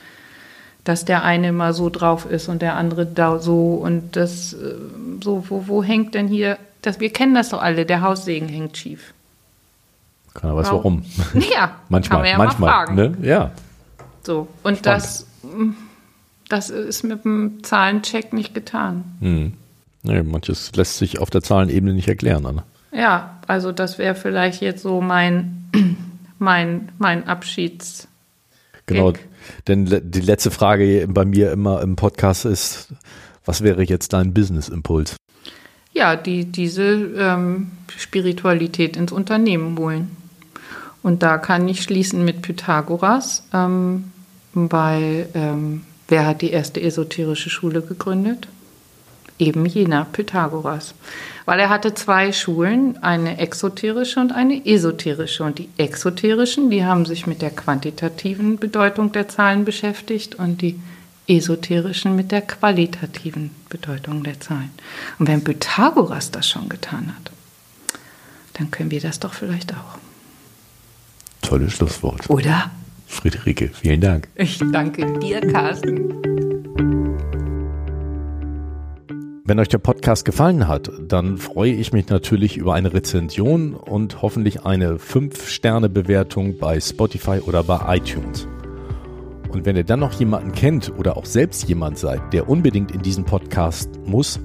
dass 0.84 1.04
der 1.04 1.22
eine 1.22 1.52
mal 1.52 1.74
so 1.74 1.90
drauf 1.90 2.24
ist 2.24 2.48
und 2.48 2.62
der 2.62 2.76
andere 2.76 3.04
da 3.04 3.38
so 3.38 3.74
und 3.74 4.16
das 4.16 4.54
äh, 4.54 4.74
so, 5.22 5.44
wo, 5.50 5.68
wo 5.68 5.82
hängt 5.84 6.14
denn 6.14 6.28
hier, 6.28 6.56
das, 6.80 6.98
wir 6.98 7.12
kennen 7.12 7.34
das 7.34 7.50
doch 7.50 7.62
alle, 7.62 7.84
der 7.84 8.00
Haussegen 8.00 8.48
hängt 8.48 8.78
schief. 8.78 9.12
Keiner 10.38 10.56
weiß 10.56 10.70
warum. 10.70 11.02
Ja, 11.52 11.76
manchmal, 11.88 12.26
ja 12.26 12.38
manchmal, 12.38 12.94
ne? 12.94 13.16
Ja. 13.22 13.50
So, 14.22 14.46
und 14.62 14.86
das, 14.86 15.26
das 16.48 16.70
ist 16.70 17.02
mit 17.02 17.24
dem 17.24 17.64
Zahlencheck 17.64 18.32
nicht 18.32 18.54
getan. 18.54 19.04
Hm. 19.20 19.52
Nee, 20.02 20.22
manches 20.22 20.70
lässt 20.76 20.98
sich 20.98 21.18
auf 21.18 21.30
der 21.30 21.42
Zahlenebene 21.42 21.92
nicht 21.92 22.08
erklären. 22.08 22.42
Ne? 22.42 22.62
Ja, 22.92 23.38
also 23.46 23.72
das 23.72 23.98
wäre 23.98 24.14
vielleicht 24.14 24.62
jetzt 24.62 24.82
so 24.82 25.00
mein, 25.00 25.70
mein, 26.38 26.92
mein 26.98 27.26
Abschieds. 27.26 28.06
Genau, 28.86 29.12
denn 29.66 29.86
die 29.86 30.20
letzte 30.20 30.50
Frage 30.50 31.06
bei 31.08 31.24
mir 31.24 31.50
immer 31.50 31.82
im 31.82 31.96
Podcast 31.96 32.44
ist, 32.44 32.94
was 33.44 33.62
wäre 33.62 33.82
jetzt 33.82 34.12
dein 34.12 34.32
Business-Impuls? 34.32 35.16
Ja, 35.92 36.16
die, 36.16 36.44
diese 36.44 36.92
ähm, 37.18 37.72
Spiritualität 37.96 38.96
ins 38.96 39.10
Unternehmen 39.10 39.76
holen. 39.78 40.16
Und 41.02 41.22
da 41.22 41.38
kann 41.38 41.68
ich 41.68 41.82
schließen 41.82 42.24
mit 42.24 42.42
Pythagoras, 42.42 43.44
ähm, 43.52 44.12
weil 44.52 45.28
ähm, 45.34 45.84
wer 46.08 46.26
hat 46.26 46.42
die 46.42 46.50
erste 46.50 46.80
esoterische 46.80 47.50
Schule 47.50 47.82
gegründet? 47.82 48.48
Eben 49.38 49.64
jener 49.66 50.04
Pythagoras. 50.04 50.94
Weil 51.44 51.60
er 51.60 51.68
hatte 51.68 51.94
zwei 51.94 52.32
Schulen, 52.32 53.00
eine 53.02 53.38
exoterische 53.38 54.18
und 54.18 54.32
eine 54.32 54.66
esoterische. 54.66 55.44
Und 55.44 55.60
die 55.60 55.68
exoterischen, 55.76 56.70
die 56.70 56.84
haben 56.84 57.06
sich 57.06 57.26
mit 57.26 57.40
der 57.40 57.50
quantitativen 57.50 58.58
Bedeutung 58.58 59.12
der 59.12 59.28
Zahlen 59.28 59.64
beschäftigt 59.64 60.34
und 60.34 60.60
die 60.60 60.80
esoterischen 61.28 62.16
mit 62.16 62.32
der 62.32 62.42
qualitativen 62.42 63.50
Bedeutung 63.68 64.24
der 64.24 64.40
Zahlen. 64.40 64.70
Und 65.18 65.28
wenn 65.28 65.44
Pythagoras 65.44 66.32
das 66.32 66.48
schon 66.48 66.68
getan 66.68 67.14
hat, 67.14 67.30
dann 68.54 68.70
können 68.70 68.90
wir 68.90 69.00
das 69.00 69.20
doch 69.20 69.34
vielleicht 69.34 69.72
auch. 69.72 69.98
Tolles 71.42 71.72
Schlusswort. 71.74 72.28
Oder? 72.30 72.70
Friederike, 73.06 73.68
vielen 73.68 74.00
Dank. 74.00 74.28
Ich 74.34 74.58
danke 74.72 75.18
dir, 75.18 75.40
Carsten. 75.40 76.12
Wenn 79.44 79.58
euch 79.58 79.68
der 79.68 79.78
Podcast 79.78 80.26
gefallen 80.26 80.68
hat, 80.68 80.90
dann 81.00 81.38
freue 81.38 81.72
ich 81.72 81.94
mich 81.94 82.08
natürlich 82.10 82.58
über 82.58 82.74
eine 82.74 82.92
Rezension 82.92 83.72
und 83.72 84.20
hoffentlich 84.20 84.66
eine 84.66 84.96
5-Sterne-Bewertung 84.96 86.58
bei 86.58 86.78
Spotify 86.80 87.40
oder 87.40 87.62
bei 87.62 87.96
iTunes. 87.96 88.46
Und 89.50 89.64
wenn 89.64 89.76
ihr 89.76 89.84
dann 89.84 90.00
noch 90.00 90.12
jemanden 90.12 90.52
kennt 90.52 90.92
oder 90.98 91.16
auch 91.16 91.24
selbst 91.24 91.66
jemand 91.66 91.96
seid, 91.96 92.34
der 92.34 92.50
unbedingt 92.50 92.90
in 92.90 93.00
diesen 93.00 93.24
Podcast 93.24 93.88
muss, 94.04 94.38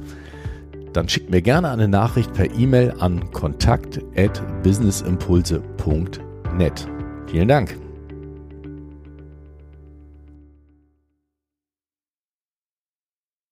dann 0.94 1.10
schickt 1.10 1.30
mir 1.30 1.41
gerne 1.41 1.70
eine 1.70 1.89
Nachricht 1.89 2.32
per 2.32 2.50
E-Mail 2.50 2.94
an 3.00 3.30
kontakt@businessimpulse.net. 6.54 6.88
Vielen 7.28 7.47
Dank. 7.47 7.83